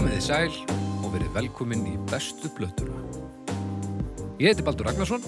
Komiði 0.00 0.20
sæl 0.24 0.54
og 1.04 1.10
verið 1.12 1.34
velkomin 1.34 1.82
í 1.84 1.90
bestu 2.08 2.48
blötuna. 2.56 3.02
Ég 4.40 4.54
heiti 4.54 4.64
Baldur 4.64 4.86
Ragnarsson, 4.88 5.26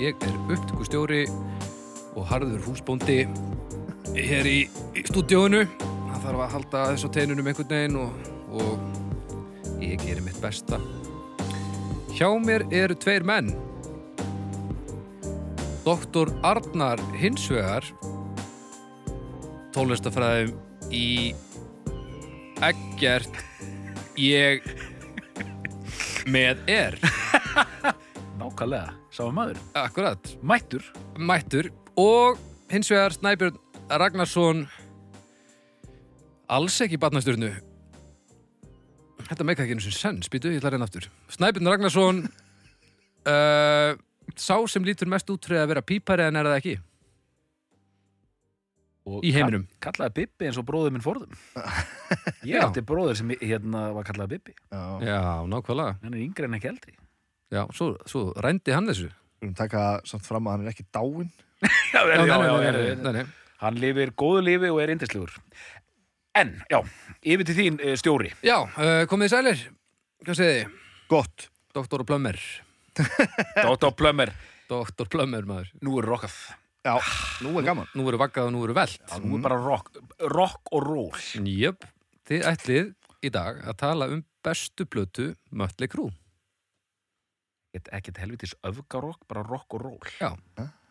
ég 0.00 0.18
er 0.18 0.32
upptökustjóri 0.50 1.20
og 2.18 2.26
harður 2.26 2.64
húsbóndi 2.64 3.20
hér 4.16 4.48
í, 4.50 4.56
í 4.98 5.04
stúdíóinu. 5.06 5.60
Það 5.78 6.18
þarf 6.24 6.42
að 6.42 6.50
halda 6.56 6.82
þess 6.88 7.06
á 7.06 7.14
teinunum 7.14 7.52
einhvern 7.52 7.70
veginn 7.70 8.00
og, 8.02 8.26
og 8.58 9.78
ég 9.78 10.02
gerir 10.02 10.26
mitt 10.26 10.42
besta. 10.42 10.82
Hjá 12.18 12.32
mér 12.42 12.66
eru 12.74 12.98
tveir 12.98 13.22
menn. 13.22 13.54
Doktor 15.86 16.34
Arnar 16.42 16.98
Hinsvegar, 17.22 17.86
tónlistafræðum 19.78 20.58
í 20.90 21.30
Eggert 22.58 23.44
ég 24.20 24.64
með 26.30 26.62
er. 26.70 26.96
Nákvæmlega, 28.40 28.94
sáum 29.14 29.36
maður. 29.36 29.60
akkurat, 29.78 30.32
Mættur. 30.42 30.86
mættur 31.18 31.70
og 31.96 32.40
hins 32.70 32.90
vegar 32.90 33.14
Snæbjörn 33.14 33.58
Ragnarsson 33.90 34.64
alls 36.50 36.80
ekki 36.82 36.98
batnastjörnu 37.00 37.52
þetta 39.28 39.46
meika 39.46 39.64
ekki 39.64 39.76
einu 39.76 39.84
sem 39.84 39.94
senn 39.94 40.24
spýtu, 40.24 40.50
ég 40.52 40.60
ætla 40.60 40.72
að 40.72 40.76
reyna 40.76 40.88
aftur. 40.88 41.06
Snæbjörn 41.32 41.70
Ragnarsson 41.70 42.24
uh, 43.32 43.94
sá 44.36 44.56
sem 44.68 44.84
lítur 44.84 45.08
mest 45.10 45.30
út 45.32 45.46
fyrir 45.46 45.62
að 45.62 45.70
vera 45.74 45.86
pípari 45.86 46.26
en 46.26 46.40
er 46.40 46.50
það 46.50 46.60
ekki 46.60 46.74
Í 49.04 49.30
heiminum. 49.36 49.66
Kall, 49.84 49.92
kallaði 49.92 50.14
Bibbi 50.22 50.46
eins 50.48 50.56
og 50.60 50.64
bróður 50.68 50.92
minn 50.94 51.02
forðum. 51.04 51.34
Ég 52.48 52.56
Já. 52.56 52.62
átti 52.64 52.80
bróður 52.88 53.18
sem 53.18 53.34
hérna 53.36 53.82
var 53.92 54.06
kallaði 54.08 54.38
Bibbi. 54.38 54.54
Já, 54.72 54.84
já, 55.04 55.18
nákvæmlega 55.52 55.98
Hann 56.02 56.14
er 56.16 56.22
yngri 56.24 56.48
en 56.48 56.56
ekki 56.58 56.70
eldri. 56.72 56.94
já, 57.52 57.62
svo, 57.76 57.90
svo 58.08 58.22
rændi 58.40 58.72
hann 58.74 58.88
þessu 58.88 59.10
við 59.10 59.44
erum 59.44 59.54
taka 59.58 59.82
samt 60.08 60.24
fram 60.24 60.46
að 60.48 60.54
hann 60.56 60.64
er 60.64 60.72
ekki 60.72 60.86
dáinn 60.96 61.28
Já, 61.92 62.00
Já, 62.00 62.38
er- 62.48 62.78
nei, 62.80 62.94
nei, 63.04 63.12
nei. 63.20 63.24
Hann 63.60 63.76
lifir 63.80 64.10
góðu 64.16 64.40
lifi 64.48 64.70
og 64.72 64.80
er 64.82 64.90
indislegur. 64.96 65.36
En, 66.34 66.56
já, 66.72 66.80
yfir 67.22 67.44
til 67.46 67.54
þín 67.60 67.76
eh, 67.84 67.94
stjóri. 68.00 68.32
Já, 68.42 68.56
uh, 68.64 69.04
komið 69.12 69.30
sælir 69.36 69.60
Hvað 70.24 70.40
segið 70.40 70.56
þið? 70.64 70.74
Gott 71.12 71.46
Doktor 71.76 72.02
Plummer 72.08 72.40
Dóttar 73.60 73.92
Plömmer. 73.98 74.30
Doktor 74.70 75.08
Plummer 75.12 75.44
maður 75.48 75.70
Nú 75.84 75.98
er 76.00 76.06
rockað. 76.08 76.34
Já, 76.84 76.98
nú 77.40 77.54
er 77.58 77.64
gaman 77.64 77.88
Nú 77.96 78.04
eru 78.10 78.18
vaggað 78.20 78.50
og 78.50 78.52
nú 78.52 78.64
eru 78.66 78.74
velt 78.76 78.98
Já, 79.00 79.16
nú 79.24 79.38
er 79.38 79.44
bara 79.46 79.56
rock. 79.56 79.86
Rock 80.20 80.68
og 80.76 80.84
roll. 80.84 81.22
Jöp, 81.48 81.86
þið 82.28 82.44
ætlið 82.50 82.90
í 83.24 83.30
dag 83.32 83.62
að 83.64 83.78
tala 83.80 84.08
um 84.12 84.20
bestu 84.44 84.84
blötu 84.84 85.30
Mötli 85.50 85.88
Krú 85.88 86.10
Ekkert, 87.74 88.20
helvitis 88.22 88.52
öfgarokk, 88.62 89.24
bara 89.26 89.42
rock 89.42 89.74
og 89.74 89.80
roll. 89.82 90.10
Já, 90.20 90.36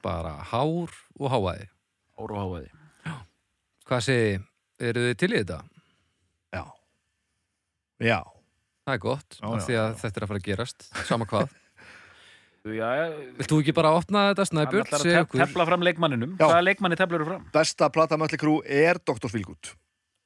bara 0.04 0.34
hár 0.52 0.92
og 1.16 1.30
háaði 1.32 1.70
Ára 2.20 2.36
og 2.36 2.42
háaði. 2.42 2.68
Hvað 3.88 4.02
segið, 4.10 4.44
eru 4.90 5.06
þið 5.08 5.16
til 5.22 5.30
í 5.32 5.38
þetta? 5.40 5.60
Já 6.58 6.64
Já, 8.04 8.20
Það 8.84 8.98
er 8.98 9.02
gott, 9.06 9.38
Já, 9.40 9.46
já, 9.48 9.60
því 9.64 9.78
að 9.80 9.88
já. 9.94 9.98
þetta 10.02 10.20
er 10.20 10.26
að 10.26 10.32
fara 10.34 10.42
að 10.42 10.48
gerast 10.50 10.88
Sama 11.08 11.28
hvað 11.30 11.46
Já, 11.48 11.60
Vilt 12.64 13.50
þú 13.52 13.60
ekki 13.60 13.74
bara 13.76 13.92
opna 13.98 14.30
þetta 14.32 14.46
snæbjörn? 14.48 14.88
að 14.88 15.02
segja 15.04 15.20
tef, 15.20 15.28
okkur? 15.28 15.42
tefla 15.44 15.66
fram 15.68 15.82
leikmanninum. 15.84 16.36
Já. 16.40 16.46
Hvaða 16.48 16.66
leikmanni 16.70 17.00
teflur 17.00 17.26
fram? 17.28 17.48
besta 17.52 17.90
plata 17.92 18.20
Mötli 18.20 18.40
Krú 18.40 18.62
er 18.64 19.02
Dr. 19.04 19.28
Feelgood 19.32 19.74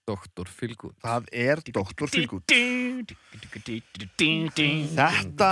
Doktor 0.07 0.47
Fylgút 0.47 0.95
Það 1.03 1.25
er 1.35 1.59
Dr. 1.65 2.07
Feelgood 2.07 2.47
Þetta 4.95 5.49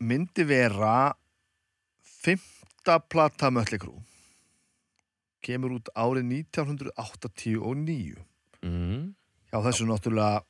myndi 0.00 0.46
vera 0.48 0.94
fymta 2.02 2.98
plata 3.04 3.50
Mötli 3.54 3.78
Krú 3.78 3.94
kemur 5.44 5.78
út 5.78 5.88
árið 5.96 6.26
1989 6.50 8.18
mm. 8.64 9.04
hjá 9.52 9.58
þessu 9.64 9.86
náttúrulega 9.88 10.42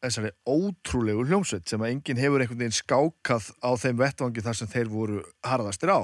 þessari 0.00 0.30
ótrúlegu 0.48 1.26
hljómsveit 1.28 1.68
sem 1.68 1.82
að 1.84 1.92
enginn 1.94 2.20
hefur 2.22 2.40
einhvern 2.44 2.62
veginn 2.62 2.76
skákað 2.78 3.50
á 3.60 3.70
þeim 3.80 3.98
vettvangi 4.00 4.44
þar 4.46 4.56
sem 4.60 4.70
þeir 4.72 4.88
voru 4.92 5.22
harðastir 5.46 5.92
á 5.92 6.00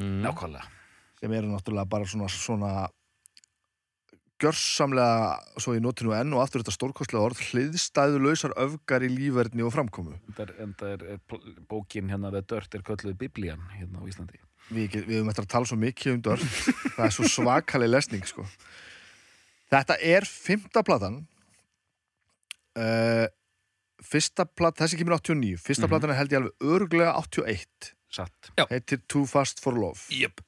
Mm. 0.00 0.22
Nákvæmlega. 0.24 0.64
sem 1.20 1.32
eru 1.36 1.50
náttúrulega 1.52 1.84
bara 1.84 2.06
svona, 2.08 2.24
svona 2.32 2.88
gjörsamlega 4.40 5.58
svo 5.60 5.74
í 5.76 5.82
notinu 5.84 6.14
enn 6.16 6.32
og 6.34 6.40
aftur 6.42 6.62
þetta 6.62 6.72
stórkostlega 6.74 7.26
orð 7.28 7.42
hliðstæðu 7.50 8.22
lausar 8.24 8.54
öfgar 8.56 9.04
í 9.06 9.10
lífverðni 9.12 9.62
og 9.66 9.74
framkomu 9.74 10.16
er, 10.40 10.54
enda 10.64 10.88
er, 10.96 11.04
er 11.14 11.20
bókin 11.68 12.08
hérna 12.10 12.32
The 12.32 12.42
Dirt 12.42 12.74
er 12.74 12.82
kölluð 12.86 13.18
Biblían 13.20 13.60
hérna 13.76 14.00
á 14.00 14.04
Íslandi. 14.08 14.40
við, 14.72 14.96
við 15.04 15.18
höfum 15.20 15.30
eftir 15.30 15.44
að 15.44 15.52
tala 15.54 15.68
svo 15.70 15.78
mikið 15.84 16.16
um 16.16 16.24
dörr 16.26 16.42
það 16.96 17.04
er 17.06 17.14
svo 17.18 17.28
svakaleg 17.30 17.92
lesning 17.92 18.24
sko. 18.26 18.46
þetta 19.70 20.00
er 20.00 20.26
fymta 20.26 20.82
platan 20.82 21.20
uh, 22.78 23.26
fyrsta 24.02 24.44
platan 24.46 24.86
þessi 24.86 24.98
kemur 25.00 25.18
89, 25.18 25.56
fyrsta 25.62 25.86
Mhm. 25.86 25.90
platan 25.92 26.10
er 26.10 26.18
held 26.20 26.32
ég 26.32 26.40
alveg 26.42 26.54
örglega 26.76 27.12
81 27.18 27.92
Satt. 28.12 28.50
heitir 28.70 29.00
Too 29.08 29.24
Fast 29.26 29.60
for 29.60 29.72
Love 29.72 30.00
Jöp 30.10 30.40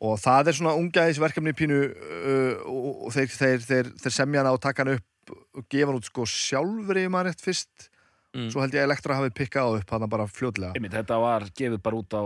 og 0.00 0.18
það 0.20 0.48
er 0.48 0.52
svona 0.58 0.74
ungæðisverkefni 0.76 1.52
pínu 1.56 1.78
uh, 1.88 2.62
og, 2.68 3.06
og 3.06 3.12
þeir, 3.16 3.28
þeir, 3.32 3.60
þeir, 3.64 3.92
þeir 4.02 4.12
semja 4.12 4.42
hana 4.42 4.52
og 4.52 4.60
taka 4.60 4.84
hana 4.84 4.98
upp 5.00 5.32
og 5.56 5.64
gefa 5.72 5.88
hann 5.90 5.96
út 5.98 6.04
sko 6.06 6.26
sjálfur 6.28 7.00
í 7.00 7.06
maður 7.10 7.32
rétt 7.32 7.44
fyrst 7.44 7.90
Mm. 8.36 8.50
svo 8.52 8.60
held 8.60 8.74
ég 8.74 8.82
að 8.82 8.88
Elektra 8.90 9.14
hafi 9.16 9.30
pikkað 9.32 9.64
á 9.64 9.70
upp 9.80 9.90
hann 9.94 10.08
bara 10.12 10.26
fljótlega 10.28 10.74
Einmitt, 10.76 10.92
þetta 10.92 11.16
var 11.22 11.40
gefið 11.56 11.78
bara 11.80 11.96
út 11.96 12.12
á 12.12 12.20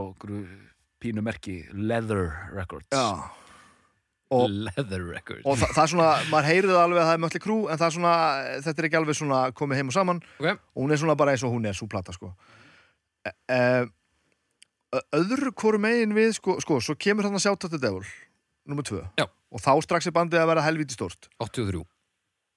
pínu 0.99 1.23
merki 1.23 1.61
Leather 1.73 2.51
Records. 2.53 2.89
Já. 2.91 3.31
Og, 4.31 4.45
Leather 4.69 5.03
Record 5.11 5.43
og 5.45 5.57
það, 5.59 5.73
það 5.77 5.83
er 5.85 5.91
svona, 5.93 6.09
maður 6.31 6.49
heyrið 6.51 6.77
alveg 6.79 7.01
að 7.03 7.09
það 7.09 7.17
er 7.17 7.23
mötli 7.25 7.41
krú 7.43 7.57
en 7.67 7.81
það 7.81 7.87
er 7.89 7.95
svona, 7.97 8.15
þetta 8.67 8.83
er 8.83 8.89
ekki 8.89 8.99
alveg 9.01 9.19
svona 9.19 9.41
komið 9.59 9.81
heim 9.81 9.91
og 9.91 9.97
saman 9.97 10.21
Ok. 10.39 10.49
og 10.51 10.83
hún 10.85 10.95
er 10.95 11.01
svona 11.03 11.17
bara 11.19 11.35
eins 11.35 11.45
og 11.47 11.55
hún 11.55 11.67
er, 11.67 11.75
svo 11.79 11.89
plata 11.91 12.15
sko 12.15 12.31
e, 13.51 13.61
öðru 15.19 15.53
hvoru 15.55 15.81
megin 15.83 16.15
við 16.17 16.35
sko, 16.39 16.59
sko 16.63 16.79
svo 16.85 16.97
kemur 16.99 17.27
hann 17.29 17.39
að 17.39 17.45
sjá 17.47 17.53
þetta 17.55 17.81
devil 17.83 18.05
nummer 18.71 18.87
tvö 18.87 19.03
Já. 19.19 19.27
og 19.27 19.63
þá 19.63 19.73
strax 19.87 20.07
er 20.11 20.15
bandið 20.17 20.43
að 20.43 20.51
vera 20.53 20.65
helvíti 20.67 20.95
stórt 20.97 21.31
83 21.43 21.83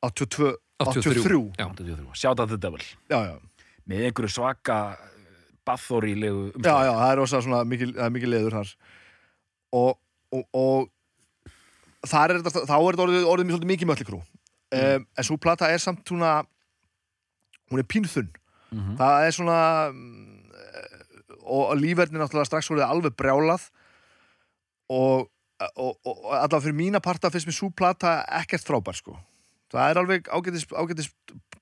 82, 0.03 0.53
83. 0.83 1.21
83 1.23 1.41
Já. 1.57 1.67
83. 1.71 2.07
Shout 2.19 2.39
out 2.43 2.49
the 2.51 2.57
devil. 2.59 2.81
já, 3.09 3.19
já, 3.31 3.35
Með 3.87 4.05
einhverju 4.07 4.31
svaka 4.31 4.77
bathorílegu 5.67 6.51
já, 6.59 6.73
já, 6.87 6.91
það 6.91 7.09
er 7.11 7.17
rosa 7.21 7.41
svona 7.43 7.61
er 7.63 8.11
mikil 8.11 8.29
leður 8.31 8.57
þar 8.59 8.73
og, 9.73 9.97
og, 10.35 10.43
og 10.53 10.89
er 12.03 12.37
þetta, 12.39 12.63
þá 12.67 12.75
er 12.77 12.95
þetta 12.95 13.05
orðið, 13.07 13.27
orðið 13.31 13.49
mjög 13.51 13.67
mikið 13.73 13.89
mötli 13.89 14.07
krú 14.07 14.21
um, 14.73 15.05
en 15.05 15.27
svo 15.27 15.37
plata 15.41 15.69
er 15.71 15.81
samt 15.81 16.03
svona 16.07 16.41
hún 17.71 17.81
er 17.81 17.89
pínþunn. 17.89 18.31
Mhm. 18.73 18.95
það 18.97 19.27
er 19.27 19.35
svona 19.35 19.59
mm, 19.93 20.51
eh, 20.57 21.03
og 21.43 21.75
lífverðin 21.77 22.17
er 22.17 22.23
náttúrulega 22.23 22.49
strax 22.49 22.71
orðið 22.71 22.89
alveg 22.89 23.15
brjálað. 23.19 23.67
Og, 24.93 25.29
og, 25.77 25.93
og, 26.03 26.17
og 26.25 26.33
allavega 26.35 26.63
fyrir 26.65 26.77
mína 26.77 27.01
parta 27.01 27.31
finnst 27.31 27.47
mér 27.47 27.55
svo 27.55 27.69
plata 27.69 28.23
ekkert 28.41 28.65
frábær 28.67 28.97
sko. 28.97 29.15
Það 29.73 29.89
er 29.89 29.99
alveg 30.01 30.29
ágætis, 30.29 30.65
ágætis 30.69 31.09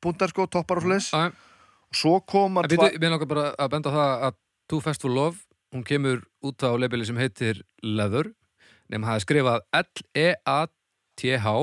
púntar 0.03 0.31
sko, 0.31 0.47
toppar 0.51 0.81
og 0.81 0.87
fleis 0.87 1.11
og 1.13 1.95
svo 1.95 2.17
koma 2.27 2.63
En 2.65 2.71
veitu, 2.71 2.99
mér 2.99 3.13
langar 3.13 3.29
bara 3.29 3.45
að 3.55 3.71
benda 3.75 3.93
það 3.93 4.25
að 4.27 4.39
Too 4.71 4.81
Fast 4.83 5.03
for 5.03 5.11
Love, 5.11 5.43
hún 5.75 5.83
kemur 5.87 6.23
út 6.43 6.63
á 6.63 6.71
labeli 6.79 7.07
sem 7.07 7.19
heitir 7.19 7.61
Leather 7.83 8.31
nefnum 8.91 9.07
það 9.09 9.17
er 9.19 9.23
skrifað 9.25 9.59
L-E-A-T-H 9.81 11.53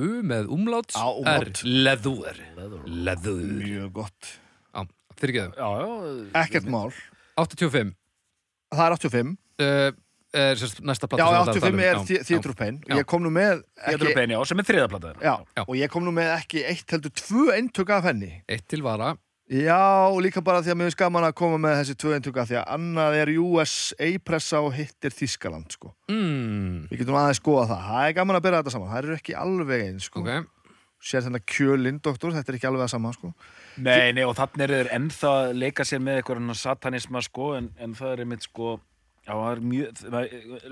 U 0.00 0.10
með 0.24 0.46
umláts 0.54 0.96
Já. 0.96 1.08
R 1.36 1.50
Leather. 1.66 2.38
Leather 2.86 3.40
mjög 3.60 3.90
gott 3.98 4.30
Já, 4.72 4.86
Já, 5.20 5.66
já. 5.82 5.88
ekkert 6.44 6.68
mál 6.72 6.92
85 7.36 7.90
það 8.72 8.86
er 8.86 8.94
85 8.96 9.34
uh, 9.60 9.90
er 10.40 10.54
sérst 10.60 10.78
næsta 10.86 11.08
já, 11.10 11.16
plata 11.26 11.52
sem 11.52 11.66
þetta 11.66 11.72
85 11.74 11.82
er 11.90 11.98
um. 11.98 12.04
Thea- 12.08 12.24
Theatre 12.28 12.52
of 12.54 12.56
Pain 12.60 12.78
Já. 12.86 12.94
og 12.94 13.00
ég 13.02 13.08
kom 13.10 13.24
nú 13.26 13.32
með 13.34 13.64
Theatre 13.74 13.96
of 13.98 14.06
ekki, 14.06 14.14
Pain, 14.20 14.30
já, 14.36 14.40
sem 14.48 14.62
er 14.62 14.68
þriðaplata 14.70 15.12
já, 15.20 15.34
Já. 15.58 15.64
og 15.66 15.74
ég 15.76 15.90
kom 15.92 16.06
nú 16.06 16.14
með 16.16 16.30
ekki 16.38 16.62
eitt 16.70 16.94
heldur 16.94 17.12
tvö 17.20 17.48
eintök 17.58 17.90
af 17.98 18.06
henni 18.08 18.30
Eitt 18.48 18.64
til 18.70 18.84
vara 18.86 19.10
já, 19.50 19.80
líka 20.22 20.42
bara 20.44 20.62
því 20.62 20.72
að 20.72 20.78
mér 20.78 20.90
finnst 20.90 21.00
gaman 21.00 21.26
að 21.26 21.34
koma 21.40 21.58
með 21.60 21.76
þessi 21.80 21.96
tvö 21.98 22.14
eintök 22.16 22.38
af 22.38 22.50
því 22.50 22.58
að 22.60 22.70
annað 22.76 23.18
er 23.18 23.32
USA-pressa 23.42 24.62
og 24.62 24.76
hitt 24.76 25.08
er 25.08 25.16
Þískaland 25.16 25.74
sko. 25.74 25.92
mm, 26.12 26.86
við 26.92 27.02
getum 27.02 27.18
aðeins 27.18 27.42
skoða 27.42 27.66
það, 27.72 27.84
það 27.90 28.06
er 28.06 28.16
gaman 28.20 28.38
að 28.38 28.46
byrja 28.46 28.62
þetta 28.62 28.74
saman 28.76 28.92
það 28.92 29.02
eru 29.02 29.18
ekki 29.18 29.38
alveg 29.42 29.86
eins 29.88 30.08
sko. 30.10 30.22
Ok, 30.22 30.70
sér 31.00 31.24
þennan 31.24 31.46
kjölinn, 31.48 31.98
doktor, 32.04 32.34
þetta 32.36 32.52
er 32.52 32.60
ekki 32.60 32.68
alveg 32.70 32.84
að 32.84 32.92
sama 32.92 33.12
sko. 33.16 33.32
Nei, 33.80 34.12
nei, 34.12 34.22
og 34.28 34.36
þannig 34.36 34.64
er 34.66 34.74
þeir 34.76 34.92
ennþá 34.98 35.32
að 35.40 35.52
leika 35.56 35.86
sér 35.88 36.02
með 36.04 36.20
eitthvað 36.20 36.54
satanisma, 36.60 37.22
sko, 37.24 37.54
en, 37.56 37.70
en 37.80 37.94
það 37.96 38.12
er 38.12 38.24
einmitt, 38.24 38.46
sko, 38.46 38.74
Já, 39.20 39.34
það 39.36 39.50
er 39.52 39.60
mjög, 39.70 40.04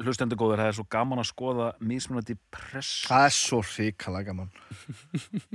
hlustendur 0.07 0.39
góður, 0.41 0.61
það 0.63 0.71
er 0.71 0.77
svo 0.79 0.85
gaman 0.91 1.21
að 1.21 1.27
skoða 1.29 1.67
mismunandi 1.85 2.35
press. 2.55 2.93
Það 3.07 3.27
er 3.27 3.35
svo 3.37 3.59
hrikalega 3.61 4.33
gaman 4.33 4.49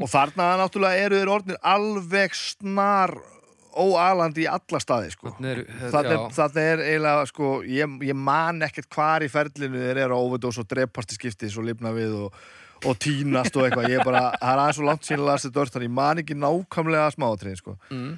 og 0.03 0.11
þarna 0.11 0.49
náttúrulega 0.61 1.07
eru 1.07 1.21
þeir 1.21 1.31
orðnir 1.33 1.57
alveg 1.73 2.37
snar 2.37 3.15
óalandi 3.73 4.43
í 4.45 4.49
alla 4.49 4.81
staði 4.81 5.13
sko. 5.13 5.33
Er, 5.41 5.63
já, 5.65 5.87
er, 5.89 6.17
þannig 6.35 6.67
er 6.73 6.83
eiginlega 6.87 7.23
sko, 7.29 7.53
ég, 7.65 7.95
ég 8.09 8.17
man 8.17 8.61
ekkert 8.67 8.89
hvar 8.93 9.25
í 9.25 9.29
ferlinu 9.31 9.81
þeir 9.81 10.03
eru 10.05 10.19
overdose 10.19 10.61
og 10.63 10.69
drepast 10.69 11.15
í 11.15 11.17
skipti 11.17 11.49
svo 11.51 11.65
lifna 11.65 11.93
við 11.95 12.13
og, 12.27 12.37
og 12.85 12.99
tínast 13.01 13.57
og 13.57 13.65
eitthvað, 13.67 13.89
ég 13.89 14.01
er 14.03 14.07
bara, 14.07 14.27
það 14.37 14.51
er 14.51 14.63
aðeins 14.63 14.79
svo 14.79 14.87
langt 14.89 15.07
síðan 15.07 15.25
að 15.25 15.31
lasta 15.31 15.51
dörst, 15.55 15.75
þannig 15.75 15.89
ég 15.89 15.97
man 15.97 16.21
ekki 16.23 16.37
nákvæmlega 16.37 17.09
smáatrið 17.15 17.59
sko. 17.63 17.75
mm, 17.89 18.13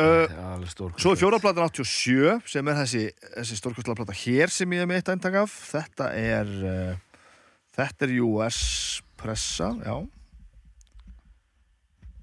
uh. 0.00 0.66
Svo 0.98 1.12
er 1.12 1.20
fjóraplatan 1.20 1.70
87 1.70 2.50
sem 2.50 2.70
er 2.70 2.78
þessi, 2.82 3.04
þessi 3.38 3.58
stórkostlega 3.60 3.98
plata 4.00 4.16
hér 4.24 4.52
sem 4.52 4.76
ég 4.76 4.84
er 4.84 4.90
með 4.90 5.02
eitt 5.02 5.10
eintak 5.14 5.38
af. 5.44 5.56
Þetta 5.70 6.10
er 6.18 6.52
uh, 6.64 7.18
þetta 7.76 8.08
er 8.08 8.14
US 8.26 8.60
pressa 9.20 9.72
já. 9.84 9.96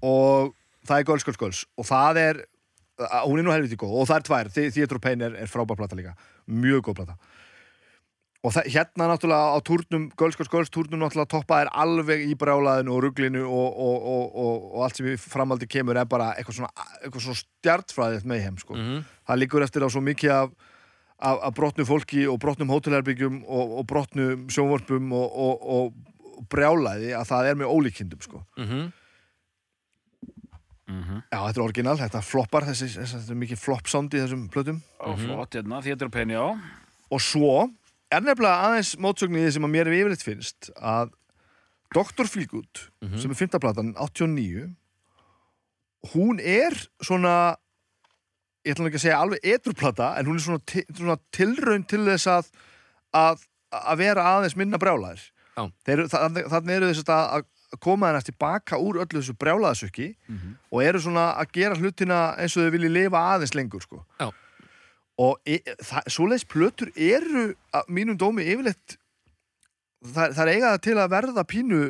Og 0.02 0.54
það 0.88 0.96
er 0.98 1.06
Girls, 1.06 1.26
Girls, 1.26 1.38
Girls. 1.38 1.66
Og 1.78 1.86
það 1.86 2.22
er, 2.22 2.42
uh, 3.00 3.20
hún 3.28 3.42
er 3.42 3.46
nú 3.46 3.54
helviti 3.54 3.78
góð. 3.78 4.00
Og 4.02 4.10
það 4.10 4.18
er 4.18 4.28
tvær, 4.28 4.52
Theatre 4.58 4.98
of 4.98 5.04
Pain 5.04 5.22
er, 5.28 5.38
er 5.44 5.50
frábær 5.50 5.78
plata 5.78 5.98
líka, 5.98 6.16
mjög 6.50 6.88
góð 6.88 7.02
plata 7.02 7.20
og 8.42 8.50
það, 8.50 8.68
hérna 8.74 9.06
náttúrulega 9.12 9.54
á 9.54 9.58
Girls, 10.18 10.36
Girls 10.50 10.72
túrnum 10.74 10.98
náttúrulega 11.02 11.30
toppa 11.30 11.60
er 11.62 11.70
alveg 11.70 12.24
í 12.26 12.34
brjálaðinu 12.38 12.94
og 12.96 13.02
ruglinu 13.04 13.42
og, 13.46 13.76
og, 13.86 14.06
og, 14.12 14.24
og, 14.34 14.68
og 14.74 14.86
allt 14.86 14.98
sem 14.98 15.10
í 15.12 15.16
framaldi 15.20 15.68
kemur 15.70 15.98
er 16.00 16.08
bara 16.10 16.32
eitthvað 16.34 16.58
svona, 16.58 16.86
eitthvað 17.02 17.26
svona 17.26 17.42
stjartfræðið 17.42 18.26
með 18.32 18.46
heim 18.46 18.56
sko 18.62 18.78
mhm, 18.78 19.02
það 19.30 19.42
liggur 19.42 19.66
eftir 19.66 19.86
á 19.86 19.88
svo 19.94 20.02
mikið 20.02 20.34
af, 20.34 20.56
af, 21.22 21.44
af 21.48 21.54
brotnu 21.58 21.86
fólki 21.86 22.24
og 22.26 22.40
brotnum 22.42 22.72
hótelherbyggjum 22.74 23.44
og, 23.46 23.76
og 23.78 23.86
brotnum 23.92 24.48
sjónvarpum 24.50 25.14
og, 25.14 25.38
og, 25.46 25.68
og, 25.76 26.18
og 26.32 26.50
brjálæði 26.50 27.14
að 27.14 27.30
það 27.30 27.52
er 27.52 27.62
með 27.62 27.76
ólíkindum 27.76 28.26
sko. 28.26 28.42
mhm, 28.58 28.90
Mhm. 30.92 31.22
Já, 31.30 31.38
þetta 31.46 31.56
er 31.60 31.64
orginal, 31.64 31.94
þetta 31.96 32.20
floppar 32.26 32.66
þessi, 32.68 32.88
þessi, 32.92 33.16
þetta 33.22 33.32
er 33.32 33.38
mikið 33.42 33.60
flop 33.62 33.88
sound 33.88 34.12
í 34.12 34.20
þessum 34.20 34.42
plötum 34.52 34.80
Og 35.00 35.20
flott, 35.20 35.54
hérna, 35.56 35.78
of 35.78 36.10
Pain, 36.12 36.28
já. 36.34 36.42
og 37.08 37.20
svo 37.22 37.70
er 38.16 38.24
nefnilega 38.26 38.68
aðeins 38.68 38.92
mótsögn 39.02 39.36
í 39.38 39.42
því 39.46 39.52
sem 39.56 39.66
að 39.66 39.72
mér 39.74 39.86
er 39.90 39.96
yfirleitt 40.00 40.22
finnst 40.26 40.70
að 40.76 41.12
Dr. 41.92 42.24
Feelgood 42.28 42.86
Mhm. 43.02 43.18
sem 43.20 43.30
er 43.30 43.36
fymtaplatan 43.36 43.94
89 43.96 44.70
hún 46.14 46.40
er 46.40 46.74
svona 47.02 47.56
ég 48.66 48.74
ætla 48.74 48.88
ekki 48.90 48.98
að 49.00 49.04
segja 49.06 49.20
alveg 49.22 49.44
edruplata 49.54 50.12
en 50.18 50.26
hún 50.26 50.38
er 50.38 50.44
svona, 50.44 50.84
svona 50.94 51.16
tilraun 51.34 51.84
til 51.88 52.04
þess 52.06 52.26
að, 52.30 52.50
að 53.14 53.46
að 53.72 53.96
vera 54.02 54.26
aðeins 54.36 54.56
minna 54.56 54.78
brjálæðir 54.78 55.28
Já. 55.52 55.66
Þeir, 55.84 56.00
þannig, 56.08 56.70
eru 56.72 56.86
þess 56.94 57.08
að, 57.12 57.42
að 57.72 57.80
koma 57.84 58.08
þennast 58.08 58.28
tilbaka 58.30 58.78
úr 58.80 58.98
öllu 59.02 59.20
þessu 59.20 59.34
brjálæðasökki 59.36 60.06
Mhm. 60.28 60.54
og 60.72 60.82
eru 60.82 60.98
svona 61.00 61.26
að 61.40 61.52
gera 61.52 61.76
hlutina 61.76 62.20
eins 62.38 62.56
og 62.56 62.64
þau 62.64 62.72
vilji 62.72 62.88
lifa 62.92 63.20
aðeins 63.34 63.54
lengur 63.54 63.82
sko. 63.84 64.04
Já. 64.20 64.30
Og 65.22 65.38
e, 65.46 65.60
svoleiðis 66.10 66.48
plötur 66.50 66.90
eru 66.96 67.52
að 67.76 67.92
mínum 67.94 68.18
dómi 68.18 68.46
yfirleitt 68.48 68.96
það, 70.02 70.34
það 70.34 70.42
er 70.44 70.52
eiga 70.56 70.72
til 70.82 70.96
að 70.98 71.12
verða 71.12 71.44
pínu 71.48 71.82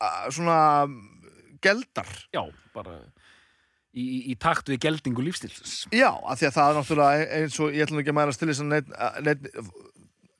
að, 0.00 0.32
svona 0.36 0.58
geldar. 1.64 2.10
Já, 2.34 2.42
bara 2.76 2.96
í, 3.96 4.04
í, 4.04 4.18
í 4.32 4.36
takt 4.40 4.70
við 4.70 4.82
geldingu 4.86 5.24
lífstilsins. 5.24 5.86
já, 5.94 6.10
af 6.12 6.40
því 6.40 6.50
að 6.50 6.56
það 6.58 6.70
er 6.70 6.78
náttúrulega 6.80 7.28
eins 7.38 7.60
og 7.62 7.76
ég 7.76 7.86
ætla 7.86 7.96
nú 7.96 8.02
ekki 8.04 8.12
að 8.12 8.18
mæra 8.18 8.36
til 8.36 8.50
þess 8.50 8.64
að 8.66 9.30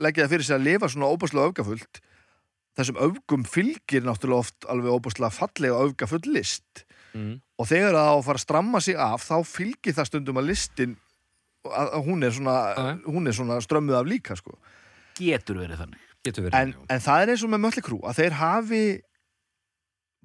leggja 0.05 0.27
það 0.27 0.35
fyrir 0.35 0.49
sig 0.49 0.59
að 0.59 0.67
lifa 0.67 0.93
svona 0.93 1.13
óbúslega 1.13 1.51
öfgafullt. 1.53 2.03
Þessum 2.77 2.99
öfgum 3.07 3.47
fylgir 3.49 4.05
náttúrulega 4.05 4.45
oft 4.45 4.69
alveg 4.69 4.99
óbúslega 4.99 5.33
fallega 5.33 5.81
öfgafull 5.87 6.27
list. 6.29 6.85
Mhm, 7.17 7.41
og 7.57 7.69
þegar 7.71 7.97
það 7.97 8.11
á 8.13 8.17
að 8.17 8.27
fara 8.27 8.37
að 8.37 8.45
stramma 8.45 8.81
sig 8.85 8.97
af 9.01 9.25
þá 9.25 9.37
fylgir 9.49 9.97
það 9.97 10.09
stundum 10.11 10.41
að 10.43 10.49
listin 10.51 10.97
að, 11.71 11.93
að 11.99 12.09
hún 12.09 12.27
er 12.27 12.35
svona, 12.37 12.57
hún 13.07 13.27
er 13.31 13.37
svona 13.37 13.61
strömmuð 13.65 13.99
af 14.01 14.11
líka 14.11 14.37
sko. 14.39 14.57
Getur 15.19 15.61
verið 15.63 15.83
þannig. 15.85 16.03
getur 16.27 16.47
verið 16.47 16.59
en, 16.61 16.75
en 16.91 17.05
það 17.05 17.23
er 17.23 17.33
eins 17.35 17.45
og 17.47 17.53
með 17.53 17.63
mölli 17.67 17.85
krú 17.87 18.01
að 18.05 18.19
þeir 18.21 18.39
hafi 18.41 18.83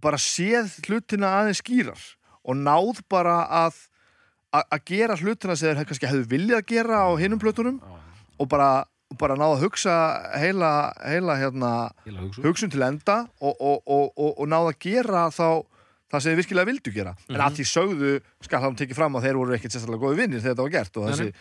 bara 0.01 0.17
séð 0.21 0.73
hlutina 0.87 1.29
aðeins 1.39 1.61
skýrar 1.61 2.01
og 2.41 2.57
náð 2.57 3.03
bara 3.11 3.43
að 3.61 3.77
að 4.51 4.81
gera 4.89 5.15
hlutina 5.15 5.55
sem 5.55 5.71
þeir 5.71 5.87
kannski 5.87 6.09
hefðu 6.09 6.29
viljað 6.33 6.59
að 6.59 6.71
gera 6.73 7.03
á 7.07 7.09
hinum 7.21 7.39
plötunum 7.39 7.77
og 8.41 8.49
bara, 8.51 8.83
bara 9.19 9.37
náð 9.39 9.53
að 9.55 9.61
hugsa 9.63 9.93
heila, 10.41 10.71
heila 11.05 11.37
hérna, 11.39 11.69
lag 12.05 12.25
hugsa. 12.25 12.43
hugsun 12.43 12.73
til 12.73 12.83
enda 12.83 13.21
og, 13.39 13.53
og, 13.55 13.77
og, 13.85 14.09
og, 14.17 14.33
og 14.41 14.49
náð 14.51 14.71
að 14.73 14.81
gera 14.83 15.27
þá 15.31 15.47
það 16.11 16.19
sem 16.23 16.31
þið 16.33 16.39
virkilega 16.41 16.69
vildu 16.71 16.93
gera 16.95 17.13
en 17.29 17.35
Mhm. 17.35 17.41
að 17.47 17.57
því 17.57 17.65
sögðu 17.71 18.11
skal 18.43 18.61
hann 18.65 18.75
tekið 18.75 18.95
fram 18.99 19.15
að 19.15 19.25
þeir 19.27 19.39
voru 19.41 19.55
ekkert 19.57 19.75
sérstaklega 19.75 20.03
góði 20.03 20.19
vinnir 20.21 20.41
þegar 20.43 20.55
þetta 20.55 20.65
var 20.67 20.75
gert 20.75 20.97
og, 20.97 21.09
þessi, 21.11 21.33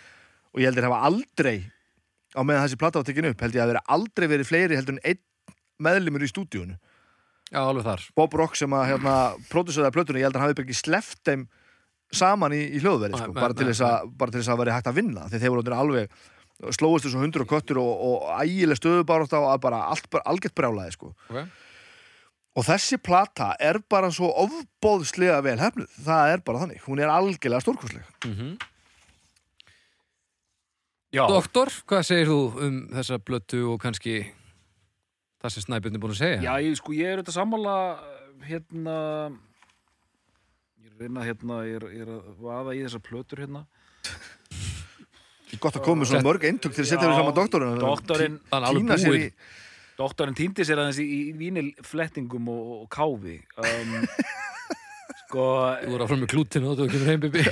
og 0.55 0.61
ég 0.63 0.71
heldur 0.71 0.87
hafa 0.89 1.01
aldrei 1.11 1.57
á 2.31 2.41
meðan 2.47 2.65
þessi 2.69 2.79
plata 2.79 2.99
var 3.01 3.09
tekin 3.11 3.31
upp 3.33 3.41
held 3.41 3.55
ég 3.59 3.65
að 3.65 3.73
vera 3.75 3.83
aldrei 3.89 4.27
verið 4.31 4.47
fleiri 4.51 4.77
heldur 4.79 4.97
en 4.99 5.05
einn 5.05 5.23
meðlimur 5.81 6.23
í 6.23 6.31
stúdíunu 6.31 6.77
já, 7.51 7.61
alveg 7.61 7.85
þar 7.85 8.05
Bob 8.15 8.35
Rock 8.39 8.55
sem 8.57 8.71
að 8.71 8.87
hérna, 8.93 9.15
próduseraði 9.51 9.97
plötunni, 9.97 10.21
ég 10.23 10.29
held 10.29 10.37
að 10.37 10.45
hann 10.45 10.53
hafi 10.53 10.63
ekki 10.67 10.79
sleppt 10.79 11.25
þeim 11.27 11.49
saman 12.13 12.53
í, 12.55 12.61
í 12.75 12.79
hljóðveri 12.83 13.19
sko, 13.19 13.33
bara, 13.33 13.55
að, 13.55 14.13
bara 14.19 14.31
til 14.35 14.41
þess 14.43 14.51
að 14.51 14.61
veri 14.63 14.75
hægt 14.75 14.91
að 14.91 14.99
vinna 14.99 15.27
því 15.31 15.41
þeir 15.43 15.55
voru 15.55 15.75
alveg 15.75 16.11
slóist 16.77 17.07
þessu 17.07 17.21
hundur 17.23 17.45
og 17.47 17.51
köttur 17.51 17.81
og, 17.81 17.91
og 18.05 18.25
ægileg 18.43 18.79
stöðubárátt 18.79 19.33
á 19.33 19.41
að 19.55 19.61
bara 19.65 19.79
allt, 19.89 20.07
algjört 20.29 20.57
brjálaði 20.59 20.93
sko. 20.93 21.13
okay. 21.31 21.47
Og 22.59 22.67
þessi 22.67 22.99
plata 23.03 23.53
er 23.63 23.79
bara 23.91 24.11
svo 24.15 24.31
ofbóðslega 24.43 25.39
vel 25.47 25.59
hefnuð, 25.61 25.95
það 26.07 26.35
er 26.35 26.45
bara 26.47 26.65
þannig. 26.65 26.83
Hún 26.87 27.03
er 27.03 27.13
algjörlega 27.13 27.65
stórkostleg. 27.67 28.13
Mm 28.27 28.59
Já, 31.11 31.25
Doktor, 31.27 31.67
hvað 31.91 32.05
segir 32.07 32.29
þú 32.31 32.39
um 32.63 32.75
þessa 32.95 33.17
blötu 33.19 33.65
og 33.73 33.81
kannski 33.83 34.21
það 35.43 35.53
sem 35.57 35.65
Snæbjörn 35.65 35.97
er 35.97 36.03
búin 36.05 36.13
að 36.15 36.21
segja? 36.21 36.43
Já, 36.45 36.53
ég, 36.63 36.77
sko, 36.79 36.95
ég 36.95 37.09
er 37.11 37.19
auðvitað 37.19 37.35
sammála 37.35 37.73
hérna 38.47 38.99
ég 40.79 40.93
er 40.93 41.03
reyna 41.03 41.25
hérna, 41.27 41.57
ég 41.67 41.81
er, 41.81 41.87
ég 41.97 42.05
er 42.05 42.13
að 42.15 42.29
vaða 42.45 42.77
í 42.79 42.85
þessar 42.85 43.03
plötur 43.09 43.43
hérna. 43.43 43.65
gott 45.59 45.81
að 45.81 45.83
koma 45.89 46.05
með 46.05 46.13
svona 46.13 46.29
mörg 46.29 46.47
eintök 46.47 46.79
til 46.79 46.85
að 46.85 46.91
setja 46.93 47.09
við 47.11 47.19
saman 47.19 47.37
doktorinn. 47.41 47.83
Doktorinn, 47.83 48.39
Hann 48.53 48.63
er 48.63 48.69
alveg 48.71 48.87
týna 48.87 49.01
sér 49.03 49.11
í 49.11 49.25
búinn. 49.25 49.35
Doktorinn 50.01 50.37
týndi 50.39 50.67
sér 50.67 50.81
aðeins 50.83 51.01
í, 51.03 51.07
í 51.07 51.21
vínilflettingum 51.39 52.51
og, 52.53 52.73
og 52.81 52.91
káfi. 52.93 53.39
Um, 53.61 53.97
sko, 55.23 55.47
Þú 55.85 55.97
er 55.97 56.05
áfram 56.07 56.23
með 56.25 56.33
klútinu 56.35 56.73
og 56.73 56.81
þú 56.81 56.91
kemur 56.95 57.13
heim 57.13 57.25
bibi. 57.25 57.47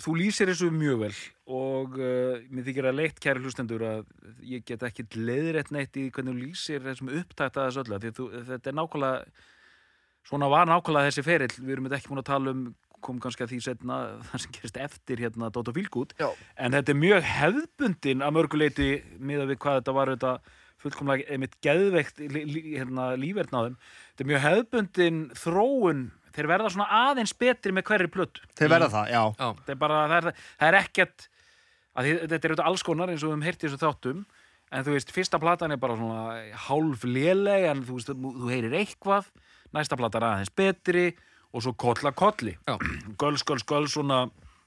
Þú 0.00 0.16
lýsir 0.18 0.50
þessu 0.50 0.68
mjög 0.74 1.04
vel 1.06 1.14
og 1.50 1.96
uh, 1.98 2.42
mér 2.52 2.66
þykir 2.68 2.90
að 2.90 2.98
leitt 3.00 3.22
kæri 3.22 3.42
hlustendur 3.42 3.82
að 3.86 4.02
ég 4.46 4.62
get 4.68 4.84
ekki 4.86 5.06
leiðrétt 5.16 5.72
neitt 5.74 5.96
í 5.98 6.10
hvernig 6.12 6.36
þú 6.36 6.44
lýsir 6.44 6.84
þessum 6.84 7.10
upptækta 7.20 7.64
þessu 7.66 7.82
öllu 7.82 7.96
af 7.96 8.04
því 8.04 8.12
að 8.12 8.20
þú, 8.20 8.26
þetta 8.50 8.70
er 8.70 8.76
nákvæmlega 8.78 9.48
svona 10.30 10.50
var 10.52 10.70
nákvæmlega 10.70 11.10
þessi 11.10 11.26
ferill. 11.26 11.56
Við 11.56 11.74
erum 11.74 11.90
ekki 11.90 12.12
búin 12.12 12.22
að 12.22 12.30
tala 12.30 12.54
um 12.54 12.62
kom 13.04 13.20
kannski 13.22 13.44
að 13.46 13.54
því 13.54 13.60
setna 13.66 13.98
það 14.30 14.44
sem 14.44 14.54
gerist 14.56 14.80
eftir 14.86 15.22
hérna 15.24 15.50
Dóttar 15.54 15.76
Fílgút 15.76 16.14
en 16.20 16.76
þetta 16.76 16.94
er 16.94 17.00
mjög 17.02 17.28
hefðbundin 17.34 18.24
að 18.26 18.34
mörguleiti 18.38 18.90
miða 19.18 19.48
við 19.50 19.60
hvað 19.64 19.80
þetta 19.80 19.96
var 19.98 20.14
þetta 20.14 20.34
fullkomlega 20.80 21.28
einmitt 21.34 21.58
geðveikt 21.64 22.22
hérna, 22.24 23.10
lífverðnaðum 23.20 23.76
þetta 23.82 24.24
er 24.24 24.30
mjög 24.30 24.42
hefðbundin 24.46 25.20
þróun. 25.36 26.06
Þeir 26.30 26.46
verða 26.46 26.70
svona 26.70 26.86
aðeins 27.10 27.32
betri 27.34 27.72
með 27.74 27.88
hverri 27.88 28.08
plötu. 28.12 28.44
Þeir 28.54 28.70
verða 28.70 28.88
það, 28.92 29.08
já. 29.10 29.22
Já, 29.34 29.48
það 29.64 29.72
er 29.74 29.78
bara, 29.80 29.96
það 30.06 30.16
er, 30.20 30.44
það 30.60 30.68
er 30.68 30.76
ekkert 30.78 31.24
því, 31.26 32.12
þetta 32.20 32.36
er 32.38 32.52
auðvitað 32.52 32.68
alls 32.70 32.84
konar 32.86 33.10
eins 33.10 33.24
og 33.24 33.26
við 33.26 33.34
höfum 33.34 33.46
heyrt 33.48 33.64
í 33.64 33.66
þessu 33.66 33.80
þáttum. 33.82 34.20
En 34.70 34.86
þú 34.86 34.94
veist, 34.94 35.10
fyrsta 35.10 35.40
platan 35.42 35.74
er 35.74 35.80
bara 35.82 35.96
svona 35.98 36.54
hálf 36.68 37.02
léleg 37.02 37.66
en 37.72 37.82
þú 37.88 37.96
veist, 37.98 38.12
þú 38.14 38.52
heyrir 38.52 38.76
eitthvað. 38.78 39.32
Næsta 39.74 39.98
platan 39.98 40.22
er 40.22 40.28
aðeins 40.28 40.54
betri 40.62 41.04
og 41.52 41.62
svo 41.64 41.72
kolla 41.74 42.12
kolli. 42.16 42.56
Já, 42.68 42.76
göls, 43.22 43.42
göls, 43.48 43.64
göls 43.66 43.94
svona, 43.96 44.24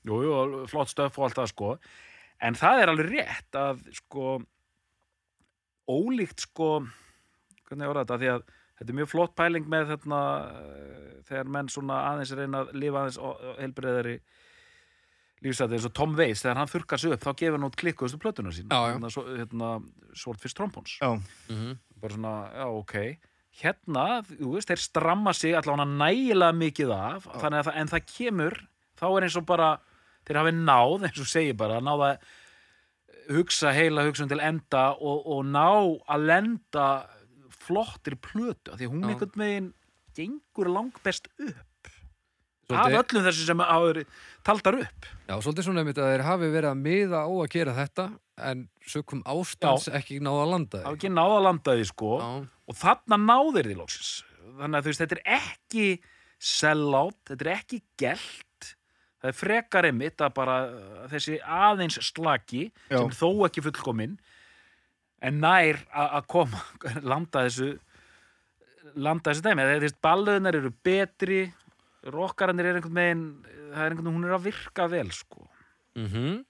jú, 0.08 0.22
jú, 0.25 0.66
flott 0.72 0.92
stöf 0.92 1.18
og 1.20 1.30
allt 1.30 1.38
það 1.42 1.52
sko. 1.54 1.70
En 2.44 2.58
það 2.60 2.82
er 2.84 2.92
alveg 2.92 3.12
rétt 3.13 3.56
að 3.56 3.86
sko 3.96 4.25
ólíkt 5.90 6.44
sko 6.48 6.68
hvernig 7.68 7.90
var 7.90 8.02
þetta, 8.04 8.18
því 8.22 8.30
að 8.34 8.44
þetta 8.80 8.92
er 8.94 8.98
mjög 9.00 9.10
flott 9.12 9.34
pæling 9.40 9.68
með 9.72 9.90
þarna 9.94 10.20
þegar 11.28 11.52
menn 11.56 11.70
svona 11.72 11.98
aðeins 12.12 12.34
reyna 12.38 12.62
að 12.66 12.74
lifa 12.80 13.02
aðeins 13.04 13.20
helbriðari 13.60 14.16
lífsætti 15.44 15.75
eins 15.75 15.88
og 15.90 15.94
Tom 15.98 16.13
Waits, 16.16 16.44
þegar 16.46 16.60
hann 16.62 16.72
þurkar 16.72 17.02
sig 17.04 17.16
upp 17.16 17.24
þá 17.25 17.32
gefur 17.42 17.58
hann 17.58 17.68
út 17.68 17.78
klikkuðustu 17.80 18.20
plötuna 18.24 18.54
sín 18.56 18.70
hérna, 18.72 19.10
svo- 19.12 19.25
hérna 19.36 19.72
Swordfish 20.16 20.56
Trombons 20.56 20.98
Já, 21.02 21.10
mhm, 21.52 21.74
bara 22.00 22.16
svona, 22.16 22.34
já, 22.56 22.68
ok 22.80 22.96
hérna, 23.62 24.05
þú 24.27 24.53
veist, 24.55 24.69
þeir 24.72 24.81
stramma 24.81 25.33
sig 25.38 25.53
allavega 25.57 25.86
nægilega 25.89 26.55
mikið 26.57 26.93
af 26.95 27.27
þannig 27.41 27.60
að 27.60 27.67
það, 27.69 27.75
en 27.81 27.91
það 27.91 28.07
kemur 28.13 28.55
þá 29.00 29.05
er 29.10 29.27
eins 29.27 29.38
og 29.38 29.45
bara 29.50 29.67
þeir 30.27 30.39
hafi 30.41 30.53
náð, 30.57 31.05
eins 31.10 31.19
og 31.22 31.29
segir 31.29 31.57
bara, 31.60 31.81
náða 31.83 32.13
hugsa 33.33 33.72
heila 33.75 34.03
hugsun 34.07 34.31
til 34.31 34.41
enda 34.43 34.88
og, 34.98 35.22
og 35.36 35.45
ná 35.48 35.67
að 36.12 36.25
lenda 36.27 36.88
flottri 37.63 38.17
plötu 38.19 38.74
af 38.74 38.79
því 38.81 38.89
hún 38.91 39.05
einhvern 39.07 39.38
veginn 39.39 39.69
gengur 40.17 40.69
langbest 40.69 41.29
upp. 41.39 41.69
Af 42.74 42.88
Svolítið- 42.89 42.98
öllum 43.00 43.25
þessu 43.27 43.45
sem 43.45 43.57
verið 43.60 44.05
taldar 44.43 44.77
upp. 44.81 45.07
Já, 45.27 45.36
svolítið 45.39 45.65
svona 45.67 45.83
að 45.83 46.12
þeir 46.13 46.24
hafi 46.27 46.50
verið 46.51 46.69
að 46.72 46.83
miða 46.83 47.24
á 47.27 47.31
að 47.31 47.50
gera 47.53 47.74
þetta 47.77 48.05
en 48.42 48.66
sökum 48.90 49.22
ástans 49.30 49.88
ekki 49.94 50.20
náða 50.24 50.46
að 50.46 50.52
landa 50.54 50.80
hafa 50.82 50.90
því. 50.90 50.98
ekki 50.98 51.12
náða 51.13 51.36
að 51.38 51.46
landa 51.48 51.75
því 51.78 51.86
sko. 51.92 52.12
Já, 52.18 52.30
og 52.72 52.78
þarna 52.80 53.20
náðir 53.22 53.70
því 53.70 53.78
loksins. 53.78 54.12
Þannig 54.58 54.78
að 54.80 54.84
þú 54.86 54.92
veist, 54.92 55.04
þetta 55.04 55.18
er 55.20 55.24
ekki 55.38 55.86
sellout, 56.44 57.20
þetta 57.30 57.46
er 57.46 57.52
ekki 57.54 57.80
gelt. 58.02 58.70
Það 59.24 59.30
er 59.30 59.38
frekar 59.40 59.88
einmitt 59.88 60.20
að 60.25 60.34
bara 60.36 60.56
uh, 60.68 61.04
þessi 61.13 61.38
aðeins 61.40 62.00
slaki 62.04 62.66
Já. 62.68 62.98
sem 62.98 63.08
er 63.08 63.16
þó 63.16 63.30
ekki 63.48 63.63
fullkomin 63.63 64.18
en 65.24 65.38
nær 65.40 65.80
að 65.96 66.16
að 66.20 66.25
koma 66.34 66.63
landa 67.13 67.46
þessu 67.46 67.70
landa 69.00 69.32
þessu 69.32 69.46
dæmi, 69.46 69.63
þegar 69.63 69.80
þú 69.80 69.88
veist, 69.88 70.02
balluðunar 70.04 70.58
eru 70.60 70.72
betri 70.84 71.38
rokkarannir 72.12 72.68
er 72.68 72.80
einhvern 72.82 73.00
veginn 73.00 73.24
það 73.46 73.86
er 73.86 73.94
einhvern 73.94 74.10
veginn, 74.10 74.18
hún 74.18 74.28
er 74.28 74.36
að 74.36 74.48
virka 74.50 74.90
vel 74.92 75.08
sko. 75.16 75.48
Mm 75.96 76.44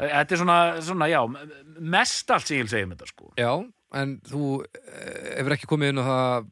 þetta 0.00 0.34
er 0.36 0.40
svona, 0.40 0.58
svona 0.84 1.10
já, 1.10 1.20
mest 1.96 2.32
allt 2.32 2.48
sem 2.48 2.58
ég 2.58 2.66
vil 2.66 2.72
segja 2.72 2.88
um 2.88 2.94
þetta 2.94 3.10
sko. 3.10 3.30
Já, 3.40 3.52
en 4.00 4.16
þú 4.26 4.48
eh, 4.64 5.36
hefur 5.38 5.56
ekki 5.56 5.70
komið 5.70 5.92
inn 5.92 6.02
á 6.02 6.04
það 6.08 6.50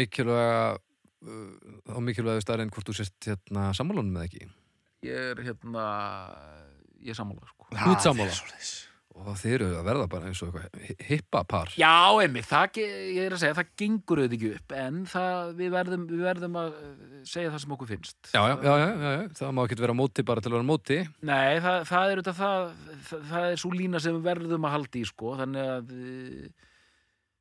mikilvæga 0.00 0.60
uh, 0.76 1.96
á 1.96 1.98
mikilvægu 2.04 2.44
starinn 2.44 2.72
hvort 2.74 2.90
þú 2.90 2.96
sést 3.00 3.30
hérna 3.30 3.70
sammálunum 3.76 4.12
með 4.14 4.28
ekki? 4.28 4.50
Ég 5.08 5.32
er 5.32 5.42
hérna 5.48 5.88
ég 7.00 7.14
er 7.14 7.18
sammála 7.18 7.48
sko. 7.48 7.70
Þú 7.72 7.94
ert 7.94 8.06
sammála. 8.06 8.38
Og 9.18 9.34
þeir 9.40 9.56
eru 9.56 9.78
að 9.80 9.88
verða 9.88 10.06
bara 10.10 10.28
eins 10.30 10.40
og 10.44 10.54
eitthvað 10.54 11.06
hippa 11.08 11.42
par 11.48 11.72
já, 11.78 11.90
einmitt, 12.22 12.46
það, 12.48 12.78
ég 12.80 13.20
er 13.24 13.34
að 13.34 13.42
segja 13.42 13.56
það 13.58 13.72
gengur 13.82 14.22
auðvitað 14.22 14.36
ekki 14.38 14.52
upp 14.56 14.74
en 14.80 15.00
það, 15.10 15.50
við, 15.58 15.72
verðum, 15.74 16.06
við 16.10 16.22
verðum 16.28 16.58
að 16.60 16.70
eh, 16.78 16.94
segja 17.32 17.52
það 17.52 17.62
sem 17.64 17.74
okkur 17.76 17.90
finnst. 17.90 18.18
Já, 18.30 18.40
já, 18.40 18.54
já, 18.54 18.72
já, 18.80 18.86
já, 18.86 19.12
já, 19.16 19.28
það 19.40 19.52
má 19.56 19.62
ekki 19.64 19.80
vera 19.82 19.98
móti 19.98 20.26
bara 20.30 20.44
til 20.44 20.52
að 20.52 20.56
vera 20.58 20.68
móti. 20.70 20.98
Nei, 21.26 21.60
það, 21.66 21.78
það 21.90 22.14
er 22.14 22.22
auðvitað 22.22 22.40
það, 22.40 22.72
það, 23.10 23.28
það 23.32 23.48
er 23.50 23.62
svo 23.64 23.72
lína 23.74 24.02
sem 24.04 24.18
við 24.18 24.28
verðum 24.30 24.68
að 24.68 24.76
halda 24.76 25.00
í 25.00 25.06
sko, 25.10 25.36
þannig 25.42 25.72
að 25.74 25.94
eh, 25.98 26.68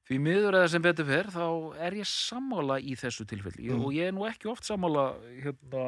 því 0.09 0.17
miður 0.25 0.55
eða 0.57 0.69
sem 0.73 0.81
betur 0.81 1.05
fer 1.05 1.27
þá 1.29 1.43
er 1.85 1.93
ég 1.99 2.07
sammála 2.09 2.79
í 2.81 2.95
þessu 2.97 3.25
tilfelli 3.29 3.69
Mm. 3.69 3.83
og 3.85 3.91
ég 3.93 4.07
er 4.09 4.13
nú 4.17 4.25
ekki 4.25 4.49
oft 4.49 4.63
sammála 4.65 5.03
hérna, 5.43 5.83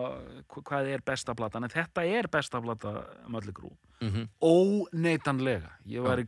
hva- 0.47 0.63
hvað 0.69 0.91
er 0.93 1.01
besta 1.01 1.33
platan 1.33 1.63
en 1.63 1.69
þetta 1.73 2.05
er 2.05 2.27
besta 2.27 2.61
plata 2.61 3.05
Mölli 3.27 3.51
Grú 3.51 3.71
mm 4.01 4.09
-hmm. 4.11 4.27
óneitanlega 4.41 5.71
ég 5.87 6.01
væri 6.05 6.27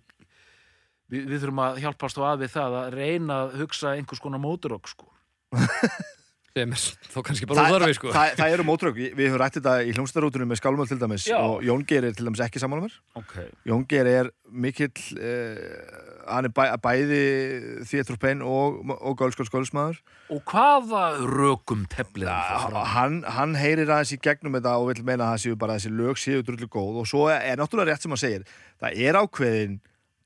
við, 1.12 1.28
við 1.30 1.40
þurfum 1.44 1.62
að 1.68 1.80
hjálpast 1.84 2.18
á 2.18 2.24
að 2.34 2.40
við 2.42 2.52
það 2.58 2.72
að 2.82 2.94
reyna 2.98 3.34
að 3.44 3.56
hugsa 3.62 3.94
einhvers 3.96 4.20
konar 4.20 4.40
móturokk 4.40 4.88
sko. 4.88 5.08
sem 6.54 6.74
er 6.76 6.82
þó 7.10 7.22
kannski 7.26 7.48
bara 7.50 7.66
það, 7.66 7.76
þarfi 7.82 7.98
sko 7.98 8.12
það, 8.14 8.32
það 8.38 8.52
eru 8.54 8.64
mótrök, 8.68 8.98
við 9.18 9.26
höfum 9.26 9.40
rætt 9.42 9.56
þetta 9.58 9.72
í 9.82 9.94
hljómsdæðarútunum 9.96 10.52
með 10.52 10.60
skálmöld 10.60 10.92
til 10.92 10.98
dæmis 11.02 11.26
Já. 11.26 11.38
og 11.42 11.64
Jón 11.66 11.86
Geir 11.90 12.06
er 12.06 12.14
til 12.14 12.28
dæmis 12.28 12.44
ekki 12.46 12.62
sammála 12.62 12.86
mér 12.86 12.98
okay. 13.18 13.48
Jón 13.66 13.86
Geir 13.90 14.10
er 14.12 14.30
mikill 14.54 14.92
uh, 15.18 16.12
hann 16.30 16.46
er 16.46 16.54
bæ, 16.54 16.62
bæði 16.84 18.18
Pain 18.22 18.44
og, 18.46 18.84
og 19.00 19.16
Gölskóls 19.18 19.50
Gölsmaður 19.50 19.98
og 20.30 20.44
hvaða 20.52 21.08
rökum 21.26 21.88
teflið 21.90 22.30
hann 22.30 22.70
fram? 22.70 22.78
hann, 22.94 23.18
hann 23.26 23.58
heyrir 23.58 23.90
aðeins 23.90 24.14
í 24.14 24.20
gegnum 24.22 24.60
þetta 24.60 24.76
og 24.78 24.92
vil 24.92 25.08
meina 25.08 25.32
að 25.32 25.34
það 25.34 25.44
séu 25.48 25.58
bara 25.64 25.80
þessi 25.80 25.96
lög 25.98 26.22
séu 26.22 26.46
drullu 26.46 26.70
góð 26.70 27.02
og 27.02 27.10
svo 27.10 27.26
er 27.34 27.58
náttúrulega 27.58 27.96
rétt 27.96 28.06
sem 28.06 28.14
hann 28.14 28.22
segir 28.22 28.46
það 28.78 29.02
er 29.10 29.20
ákveðin 29.24 29.80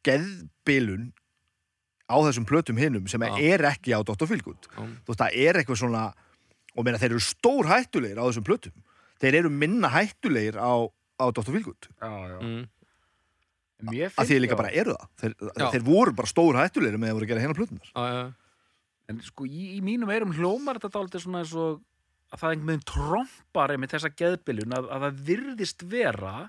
geðbilun 0.03 1.07
á 2.08 2.16
þessum 2.24 2.48
plötum 2.48 2.80
hinnum 2.80 3.08
sem 3.12 3.22
Já. 3.22 3.36
er 3.36 3.66
ekki 3.74 3.92
á 3.92 4.00
Dr. 4.00 4.28
Feelgood 4.30 4.70
Já. 4.70 4.80
þú 4.80 5.12
veist, 5.12 5.22
það 5.22 5.38
er 5.44 5.60
eitthvað 5.60 5.82
svona 5.84 6.06
og 6.78 6.86
meina 6.86 7.02
þeir 7.02 7.16
eru 7.16 7.24
stór 7.24 7.70
hættulegir 7.70 8.22
á 8.22 8.28
þessum 8.30 8.48
plötum 8.48 8.76
þeir 9.22 9.40
eru 9.42 9.52
minna 9.52 9.92
hættulegir 9.92 10.60
á, 10.62 10.74
á 10.88 11.26
Dr. 11.30 11.52
Feelgood 11.52 11.90
mm. 12.08 12.66
Að 13.78 14.26
því 14.26 14.40
líka 14.42 14.56
já. 14.56 14.62
bara 14.64 14.74
eru 14.74 14.96
það 14.96 15.10
þeir, 15.22 15.34
þeir 15.76 15.84
voru 15.86 16.14
bara 16.18 16.32
stór 16.32 16.58
hættulegir 16.58 17.02
með 17.02 17.12
að 17.12 17.18
voru 17.20 17.28
að 17.28 17.34
gera 17.34 17.44
hérna 17.44 17.58
plötunar 17.58 17.92
já, 17.94 18.24
en 19.12 19.22
sko 19.24 19.46
í, 19.46 19.76
í 19.78 19.82
mínum 19.86 20.10
eirum 20.12 20.34
hljómar 20.36 20.80
þetta 20.80 20.96
dálítið 20.96 21.26
svona 21.28 21.44
eins 21.44 21.54
og 21.58 21.84
að 22.28 22.42
það 22.42 22.54
einhvern 22.54 22.72
veginn 22.72 22.88
trompar 22.92 23.74
einmitt 23.74 23.94
þessa 23.94 24.12
geðbiljun 24.20 24.76
að, 24.76 24.90
að 24.92 25.06
það 25.06 25.22
virðist 25.30 25.86
vera 25.88 26.34
að 26.42 26.48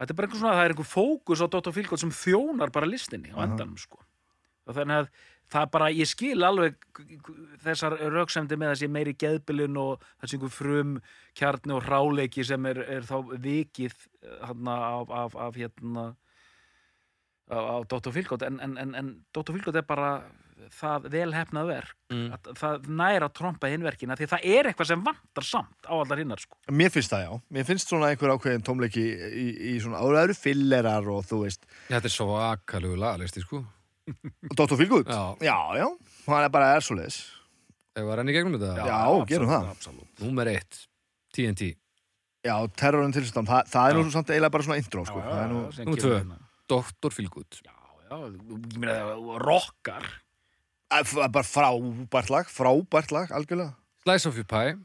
þetta 0.00 0.12
er 0.12 0.18
bara 0.18 0.28
einhver 0.28 0.42
svona 0.42 0.58
það 0.58 0.64
er 0.64 0.74
einhver 0.74 0.90
fókus 0.90 1.42
á 1.42 1.46
Dr. 1.50 1.74
Fílgótt 1.76 2.04
sem 2.04 2.14
þjónar 2.14 2.74
bara 2.74 2.88
listinni 2.88 3.34
á 3.34 3.38
endanum 3.42 3.80
sko 3.80 4.04
og 4.70 4.78
þannig 4.78 5.02
að 5.02 5.12
það 5.50 5.70
bara, 5.74 5.90
ég 5.94 6.08
skil 6.08 6.38
alveg 6.46 6.76
þessar 7.64 7.96
rauksemdi 8.14 8.58
með 8.60 8.74
þessi 8.74 8.90
meiri 8.92 9.14
geðbiljun 9.18 9.78
og 9.82 10.04
þessi 10.22 10.38
einhver 10.38 10.54
frum 10.54 10.96
kjarni 11.38 11.74
og 11.76 11.86
hráleiki 11.86 12.44
sem 12.46 12.68
er, 12.70 12.82
er 12.98 13.06
þá 13.08 13.16
vikið 13.34 13.96
hérna 14.46 14.76
af, 14.90 15.14
af, 15.22 15.38
af 15.48 15.58
hérna 15.58 16.04
á, 17.50 17.82
Dr. 17.90 18.12
Fílgótt 18.14 18.46
en, 18.46 18.60
en, 18.62 18.78
en, 18.78 18.94
en 18.94 19.10
Dr. 19.34 19.56
Fílgótt 19.56 19.80
er 19.80 19.88
bara 19.88 20.20
það 20.76 21.06
vel 21.10 21.30
hefnað 21.34 21.70
verk 21.70 21.94
mm. 22.12 22.26
að, 22.36 22.48
það 22.60 22.88
næra 23.00 23.30
að 23.30 23.36
trompa 23.38 23.70
hinverkina 23.72 24.16
því 24.18 24.26
að 24.26 24.32
það 24.34 24.46
er 24.52 24.68
eitthvað 24.68 24.90
sem 24.90 25.04
vantar 25.06 25.46
samt 25.48 25.88
á 25.88 25.94
allar 25.96 26.20
hinnar 26.20 26.42
sko. 26.42 26.58
mér 26.76 26.92
finnst 26.94 27.14
það 27.14 27.24
já, 27.24 27.30
mér 27.56 27.66
finnst 27.66 27.90
svona 27.90 28.10
einhver 28.12 28.34
ákveðin 28.36 28.66
tómleiki 28.68 29.06
í, 29.08 29.46
í 29.72 29.74
svona, 29.82 30.02
og 30.04 30.14
það 30.14 30.28
eru 30.28 30.38
fillerar 30.38 31.10
og 31.10 31.24
þú 31.26 31.42
veist, 31.46 31.64
Þetta 31.88 32.10
er 32.10 32.14
svo 32.14 32.36
akalegu 32.44 33.00
lagalisti 33.00 33.42
sko 33.42 33.64
Dr. 34.56 34.76
Feelgood? 34.80 35.08
Já. 35.10 35.22
já, 35.44 35.58
já, 35.80 35.86
hann 36.26 36.44
er 36.46 36.52
bara 36.54 36.72
er 36.76 36.84
svo 36.86 36.96
leis 36.98 37.20
Ef 37.96 38.04
að 38.06 38.14
renni 38.20 38.32
gegnum 38.36 38.54
þetta? 38.54 38.86
Já, 38.86 38.98
gerum 39.26 39.48
það. 39.50 39.64
absolutt. 39.74 40.10
Númer 40.22 40.50
eitt, 40.52 40.84
TNT 41.34 41.72
já, 42.46 42.54
terrorinn 42.78 43.12
tilstand, 43.12 43.48
það, 43.50 43.66
það 43.72 43.90
er 43.90 43.98
nú 43.98 44.12
samt 44.14 44.30
eiginlega 44.30 44.54
bara 44.54 44.64
svona 44.68 44.78
intro, 44.80 45.02
sko, 45.08 45.18
Já, 45.20 45.26
það 45.32 45.42
er 45.42 45.50
nú 45.50 45.62
sem 45.74 45.88
Númer 45.88 45.98
kemur 46.00 46.06
tvö. 46.06 46.20
hérna. 46.22 46.38
Dr. 46.70 47.10
Feelgood. 47.16 47.58
Já, 47.66 47.74
já, 48.06 48.20
ég 48.30 48.78
meina 48.78 48.94
það 49.00 49.40
rockar. 49.42 50.06
Æ, 50.90 51.00
f- 51.02 51.18
bara 51.34 51.46
frábært 51.46 52.30
lag, 52.32 52.48
frábært 52.54 53.12
lag, 53.14 53.34
algjörlega. 53.36 53.74
Slice 54.06 54.30
of 54.30 54.38
your 54.38 54.46
pie. 54.48 54.78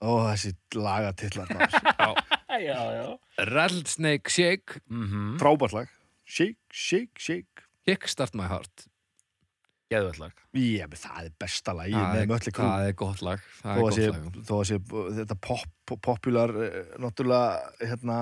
Ó, 0.00 0.14
þessi 0.30 0.54
lagatillar 0.78 1.50
maður. 1.50 2.22
já, 2.70 2.78
já 2.78 3.04
Rattlesnake 3.50 4.30
Shake. 4.30 4.78
Mm 4.88 5.34
Frábært 5.42 5.74
lag. 5.76 5.90
Shake, 6.24 6.56
shake, 6.72 7.18
shake 7.20 7.63
Kickstart 7.84 8.36
my 8.38 8.48
heart. 8.48 8.88
Geðvöllag 9.92 10.32
Ég, 10.56 10.86
menn, 10.88 10.98
það 10.98 11.26
er 11.28 11.32
besta 11.44 11.74
lagi 11.76 11.92
það 11.92 12.04
með 12.08 12.22
er, 12.24 12.50
það 12.56 12.88
er 12.88 12.94
gott 12.98 13.22
lag. 13.26 13.46
Það 13.60 13.78
þó 13.78 13.84
er 13.84 13.86
að 13.86 13.96
sé, 13.98 14.06
lag. 14.10 14.38
þó 14.48 14.54
að 14.56 14.66
sé 14.70 14.78
þetta 15.20 15.38
pop, 15.44 15.72
pop, 15.84 16.00
popular 16.08 16.54
eh, 16.64 16.78
náttúrulega 17.02 17.88
hérna 17.90 18.18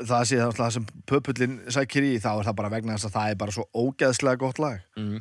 það 0.00 0.26
sé 0.28 0.40
það 0.42 0.74
sem 0.76 0.86
pöpullin 1.08 1.56
sækir 1.72 2.06
í, 2.06 2.12
þá 2.22 2.30
er 2.34 2.48
það 2.48 2.58
bara 2.60 2.72
vegna 2.72 2.96
þess 2.96 3.08
að 3.08 3.16
það 3.16 3.32
er 3.32 3.40
bara 3.42 3.54
svo 3.56 3.66
ógeðslega 3.72 4.40
gott 4.42 4.60
lag. 4.62 4.84
Mm. 4.98 5.18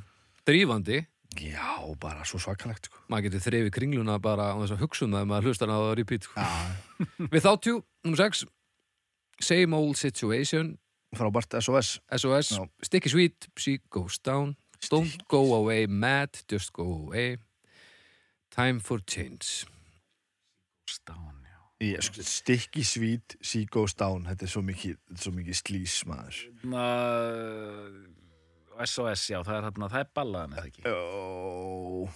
Drífandi. 0.48 1.02
Já, 1.40 1.78
bara 2.02 2.26
svo 2.28 2.42
svakalegt 2.44 2.90
sko. 2.90 3.00
Maður 3.12 3.30
getur 3.30 3.46
þrefið 3.46 3.74
kringluna 3.78 4.18
bara 4.24 4.50
á 4.52 4.56
þess 4.60 4.76
að 4.76 4.82
hugsa 4.84 5.06
um 5.06 5.14
það 5.16 5.24
ef 5.24 5.30
maður 5.32 5.48
hlustar 5.48 5.72
á 5.72 5.76
það 5.78 5.86
að 5.86 5.98
repeat 6.02 6.28
sko. 6.28 6.42
Já, 6.42 6.50
Við 7.34 7.46
þáttjú, 7.46 7.76
nummer 8.06 8.24
6 8.26 8.42
Same 9.42 9.78
old 9.78 9.98
situation 9.98 10.76
frábært 11.16 11.58
SOS 11.60 12.00
SOS, 12.10 12.52
Já. 12.58 12.66
Sticky 12.84 13.10
Sweet 13.10 13.50
She 13.58 13.80
goes 13.90 14.20
down. 14.20 14.56
Don't 14.90 15.28
go 15.28 15.54
away 15.54 15.86
mad, 15.86 16.30
just 16.50 16.74
go 16.74 16.84
away. 16.84 17.38
Time 18.50 18.80
for 18.80 19.00
change. 19.06 19.66
Stán, 20.90 21.46
já 21.46 21.60
Ég, 21.82 22.02
sko, 22.02 22.22
Sticky 22.22 22.84
Sweet, 22.84 23.38
She 23.42 23.66
Goes 23.66 23.94
Down. 23.94 24.26
Þetta 24.30 24.46
er 24.46 24.52
svo 24.52 24.62
mikið, 24.66 24.98
svo 25.18 25.32
mikið 25.34 25.56
slís 25.58 25.96
maður. 26.10 26.42
Na, 26.70 26.84
SOS, 28.86 29.30
já, 29.32 29.40
það 29.46 29.56
er 29.56 29.70
hérna, 29.70 29.90
það 29.94 30.04
er 30.04 30.12
ballaðan 30.18 30.58
eða 30.58 30.70
ekki? 30.70 30.86
Jó 30.86 32.10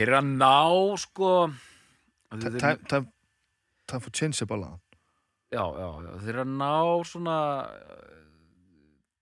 þeir 0.00 0.08
eru 0.08 0.16
að 0.16 0.28
ná, 0.40 0.56
sko. 0.96 1.30
Time, 2.32 2.78
time, 2.88 3.06
time 3.84 4.00
for 4.00 4.14
change 4.16 4.40
er 4.40 4.48
bara 4.48 4.70
já, 5.50 5.62
já, 5.62 5.88
já, 6.06 6.10
þeir 6.24 6.32
eru 6.34 6.42
að 6.44 6.56
ná 6.60 6.74
svona 7.10 7.36
uh, 7.66 8.10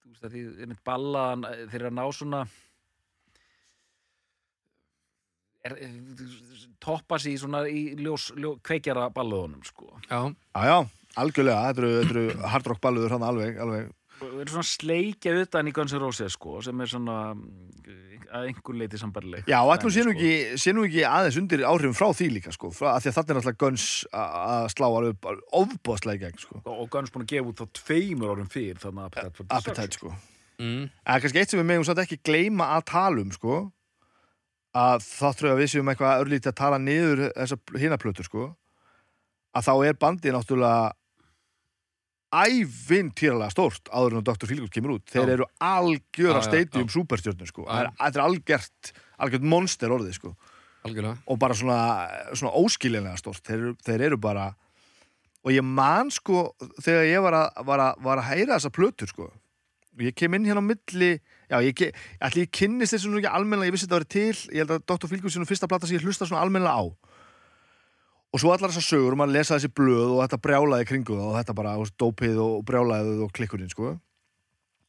þú 0.02 0.14
veist 0.14 0.26
að 0.28 0.34
því 0.34 0.42
einmitt 0.64 0.82
ballaðan, 0.88 1.46
eh, 1.48 1.62
þeir 1.68 1.80
eru 1.80 1.90
að 1.90 1.98
ná 1.98 2.06
svona 2.18 2.42
er, 5.68 5.76
er, 5.84 5.94
toppa 6.82 7.18
sig 7.22 7.38
svona 7.40 7.64
í 7.70 7.84
ljós, 7.98 8.30
ljós 8.38 8.60
kveikjara 8.64 9.08
balluðunum 9.14 9.64
sko. 9.66 9.92
Já, 10.08 10.20
Já, 10.54 10.60
já, 10.70 10.78
algjörlega, 11.22 11.62
þetta 11.68 11.84
eru, 11.84 11.94
þetta 11.98 12.16
eru 12.16 12.50
hard 12.54 12.70
rock 12.72 12.82
balluður 12.84 13.16
hann 13.16 13.26
alveg, 13.28 13.58
alveg. 13.64 13.94
Og 14.18 14.40
eru 14.42 14.50
svona 14.50 14.66
sleikja 14.66 15.34
utan 15.44 15.70
í 15.70 15.74
Guns 15.74 15.94
N' 15.94 16.02
Roses 16.02 16.34
sko 16.34 16.58
sem 16.64 16.80
er 16.82 16.90
svona 16.90 17.18
mm, 17.36 18.17
að 18.32 18.48
einhver 18.48 18.76
leiti 18.78 18.98
sambarleg 19.00 19.48
Já, 19.48 19.58
ætlum 19.72 19.92
sé 19.94 20.04
nú 20.04 20.12
sko. 20.12 20.18
ekki, 20.18 20.72
nú 20.76 20.84
ekki 20.86 21.04
aðeins 21.08 21.38
undir 21.40 21.64
áhrifum 21.68 21.96
frá 21.96 22.08
því 22.16 22.28
líka, 22.36 22.52
sko, 22.54 22.70
frá, 22.74 22.90
að 22.94 23.04
því 23.04 23.10
að 23.10 23.16
þetta 23.18 23.32
er 23.34 23.38
náttúrulega 23.38 23.62
Guns 23.62 23.86
að 24.12 24.66
slá 24.74 24.86
alveg 24.88 25.14
upp 25.14 25.46
ofbóðslega 25.60 26.18
í 26.18 26.22
gegn, 26.26 26.42
sko, 26.42 26.60
og 26.64 26.82
og 26.84 26.90
Guns 26.92 27.14
búin 27.14 27.24
að 27.26 27.32
gefa 27.32 27.52
út 27.52 27.62
þá 27.62 27.80
tveimur 27.80 28.34
árum 28.34 28.52
fyrir 28.52 28.82
þannig 28.82 29.02
að 29.02 29.08
Appetite 29.08 29.34
for 29.38 29.48
appetite, 29.48 29.74
Destruction 29.80 29.98
sko. 29.98 30.12
mm. 30.60 30.84
En 30.88 31.24
kannski 31.24 31.42
eitt 31.42 31.54
sem 31.54 31.62
við 31.62 31.68
megum 31.72 31.88
samt 31.88 32.04
ekki 32.04 32.20
gleyma 32.28 32.70
að 32.76 32.86
tala 32.92 33.24
um, 33.24 33.32
sko, 33.34 33.58
að 34.78 35.08
þáttur 35.08 35.52
að 35.54 35.60
við 35.62 35.72
séum 35.74 35.92
eitthvað 35.92 36.24
örlítið 36.26 36.52
að 36.52 36.60
tala 36.62 36.78
niður 36.82 37.26
þessar 37.32 37.82
hinaplötur, 37.82 38.28
sko, 38.28 38.48
að 39.56 39.68
þá 39.70 39.74
er 39.88 40.00
bandið 40.04 40.36
náttúrulega 40.36 40.92
ævintýralega 42.32 43.50
stórt 43.54 43.88
áður 43.92 44.18
en 44.18 44.24
Dr. 44.26 44.46
Feelgood 44.50 44.72
kemur 44.74 44.96
út. 44.98 45.04
Þeir 45.10 45.24
Já. 45.28 45.32
eru 45.38 45.46
algjöra 45.60 46.38
Já, 46.38 46.44
já, 46.44 46.48
stadium 46.48 46.86
já. 46.88 46.92
superstjörnur, 46.94 47.46
sko. 47.50 47.64
Það 47.64 47.88
er- 48.12 48.22
algjört, 48.24 48.92
algjört 49.18 49.42
monster 49.42 49.88
orðið, 49.90 50.14
sko. 50.18 50.34
og 51.26 51.38
bara 51.38 51.54
svona, 51.54 52.08
svona 52.32 52.52
óskiljanlega 52.56 53.18
stort 53.18 53.42
þeir, 53.44 53.74
þeir 53.84 54.00
eru 54.06 54.16
bara 54.16 54.54
og 55.44 55.50
ég 55.52 55.62
man 55.62 56.08
sko 56.10 56.54
þegar 56.80 57.04
ég 57.04 57.20
var 57.22 57.32
að, 57.34 57.64
var 57.66 57.78
að, 57.78 57.98
var 58.02 58.18
að 58.22 58.28
heyra 58.30 58.56
þessa 58.56 58.70
plötur 58.72 59.08
sko 59.10 59.26
og 59.28 60.00
ég 60.00 60.14
kem 60.16 60.32
inn 60.34 60.46
hérna 60.46 60.62
á 60.64 60.68
milli 60.70 61.10
já, 61.50 61.58
ég, 61.60 61.74
ke- 61.76 61.92
ætli 62.22 62.46
ég 62.46 62.50
kynnist 62.54 62.94
þessu 62.94 63.10
nú 63.10 63.18
ekki 63.20 63.28
almennilega 63.28 63.68
ég 63.68 63.72
vissi 63.76 63.86
þetta 63.86 63.98
verið 64.00 64.08
til, 64.08 64.54
ég 64.54 64.62
held 64.64 64.70
að 64.78 64.86
Dr. 64.86 65.08
Fylgur 65.12 65.30
sínum 65.34 65.46
fyrsta 65.50 65.68
plata 65.68 65.86
sem 65.86 65.98
ég 65.98 66.06
hlusta 66.06 66.24
svona 66.24 66.40
almennilega 66.46 66.78
á 66.80 66.84
og 68.28 68.42
svo 68.42 68.52
allar 68.52 68.72
þessar 68.72 68.86
sögur 68.86 69.14
og 69.14 69.20
maður 69.22 69.38
lesa 69.38 69.56
þessi 69.56 69.72
blöð 69.72 70.12
og 70.16 70.20
þetta 70.24 70.40
brjálaði 70.44 70.88
kringu 70.90 71.16
það 71.16 71.30
og 71.30 71.38
þetta 71.38 71.56
bara, 71.60 71.78
og 71.80 71.94
dópið 72.02 72.42
og 72.44 72.60
brjálaðið 72.68 73.24
og 73.24 73.32
klikkurinn 73.38 73.72
sko 73.72 73.94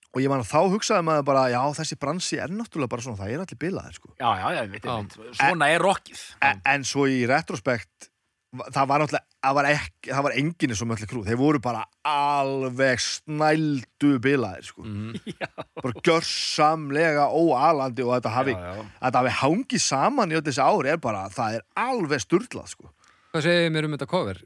og 0.10 0.22
ég 0.24 0.32
man 0.32 0.42
að 0.42 0.50
þá 0.50 0.74
hugsaði 0.74 1.06
maður 1.06 1.26
bara, 1.30 1.48
já, 1.54 1.62
þessi 1.78 1.98
bransi 2.02 2.40
er 2.42 2.52
náttúrulega 2.52 2.92
bara 2.96 3.06
svona, 3.06 3.20
það 3.22 3.34
er 3.34 3.44
allir 3.46 3.62
bilaðir 3.62 3.98
sko 4.00 4.14
Já, 4.16 4.30
já, 4.42 4.48
já, 4.58 4.62
veit, 4.74 4.86
Já. 4.86 4.96
veit, 5.00 5.36
svona 5.40 5.74
er 5.74 5.86
rockið 5.86 6.24
en, 6.50 6.64
en 6.74 6.88
svo 6.88 7.06
í 7.08 7.22
retrospekt 7.30 8.10
það 8.50 8.90
var 8.90 9.04
náttúrulega 9.04 9.30
það 9.40 9.56
var, 9.56 9.68
ekki, 9.72 10.10
það 10.10 10.26
var 10.26 10.36
enginn 10.42 10.76
svo 10.76 10.88
möllu 10.90 11.08
krú 11.10 11.22
þeir 11.28 11.40
voru 11.40 11.62
bara 11.64 11.84
alveg 12.10 13.02
snældu 13.04 14.12
bilaðir 14.24 14.68
sko. 14.68 14.84
mm. 14.90 15.36
bara 15.80 16.04
gjörsamlega 16.04 17.30
óalandi 17.30 18.06
og 18.06 18.16
þetta 18.18 18.34
hafi, 18.36 18.56
já, 18.58 18.80
já. 18.80 18.88
þetta 19.06 19.24
hafi 19.24 19.36
hangið 19.44 19.84
saman 19.86 20.34
í 20.34 20.40
öll 20.40 20.46
þessi 20.50 20.66
ári 20.66 20.94
er 20.96 21.04
bara, 21.04 21.28
það 21.34 21.60
er 21.60 21.68
alveg 21.86 22.26
sturlað 22.26 22.74
sko. 22.74 22.92
Hvað 23.30 23.46
segir 23.46 23.74
mér 23.74 23.88
um 23.88 23.98
þetta 23.98 24.10
cover? 24.10 24.40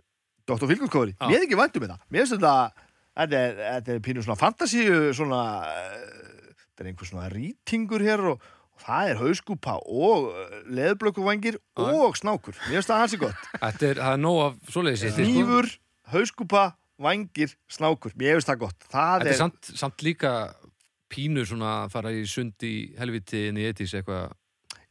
Dr. 0.43 0.67
Fylgurkóri, 0.67 1.13
Já. 1.15 1.27
mér 1.29 1.37
er 1.37 1.45
ekki 1.45 1.59
vænt 1.59 1.77
um 1.79 1.85
þetta 1.85 1.99
mér 2.11 2.25
finnst 2.25 2.35
þetta 2.35 2.55
þetta 3.13 3.39
er, 3.39 3.61
þetta 3.61 4.01
pínu 4.03 4.25
svona 4.25 4.39
fantasíu 4.41 4.97
svona 5.15 5.43
eh, 5.69 6.57
þetta 6.65 6.83
er 6.83 6.89
einhver 6.91 7.09
svona 7.09 7.29
rýtingur 7.31 8.03
hér 8.03 8.25
og, 8.33 8.43
og 8.75 8.83
það 8.83 9.11
er 9.13 9.21
hauskúpa 9.21 9.77
og 9.87 10.27
leðblökuvangir 10.67 11.59
Já. 11.61 11.85
og 11.85 12.19
snákur 12.19 12.57
mér 12.65 12.81
finnst 12.81 12.91
það 12.91 13.01
hansi 13.05 13.21
gott 13.23 13.47
Þetta 13.63 13.89
er, 13.93 14.03
það 14.03 14.17
er 14.17 14.21
nóg 14.25 14.41
af 14.49 14.75
svoleiðis 14.75 15.05
því, 15.15 15.31
sko. 15.31 15.63
Hauskúpa, 16.13 16.63
vangir, 17.01 17.53
snákur. 17.71 18.11
Mér 18.19 18.35
finnst 18.35 18.49
það 18.51 18.59
gott. 18.65 18.85
Það 18.91 19.13
Þetta 19.23 19.29
er, 19.29 19.31
er 19.31 19.39
samt, 19.39 19.69
samt 19.79 20.03
líka 20.05 20.31
pínu 21.13 21.45
svona 21.47 21.71
að 21.85 21.93
fara 21.95 22.11
í 22.13 22.23
sund 22.29 22.65
í 22.67 22.73
helviti 22.99 23.47
inn 23.49 23.59
í 23.61 23.65
etis 23.69 23.95
eitthvað 23.97 24.33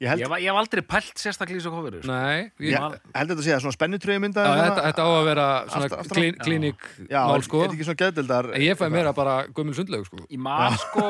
ég 0.03 0.09
held, 0.11 0.21
Ég, 0.25 0.29
var- 0.33 0.41
ég 0.43 0.51
hef 0.51 0.59
aldrei 0.63 0.83
pælt 0.83 1.21
sérstaklega 1.23 1.57
í 1.57 1.61
þessu 1.63 1.73
kofuru 1.73 2.01
sko. 2.03 2.11
Nei, 2.11 2.51
ég, 2.59 2.73
ég 2.73 2.79
held 2.83 2.99
þetta 3.31 3.39
að 3.39 3.45
segja 3.47 3.61
svona 3.63 3.77
spennutröyu 3.77 4.21
mynda. 4.25 4.43
þetta, 4.59 4.83
þetta 4.89 5.07
á 5.07 5.09
að 5.15 5.25
vera 5.31 5.47
svona 5.71 5.87
Aftur- 5.89 6.03
aftur 6.03 6.19
klín, 6.19 6.35
Já. 6.35 6.43
klínik 6.47 6.81
Já, 7.09 7.21
mál 7.31 7.43
sko 7.47 7.61
er 7.63 7.69
þetta 7.69 7.77
ekki 7.79 7.87
svona 7.89 8.01
geðdeldar. 8.03 8.51
En 8.57 8.61
ég 8.67 8.77
fæ 8.83 8.85
meira 8.91 9.13
bara 9.15 9.37
gömul 9.55 9.75
sundlaug 9.79 10.07
sko 10.11 10.25
Ég 10.29 10.39
man 10.43 10.77
sko 10.83 11.07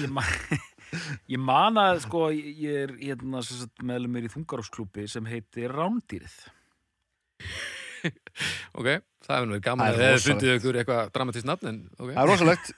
ég 0.00 0.08
man, 0.10 0.24
ég 1.36 1.38
man 1.38 1.74
að 1.84 2.00
sko 2.06 2.24
ég 2.32 2.80
er 2.88 2.96
hérna 2.98 3.44
sem 3.46 3.60
sagt, 3.62 3.84
meðlum 3.86 4.10
mér 4.16 4.26
í 4.26 4.32
þungaróksklúbi 4.32 5.04
sem 5.10 5.24
heitir 5.30 5.70
Rándýrið 5.76 6.34
Ok, 8.78 8.86
það 9.26 9.34
hefur 9.36 9.48
nú 9.48 9.54
verið 9.56 9.64
gaman 9.66 9.90
Það 9.90 10.04
er 10.06 10.14
að 10.16 10.24
fundið 10.26 10.52
ykkur 10.56 10.78
eitthvað 10.80 11.10
dramatist 11.14 11.48
nafn 11.48 11.70
en 11.70 11.78
ok, 11.98 12.10
Það 12.14 12.22
er 12.24 12.30
rosalegt. 12.30 12.72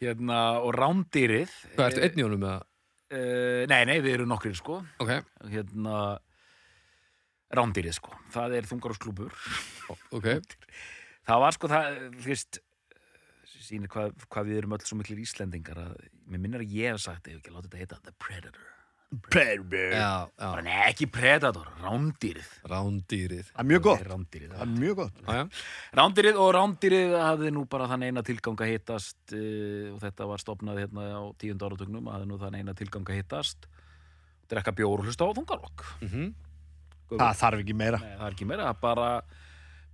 hérna, 0.00 0.40
og 0.64 0.74
Rándýrið 0.76 1.54
hvað 1.76 1.86
ertu 1.90 2.04
einn 2.06 2.20
í 2.20 2.26
honum 2.26 2.42
með 2.44 2.52
það? 2.54 2.66
Uh, 3.10 3.66
nei, 3.70 3.82
nei, 3.88 3.96
við 4.04 4.20
erum 4.20 4.30
nokkrir 4.30 4.54
sko. 4.54 4.80
Ok, 5.02 5.16
hérna 5.50 5.94
Rándýrið 7.50 7.96
sko, 7.96 8.14
það 8.30 8.52
er 8.60 8.66
þungaróksklúbur 8.70 9.32
ok, 10.14 10.26
það 11.26 11.40
var 11.42 11.56
sko 11.56 11.70
það, 11.72 11.96
þú 12.20 12.28
veist 12.28 12.60
sýnir 13.60 13.90
hvað, 13.90 14.14
hvað 14.30 14.50
við 14.50 14.60
erum 14.60 14.76
öll 14.76 14.84
svo 14.86 14.98
miklir 15.00 15.22
Íslendingar 15.24 15.80
að 15.82 15.96
mér 16.30 16.44
minnir 16.44 16.62
að 16.62 16.76
ég 16.78 16.94
hef 16.94 17.02
sagt 17.02 17.26
ef 17.26 17.40
ekki 17.40 17.54
láta 17.54 17.66
þetta 17.66 17.80
heita 17.82 17.98
The 18.06 18.14
Predator 18.22 18.68
Predator. 19.10 19.90
já, 19.90 20.28
já, 20.38 20.46
bara 20.46 20.62
nei, 20.62 20.74
ekki 20.86 21.08
Predator, 21.10 21.66
Rándýrið. 21.82 22.50
Rándýrið. 22.70 23.48
Það 23.50 23.62
er 23.62 23.66
mjög 23.66 23.82
gott. 23.82 24.04
Rándýrið, 24.06 24.52
Það 24.52 24.62
er 24.62 24.74
mjög 24.76 24.94
gott. 25.00 25.16
Já, 25.26 25.40
Rándýrið 25.98 26.36
og 26.38 26.50
Rándýrið 26.54 27.14
hafði 27.18 27.50
nú 27.56 27.64
bara 27.72 27.88
þann 27.90 28.04
eina 28.06 28.22
tilgang 28.22 28.62
að 28.62 28.70
hittast 28.70 29.34
uh, 29.34 29.88
og 29.90 29.98
þetta 30.04 30.28
var 30.30 30.44
stopnað 30.44 30.78
hérna 30.84 31.08
á 31.10 31.22
tíund 31.42 31.66
áratögnum 31.66 32.06
hafði 32.12 32.28
nú 32.30 32.38
þann 32.38 32.58
eina 32.60 32.74
tilgang 32.78 33.10
að 33.10 33.18
hittast. 33.18 33.66
Drekka 34.50 34.74
bjór 34.78 35.02
og 35.02 35.10
hlusta 35.10 35.26
á 35.26 35.34
þungarokk 35.34 35.84
mhm. 36.06 36.30
Það 37.10 37.38
þarf 37.42 37.64
ekki 37.64 37.74
meira. 37.74 37.98
Nei, 37.98 38.14
það 38.14 38.26
er 38.28 38.36
ekki 38.36 38.46
meira, 38.46 38.74
bara 38.78 39.08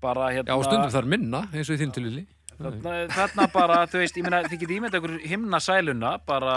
bara 0.04 0.26
hérna 0.34 0.52
Já, 0.52 0.66
stundum 0.66 0.92
þar 0.92 1.08
minna, 1.08 1.40
eins 1.56 1.70
og 1.70 1.78
í 1.78 1.80
þín 1.80 1.94
tilvili. 1.96 2.26
Þarna, 2.56 2.92
þarna 3.12 3.46
bara, 3.52 3.78
þú 3.88 4.02
veist, 4.02 4.20
ég 4.20 4.24
meina 4.28 4.42
þið 4.44 4.60
getið 4.60 4.76
ímynda 4.76 5.00
ykkur 5.00 5.16
himna 5.24 5.60
sæluna 5.64 6.12
bara 6.28 6.56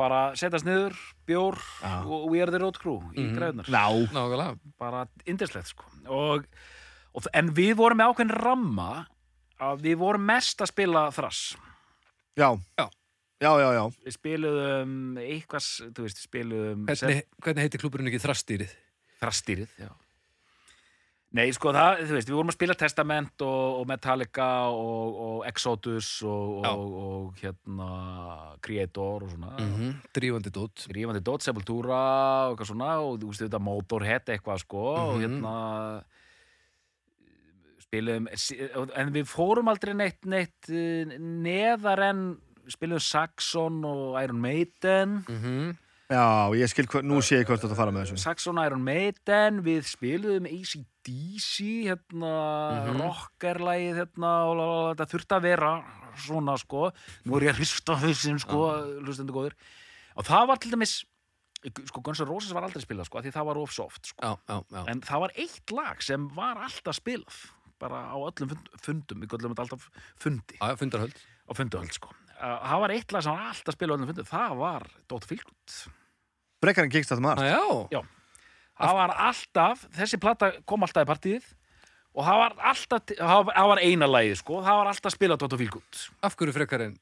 bara 0.00 0.20
setjast 0.38 0.64
niður, 0.66 0.96
bjór 1.28 1.58
Já. 1.82 1.94
og 2.08 2.26
we 2.32 2.40
are 2.40 2.50
the 2.50 2.60
road 2.62 2.78
crew 2.80 2.98
í 3.12 3.26
Mhm. 3.26 3.36
græðunar 3.36 3.68
Ná. 3.68 3.84
Nákvæmlega, 4.16 4.58
bara 4.80 5.04
indislegt 5.28 5.68
sko 5.74 5.84
og, 6.08 6.46
og, 7.14 7.26
en 7.34 7.52
við 7.54 7.74
vorum 7.76 8.00
með 8.00 8.14
ákveðin 8.14 8.36
ramma 8.40 8.90
að 9.60 9.82
við 9.84 9.98
vorum 10.00 10.24
mest 10.24 10.60
að 10.64 10.72
spila 10.72 11.10
þrass 11.12 11.56
Já. 12.38 12.54
Já. 12.78 12.86
Já, 13.40 13.50
já, 13.56 13.68
já. 13.72 13.84
við 14.04 14.12
spiluðum 14.18 14.94
eitthvað, 15.20 15.66
þú 15.96 16.02
veist, 16.04 16.18
spiluðum 16.26 16.82
hvernig, 16.88 17.22
hvernig 17.40 17.64
heitir 17.64 17.80
klúburinn 17.80 18.08
ekki 18.10 18.20
þrastýrið? 18.24 18.72
þrastýrið, 19.20 19.68
já 19.80 19.88
Nei, 21.32 21.44
sko, 21.54 21.70
það, 21.70 22.00
þú 22.08 22.14
veist, 22.16 22.26
við 22.30 22.34
vorum 22.34 22.50
að 22.50 22.56
spila 22.56 22.74
Testament 22.74 23.42
og, 23.46 23.66
og 23.78 23.84
Metallica 23.86 24.46
og, 24.74 25.18
og 25.26 25.44
Exodus 25.46 26.08
og, 26.26 26.64
og, 26.66 26.96
og 27.04 27.36
hérna 27.38 27.90
Creator 28.66 29.26
og 29.28 29.30
svona. 29.36 29.52
Mm 29.60 29.76
Mm 29.76 29.92
Drífandi 30.16 30.50
dót. 30.50 30.88
Rífandi 30.90 31.22
Dot, 31.22 31.44
Sepultura 31.46 32.00
og 32.48 32.56
eitthvað 32.56 32.72
svona 32.72 32.88
og 33.04 33.20
þú 33.22 33.30
veist, 33.30 33.44
þetta 33.46 33.60
Motorhead 33.62 34.32
eitthvað, 34.34 34.58
sko 34.64 34.82
og 34.90 35.12
Mhm. 35.20 35.22
hérna 35.22 35.54
spilum 37.80 38.26
en 38.30 39.12
við 39.14 39.26
fórum 39.30 39.70
aldrei 39.70 39.94
neitt, 39.98 40.20
neitt 40.26 40.68
eh, 40.70 41.14
neðar 41.18 42.02
en 42.10 42.24
spilum 42.70 43.00
Saxon 43.02 43.80
og 43.86 44.18
Iron 44.22 44.40
Maiden. 44.42 45.20
Mm 45.28 45.76
Já, 46.10 46.50
ég 46.58 46.66
skil, 46.72 46.86
nú 47.06 47.20
sé 47.22 47.38
ég 47.38 47.46
hvort 47.46 47.62
þetta 47.62 47.76
fara 47.78 47.92
með 47.94 48.08
þessu. 48.08 48.18
Saxon 48.18 48.58
Iron 48.64 48.82
Maiden 48.82 49.60
við 49.62 49.84
spiluðum 49.86 50.48
ACDC 50.50 51.86
hérna, 51.86 52.32
Mhm. 52.82 52.98
rockerlægið 52.98 54.00
hérna, 54.00 54.32
þetta 54.96 55.06
þurfti 55.12 55.36
að 55.38 55.42
vera 55.46 55.70
svona 56.16 56.56
sko, 56.58 56.90
nú 57.24 57.36
er 57.36 57.46
ég 57.46 57.54
að 57.54 57.60
hrista 57.62 57.94
hausinn 57.94 58.40
sko, 58.42 58.58
hlustendur 59.06 59.36
góður 59.38 59.54
og 60.16 60.24
það 60.26 60.46
var 60.48 60.56
til 60.56 60.70
dæmis 60.72 61.04
sko 61.86 62.00
Guns 62.02 62.20
N' 62.20 62.26
Roses 62.26 62.52
var 62.52 62.62
aldrei 62.64 62.82
spilað 62.82 63.06
sko, 63.06 63.20
því 63.22 63.30
það 63.32 63.44
var 63.46 63.58
of 63.58 63.70
soft 63.70 64.06
sko. 64.06 64.18
Já, 64.20 64.38
já, 64.48 64.64
já. 64.72 64.84
En 64.88 65.00
það 65.00 65.20
var 65.20 65.30
eitt 65.36 65.70
lag 65.70 66.02
sem 66.02 66.28
var 66.34 66.56
alltaf 66.56 66.96
spilað 66.98 67.50
bara 67.78 68.10
á 68.10 68.16
öllum 68.18 68.48
fund, 68.48 68.68
fundum. 68.80 69.20
Við 69.22 69.28
göllum 69.28 69.54
þetta 69.54 69.64
alltaf 69.68 69.88
fundi. 70.18 70.56
Fundarhöld. 70.58 71.14
Á 71.48 71.52
funduhöld 71.54 71.92
sko. 71.92 72.08
Það 72.40 72.80
var 72.80 72.88
eitt 72.90 73.12
lag 73.12 73.22
sem 73.22 73.32
var 73.36 73.46
alltaf 73.54 73.74
spilað 73.76 73.92
á 73.92 73.96
öllum 74.00 74.06
fundum. 74.10 74.26
Það 74.26 74.56
var 74.58 74.82
Dóttar 75.08 75.28
Fylgund 75.28 75.99
Brekkarinn 76.60 76.92
gengst 76.92 77.12
þetta 77.12 77.24
margt. 77.24 77.44
Já, 77.46 77.62
Já. 77.94 78.00
það 78.80 78.98
var 79.00 79.14
alltaf, 79.28 79.86
þessi 79.96 80.20
plata 80.20 80.52
kom 80.68 80.84
alltaf 80.84 81.06
í 81.06 81.10
partíið 81.10 81.46
og 82.10 82.26
það 82.26 82.40
var 82.42 82.56
alltaf, 82.72 83.12
það 83.16 83.68
var, 83.70 83.82
eina 83.84 84.08
lagið 84.10 84.40
sko, 84.42 84.60
það 84.66 84.80
var 84.80 84.90
alltaf 84.92 85.14
spilað 85.14 85.40
Dóttar 85.42 85.60
Fylgund 85.62 86.02
af 86.26 86.36
hverju 86.36 86.56
frekar 86.56 86.88
en 86.88 86.98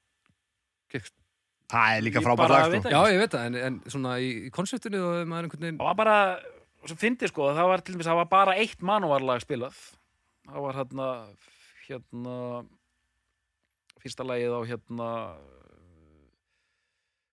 Það 1.69 1.95
er 1.99 2.05
líka 2.07 2.21
frábært 2.25 2.49
lag, 2.49 2.75
sko. 2.79 2.91
Já, 2.95 3.01
ég 3.13 3.19
veit 3.21 3.35
það, 3.35 3.43
en, 3.45 3.57
en 3.67 3.75
svona 3.93 4.15
í, 4.25 4.29
í 4.49 4.53
konseptinu 4.55 5.03
og 5.05 5.19
maður 5.29 5.49
einhvern 5.49 5.65
veginn 5.67 5.81
það 5.83 5.91
var 5.91 5.99
bara, 5.99 6.17
svo 6.89 6.97
fyndi 6.97 7.29
sko 7.29 7.51
það 7.53 7.69
var 7.69 7.83
til 7.85 7.97
dæmis, 7.97 8.09
það 8.09 8.21
var 8.23 8.31
bara 8.33 8.55
eitt 8.63 8.85
manuvarlag 8.89 9.43
spilað. 9.45 9.77
Það 10.49 10.65
var 10.65 10.79
hérna 10.79 11.09
hérna 11.89 12.37
fyrsta 14.01 14.25
lagið 14.25 14.57
á 14.57 14.61
hérna 14.71 15.11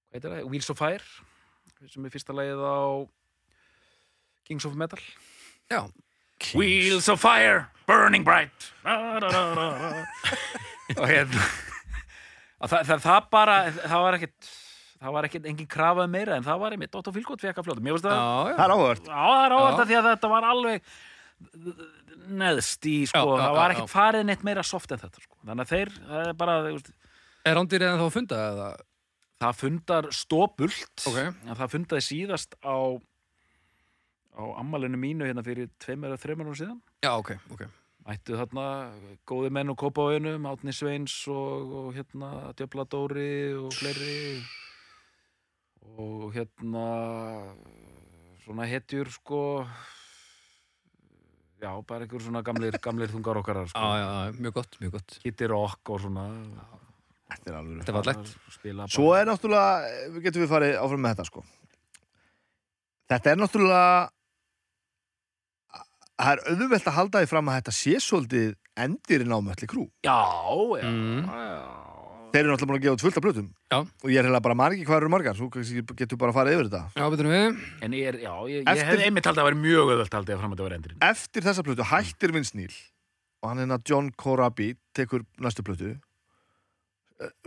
hvað 0.09 0.17
heitir 0.17 0.35
það, 0.35 0.43
Wheels 0.51 0.71
of 0.73 0.79
Fire 0.79 1.07
sem 1.91 2.06
er 2.08 2.13
fyrsta 2.13 2.36
lagið 2.36 2.62
á 2.65 2.80
Kings 4.48 4.65
of 4.69 4.76
Metal 4.80 5.02
Já, 5.71 5.82
Wheels 6.54 7.08
of 7.10 7.21
fire, 7.24 7.65
burning 7.88 8.26
bright 8.28 8.69
da, 8.84 9.19
da, 9.24 9.30
da, 9.30 9.45
da, 9.56 9.69
da. 9.80 11.00
og 11.00 11.08
hérna 11.10 11.48
það, 12.65 12.80
það, 12.91 13.02
það 13.08 13.28
bara 13.34 13.58
það 13.71 14.06
var 14.06 14.17
ekkit 14.19 14.54
það 15.06 15.15
var 15.17 15.28
ekki 15.28 15.41
engin 15.52 15.69
krafa 15.69 16.06
um 16.08 16.13
meira 16.15 16.38
en 16.39 16.45
það 16.45 16.62
var 16.62 16.76
einmitt 16.76 16.93
Dr. 16.93 17.13
Fílgótt 17.15 17.43
fekk 17.43 17.60
að 17.62 17.67
fljóta 17.67 17.84
mér 17.84 17.98
finnst 17.98 18.08
það. 18.08 18.21
Það 18.56 18.63
er 18.65 18.74
áhört. 18.76 19.10
já, 19.10 19.19
það 19.19 19.43
er 19.45 19.56
Já. 19.56 19.60
að 19.65 19.89
því 19.89 19.98
að 20.00 20.08
þetta 20.10 20.32
var 20.32 20.48
alveg 20.50 20.89
neðst 22.26 22.88
í, 22.89 22.95
sko, 23.12 23.21
Já, 23.21 23.36
já, 23.36 23.43
það 23.43 23.58
var 23.60 23.74
ekkert 23.76 23.91
farið 23.91 24.24
neitt 24.30 24.45
meira 24.48 24.63
soft 24.65 24.93
en 24.95 25.02
þetta, 25.04 25.21
sko, 25.26 25.38
þannig 25.45 25.65
að 25.65 25.74
þeir 25.74 25.91
það 26.00 26.21
er 26.24 26.38
bara, 26.39 26.56
Er 27.45 27.58
rándýrið 27.60 27.91
en 27.91 28.00
þá 28.00 28.06
að 28.08 28.15
funda 28.15 28.39
eða? 28.50 28.69
Það 29.41 29.58
fundar 29.60 30.08
stópult 30.15 31.08
Ok. 31.10 31.17
en 31.19 31.56
það 31.60 31.71
fundaði 31.76 32.06
síðast 32.10 32.56
á 32.63 32.76
á 34.36 34.43
ammalinu 34.60 34.98
mínu 35.00 35.28
hérna 35.30 35.43
fyrir 35.45 35.69
tveimur 35.80 36.12
eða 36.12 36.21
þreimur 36.24 36.50
ára 36.52 36.60
síðan 36.60 36.80
Já, 37.04 37.12
ok, 37.19 37.32
ok. 37.56 37.62
mættu 38.08 38.36
þarna 38.39 38.65
góði 39.28 39.52
menn 39.56 39.71
og 39.71 39.78
kópa 39.80 40.08
á 40.08 40.13
einum 40.15 40.48
Átni 40.50 40.74
Sveins 40.76 41.15
og, 41.32 41.71
og 41.82 41.93
hérna 41.95 42.52
Djöfla 42.60 42.84
Dóri 42.91 43.56
og 43.60 43.71
fleiri 43.76 44.43
og 45.95 46.34
hérna 46.36 46.86
svona 48.43 48.67
hetjur 48.67 49.08
sko 49.13 49.41
já, 51.63 51.71
bara 51.88 52.04
einhver 52.06 52.21
svona 52.21 52.43
gamlir, 52.45 52.76
gamlir 52.84 53.10
þungar 53.13 53.39
okkar 53.41 53.62
Já, 53.63 53.67
sko. 53.71 53.80
já, 53.80 54.08
já, 54.28 54.34
mjög 54.41 54.54
gott, 54.60 54.76
mjög 54.84 54.91
gott. 55.00 55.15
Kitty 55.24 55.48
Rock 55.50 55.89
og 55.95 56.02
svona 56.04 56.26
Þetta 57.25 57.49
er 57.51 57.55
alveg. 57.57 57.79
Þetta 57.85 58.03
lett. 58.05 58.33
spila 58.53 58.85
Svo 58.93 59.07
er 59.17 59.25
náttúrulega, 59.25 59.93
við 60.13 60.27
getum 60.27 60.43
við 60.45 60.51
farið 60.51 60.75
áfram 60.81 61.01
með 61.05 61.15
þetta 61.15 61.25
sko. 61.31 61.45
Þetta 63.09 63.31
er 63.31 63.39
náttúrulega 63.41 64.09
það 66.15 66.29
er 66.31 66.43
auðvelt 66.53 66.85
að 66.91 66.95
halda 66.99 67.23
því 67.23 67.29
fram 67.31 67.49
að 67.51 67.57
þetta 67.59 67.73
sé 67.75 67.95
svolítið 68.03 68.53
endirinn 68.85 69.33
á 69.35 69.39
mölli 69.43 69.67
krú. 69.67 69.88
já, 70.05 70.19
já, 70.79 70.85
Mm. 70.85 71.25
já 71.25 71.81
Þeir 72.35 72.43
eru 72.43 72.51
náttúrulega 72.51 72.67
búin 72.67 72.79
að 72.79 72.83
gefa 72.83 72.95
út 72.95 73.01
fullt 73.05 73.17
af 73.17 73.23
blötum 73.23 73.49
Já. 73.71 73.77
og 73.79 74.09
ég 74.11 74.17
er 74.19 74.23
heila 74.27 74.41
bara 74.41 74.55
hvað 74.55 74.97
eru 74.97 75.07
margar, 75.09 75.35
svo 75.35 75.49
kannski 75.49 75.81
getur 75.95 76.17
bara 76.17 76.31
að 76.31 76.35
fara 76.35 76.51
yfir 76.51 76.67
þetta. 76.67 76.91
Já, 76.93 77.09
betur 77.09 77.27
við. 77.31 77.59
En 77.81 77.91
ég 77.91 78.07
er, 78.09 78.13
já, 78.19 78.33
ég, 78.51 78.59
ég 78.59 78.67
Eftir- 78.67 78.85
hefði 78.91 79.05
einmitt 79.07 79.23
haldið 79.23 79.39
að 79.39 79.47
vera 79.47 79.55
mjög 79.55 79.88
öðvöld 79.95 80.09
haldið 80.11 80.35
að 80.35 80.39
fram 80.39 80.51
að 80.51 80.55
þetta 80.57 80.67
var 80.67 80.75
endurinn. 80.75 80.97
Eftir 81.01 81.41
þessa 81.41 81.63
blötu 81.63 81.83
hættir 81.88 82.33
Vince 82.33 82.55
Neil 82.55 82.73
og 83.41 83.49
hann 83.49 83.57
hérna 83.63 83.79
John 83.88 84.11
Corabi 84.11 84.75
tekur 84.93 85.23
næstu 85.39 85.63
blötu 85.63 85.95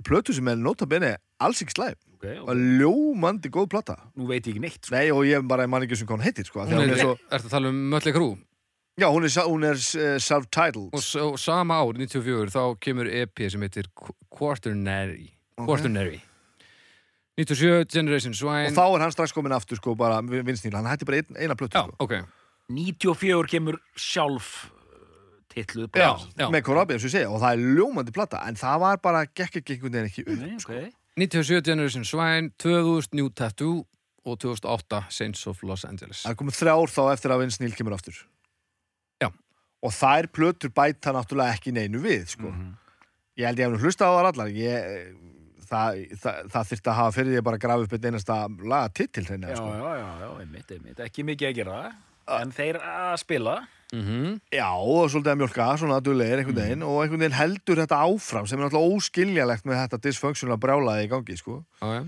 blötu 0.05 0.35
sem 0.35 0.49
er 0.49 0.57
nota 0.57 0.87
bene 0.89 1.17
alls 1.41 1.63
ekki 1.65 1.77
slæm 1.77 1.99
Okay, 2.19 2.35
og 2.43 2.51
ljómandi 2.59 3.47
góð 3.55 3.69
plata 3.71 3.95
Nú 4.19 4.27
veit 4.27 4.43
ég 4.43 4.57
ekki 4.57 4.63
neitt, 4.65 4.81
sko. 4.83 4.95
Nei 4.97 5.13
og 5.15 5.23
ég 5.29 5.45
man 5.71 5.85
ekki 5.85 5.95
sem 6.01 6.07
hvað 6.09 6.17
hann 6.17 6.25
heitir 6.27 6.49
sko, 6.49 6.65
af 6.65 6.67
því 6.67 6.75
Hún 6.75 6.81
er, 6.83 6.89
hún 6.89 6.97
er 6.97 7.03
svo, 7.05 7.13
ertu 7.31 7.47
að 7.47 7.53
tala 7.53 7.71
um 7.71 7.77
Mötli 7.93 8.13
Krú? 8.17 8.27
Já, 8.99 9.07
hún 9.15 9.23
er, 9.29 9.35
hún 9.47 9.67
er 9.69 9.79
uh, 9.79 10.17
self-titled 10.19 10.97
Og, 10.99 11.05
og 11.23 11.37
sama 11.39 11.77
ár, 11.79 11.93
94, 11.95 12.51
þá 12.51 12.63
kemur 12.83 13.07
EP 13.21 13.45
sem 13.55 13.63
heitir 13.63 13.87
Qu- 13.95 14.17
Quaternary. 14.35 15.29
Quaternary. 15.55 16.19
97, 17.39 17.87
Generation 17.95 18.35
Swine. 18.35 18.73
og 18.73 18.75
þá 18.75 18.83
er 18.97 19.05
hann 19.05 19.15
strax 19.15 19.31
komin 19.37 19.55
aftur 19.55 19.79
sko 19.79 19.95
bara 19.95 20.19
Neil, 20.27 20.43
hann 20.75 20.91
hætti 20.91 21.07
bara 21.07 21.23
ein, 21.23 21.39
eina 21.39 21.55
plötu 21.55 21.79
Já, 21.79 21.85
sko. 21.87 21.95
ok. 22.03 22.17
94 22.75 23.47
kemur 23.55 23.79
sjálf 23.95 24.73
titluð 25.59 25.91
Já, 25.93 26.15
bara. 26.15 26.33
já. 26.39 26.49
með 26.55 26.65
Corabi 26.71 26.97
eins 26.97 27.05
og 27.05 27.11
ég 27.11 27.17
segja 27.19 27.29
og 27.35 27.43
það 27.43 27.53
er 27.59 27.77
ljómandi 27.83 28.15
plata 28.17 28.41
en 28.49 28.57
það 28.63 28.81
var 28.87 29.03
bara 29.05 29.23
gekk 29.29 29.61
ekki 29.63 29.77
einhvern 29.77 29.99
veginn 29.99 30.11
ekki 30.11 30.25
upp 30.27 30.41
Nei, 30.41 30.57
ok. 30.63 30.95
97, 31.19 31.63
Generation 31.67 32.05
Swine. 32.07 32.53
2000, 32.63 33.15
New 33.19 33.29
Tattoo. 33.35 33.85
Og 34.29 34.37
2008, 34.43 34.99
Saints 35.15 35.47
of 35.49 35.63
Los 35.65 35.87
Angeles. 35.89 36.19
Það 36.27 36.35
er 36.35 36.37
komið 36.37 36.57
þrjár 36.59 36.91
þá 36.93 36.99
eftir 37.15 37.33
að 37.33 37.39
Vince 37.41 37.63
Neil 37.63 37.73
kemur 37.79 37.95
aftur 37.97 38.17
Já. 39.23 39.31
Og 39.83 39.95
þær 39.95 40.27
plötur 40.37 40.73
bæta 40.75 41.15
náttúrulega 41.17 41.55
ekki 41.57 41.73
neinu 41.73 42.03
við 42.03 42.27
sko. 42.35 42.51
Mhm. 42.51 42.75
Ég 43.39 43.47
held 43.49 43.63
ég 43.63 43.71
nú 43.73 43.79
hlusta 43.81 44.05
á 44.05 44.13
það 44.13 44.29
allar 44.33 44.51
ég, 44.53 45.17
það, 45.71 46.03
það, 46.21 46.51
það 46.53 46.69
þyrfti 46.73 46.91
að 46.93 46.99
hafa 46.99 47.15
fyrir 47.17 47.33
því 47.33 47.39
að 47.41 47.47
bara 47.49 47.63
grafa 47.65 47.87
upp 47.87 47.97
einn 47.97 48.09
einasta 48.11 48.37
laga 48.75 48.93
titil 48.99 49.25
Já, 49.25 49.29
hreina, 49.31 49.57
sko. 49.57 49.73
já, 49.79 49.91
já, 50.03 50.09
já, 50.25 50.29
einmitt, 50.43 50.73
einmitt. 50.77 51.03
Ekki 51.07 51.25
mikið 51.31 51.49
að 51.51 51.57
gera, 51.63 51.79
en 52.43 52.53
þeir 52.59 52.81
að 52.83 53.17
spila. 53.23 53.57
Mm 53.93 54.41
Já, 54.53 54.69
og 54.77 55.09
svolítið 55.09 55.33
að 55.33 55.39
mjölka, 55.41 55.67
svona 55.81 56.01
duðlegir 56.05 56.43
einhvern 56.43 56.59
veginn. 56.61 56.83
Og 56.85 57.03
einhvern 57.03 57.23
veginn 57.25 57.39
heldur 57.39 57.81
þetta 57.81 58.01
áfram 58.05 58.49
sem 58.49 58.59
er 58.59 58.67
náttúrulega 58.67 58.99
óskiljalegt 58.99 59.69
með 59.69 59.81
þetta 59.83 60.01
dysfunctional 60.05 60.59
brjálaði 60.61 61.07
í 61.07 61.11
gangi, 61.13 61.37
sko. 61.41 61.63
Já, 61.81 61.87
já. 61.97 62.03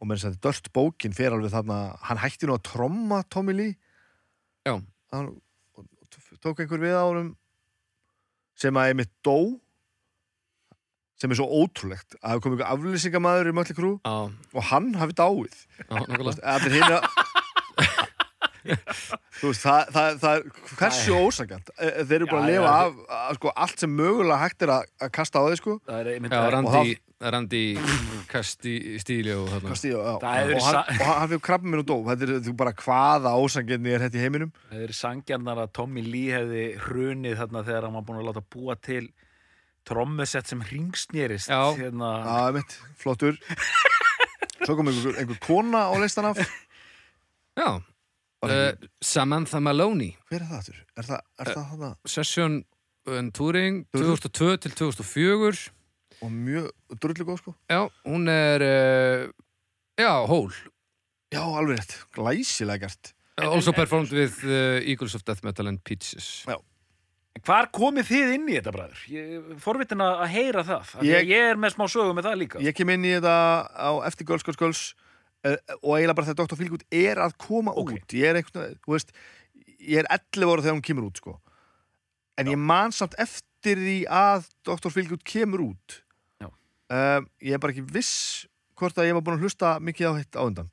og 0.00 0.08
með 0.10 0.18
þess 0.18 0.30
að 0.32 0.40
dört 0.48 0.72
bókin 0.74 1.14
fer 1.16 1.36
alveg 1.36 1.54
þarna 1.54 1.78
hann 2.08 2.22
hætti 2.24 2.50
nú 2.50 2.56
að 2.58 2.66
tromma 2.66 3.22
Tommy 3.30 3.54
Lee. 3.54 3.76
Já. 4.66 4.80
hann 5.14 5.30
og 5.78 5.86
tók 6.42 6.60
einhver 6.60 6.82
við 6.82 6.96
árum 6.98 7.30
sem 8.58 8.74
að 8.76 8.90
einmitt 8.90 9.12
dó 9.24 9.38
sem 11.20 11.30
er 11.30 11.38
svo 11.38 11.46
ótrúlegt 11.62 12.16
að 12.18 12.34
hafa 12.34 12.42
komið 12.44 12.58
einhver 12.58 12.72
aflýsingamæður 12.74 13.50
í 13.50 13.54
Mötli 13.54 13.76
Krú 13.78 13.92
Já, 14.02 14.16
og 14.34 14.66
hann 14.70 14.90
hafi 14.98 15.14
dáið. 15.16 15.54
Nokkulega. 15.88 16.42
allir 16.56 16.74
hinn 16.74 16.96
að 16.98 17.06
þú 19.40 19.50
veist, 19.50 19.64
það, 19.64 19.88
það, 19.94 20.18
það 20.22 20.36
er 20.36 20.44
hversu 20.78 21.16
ósangant 21.20 21.72
þeir 21.78 22.14
eru 22.18 22.28
bara 22.30 22.42
að 22.42 22.50
lifa 22.52 22.74
af, 22.80 23.00
af 23.18 23.38
sko, 23.38 23.52
allt 23.64 23.82
sem 23.84 23.92
mögulega 23.98 24.38
hægt 24.44 24.64
er 24.66 24.72
að, 24.78 24.86
að 25.04 25.10
kasta 25.18 25.42
á 25.42 25.44
því 25.50 25.58
sko. 25.60 25.74
Það 25.88 25.98
er 26.00 26.10
einmitt 26.14 26.32
það- 26.34 26.52
Randi, 26.54 26.94
Randi 27.34 27.62
Kasti 28.28 28.72
stíli 29.00 29.32
og 29.36 29.46
þarna. 29.52 29.70
Kasti, 29.74 29.90
já, 29.92 29.98
og 30.00 30.24
hann, 30.24 30.96
hann 31.04 31.28
fyrir 31.30 31.42
krabbi 31.44 31.70
minn 31.70 31.82
og 31.84 31.86
dó. 31.88 31.96
Þetta 32.08 32.26
er 32.26 32.40
þú 32.48 32.54
bara 32.64 32.72
hvaða 32.80 33.34
ósanginni 33.40 33.92
er 33.94 34.02
þetta 34.06 34.18
í 34.18 34.24
heiminum? 34.24 34.50
Það 34.72 34.82
er 34.88 34.94
sangjarnar 34.98 35.60
að 35.66 35.70
Tommy 35.78 36.02
Lee 36.08 36.32
hefði 36.34 36.64
hrunið 36.88 37.36
þarna 37.42 37.62
þegar 37.68 37.86
hann 37.88 37.96
var 38.00 38.06
búin 38.08 38.20
að 38.22 38.28
láta 38.30 38.42
búa 38.56 38.76
til 38.80 39.04
trommusett 39.84 40.48
sem 40.48 40.62
ringsnýrist. 40.64 41.52
Já. 41.52 41.62
Hérna, 41.78 42.10
það 42.24 42.48
er 42.48 42.56
mitt, 42.58 42.76
flottur. 43.04 43.38
Svo 44.64 44.76
kom 44.78 44.88
einhver, 44.88 45.18
einhver 45.20 45.40
kona 45.44 45.82
á 45.92 45.94
listan 46.00 46.30
af. 46.30 46.40
Já, 47.54 47.68
uh, 48.50 48.88
Samantha 49.02 49.60
Maloney 49.60 50.12
hver 50.30 50.42
er 50.42 50.46
það 50.50 50.58
aftur? 50.60 50.78
er 50.98 51.08
það, 51.08 51.20
er 51.40 51.50
það 51.54 51.64
hana? 51.72 51.90
Session 52.06 52.60
and 53.06 53.32
Touring 53.36 53.82
Touring. 53.92 54.18
2002 54.20 54.56
til 54.64 54.76
2004 54.80 55.70
og 56.24 56.30
mjög 56.32 56.70
drullu 57.02 57.26
góð 57.28 57.40
sko 57.42 57.54
Já, 57.70 57.82
hún 58.06 58.28
er 58.32 58.64
uh, 58.64 59.26
Já, 60.00 60.12
hól 60.30 60.52
já, 61.34 61.42
alveg 61.42 61.80
rétt, 61.80 61.96
glæsilega 62.14 62.86
gert 62.88 63.12
Also 63.42 63.72
performed 63.74 64.12
with 64.14 64.44
uh, 64.46 64.78
Eagles 64.86 65.14
of 65.18 65.24
Death 65.26 65.42
Metal 65.44 65.66
and 65.66 65.80
Peaches 65.84 66.44
Hvar 67.44 67.66
komið 67.74 68.06
þið 68.06 68.28
inn 68.36 68.44
í 68.46 68.54
þetta, 68.54 68.70
bræður? 68.70 69.00
Ég 69.10 69.48
forvitin 69.58 69.98
að 70.04 70.20
heyra 70.30 70.62
það. 70.64 70.84
Af 70.94 71.00
því 71.00 71.08
Ég- 71.10 71.16
að 71.18 71.30
ég 71.34 71.46
er 71.50 71.58
með 71.58 71.72
smá 71.74 71.82
sögu 71.90 72.12
með 72.14 72.28
það 72.28 72.36
líka. 72.44 72.60
ég 72.62 72.76
kem 72.78 72.92
inn 72.94 73.04
í 73.08 73.10
þetta 73.16 73.32
á 73.74 73.90
eftir 74.06 74.28
Girls, 74.28 74.44
Girls, 74.46 74.60
Girls 74.62 74.82
uh, 74.94 75.03
og 75.44 75.90
eiginlega 75.98 76.14
bara 76.16 76.26
þegar 76.30 76.46
Dr. 76.46 76.56
Feelgood 76.60 76.84
er 76.90 77.20
að 77.20 77.34
koma 77.38 77.72
Ok. 77.76 77.92
út 77.98 78.14
ég 78.16 78.30
er 78.30 78.38
einhvern 78.40 78.78
þú 78.84 78.94
veist 78.96 79.12
ég 79.84 79.98
er 80.00 80.08
11 80.10 80.48
ára 80.54 80.62
þegar 80.64 80.76
hún 80.78 80.86
kemur 80.88 81.08
út 81.10 81.20
sko 81.20 81.34
en 82.38 82.46
ég 82.50 82.58
man 82.58 82.92
samt 82.92 83.14
eftir 83.20 83.76
því 83.80 83.98
að 84.08 84.48
Dr. 84.64 84.90
Feelgood 84.94 85.24
kemur 85.24 85.60
út 85.70 86.00
Já. 86.40 86.48
um, 86.48 87.28
ég 87.42 87.52
er 87.54 87.58
bara 87.62 87.72
ekki 87.76 87.84
viss 87.92 88.46
hvort 88.78 88.96
að 88.98 89.10
ég 89.10 89.14
var 89.18 89.22
búin 89.26 89.36
að 89.38 89.44
hlusta 89.46 89.76
mikið 89.80 90.08
á 90.10 90.12
hitt 90.18 90.34
á 90.40 90.42
undan 90.48 90.70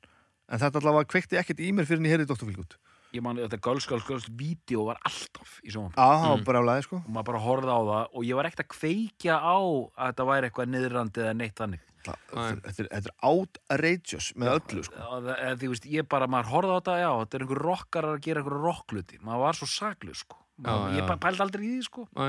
en 0.48 0.58
þetta 0.58 0.80
allavega 0.80 1.08
kveikti 1.12 1.38
ekkert 1.40 1.60
í 1.62 1.70
mér 1.72 1.86
fyrir 1.88 2.00
en 2.02 2.08
ég 2.08 2.16
heyrði 2.16 2.30
Dr. 2.32 2.46
Feelgood 2.48 2.78
Ég 3.12 3.20
man 3.20 3.36
þetta 3.36 3.58
Girls, 3.60 3.84
Girls, 3.84 4.06
Girls 4.08 4.24
vídeo 4.32 4.86
var 4.86 4.96
alltaf 5.04 5.58
í. 5.60 5.68
Já, 5.68 5.82
það 5.92 6.46
var 6.46 6.62
Mm. 6.64 6.82
sko 6.82 6.96
og 6.96 7.10
maður 7.12 7.26
bara 7.28 7.40
horfði 7.44 7.68
á 7.76 7.80
það 7.84 8.06
og 8.16 8.22
ég 8.24 8.34
var 8.38 8.46
ekkert 8.48 8.62
að 8.64 8.70
kveikja 8.72 9.34
á 9.36 9.56
að 9.60 10.06
þetta 10.08 10.24
væri 10.30 10.48
eitthvað 10.48 10.70
niðrandi 10.72 11.20
eða 11.20 11.34
neitt 11.36 11.54
þannig 11.60 11.80
Þetta 12.06 12.84
er- 12.98 13.14
outrageous 13.28 14.32
með 14.38 14.52
öllu 14.58 14.84
sko. 14.86 14.98
Eða, 15.18 15.36
því, 15.60 15.70
veist, 15.72 15.88
ég 15.92 16.08
bara, 16.10 16.26
maður 16.30 16.50
horfði 16.52 16.72
á 16.72 16.78
þetta 16.80 16.96
já, 17.02 17.10
þetta 17.22 17.38
er 17.38 17.44
einhver 17.46 17.62
rockar 17.66 18.08
að 18.10 18.20
gera 18.26 18.42
einhver 18.42 18.58
rockluti 18.66 19.20
maður 19.22 19.44
var 19.46 19.58
svo 19.60 19.68
saklu 19.70 20.14
sko. 20.18 20.38
Maður, 20.62 20.92
Já, 20.92 21.00
ég 21.00 21.20
pældi 21.24 21.42
aldrei 21.46 21.64
í 21.66 21.72
því 21.76 21.82
sko. 21.88 22.06
Æ, 22.16 22.26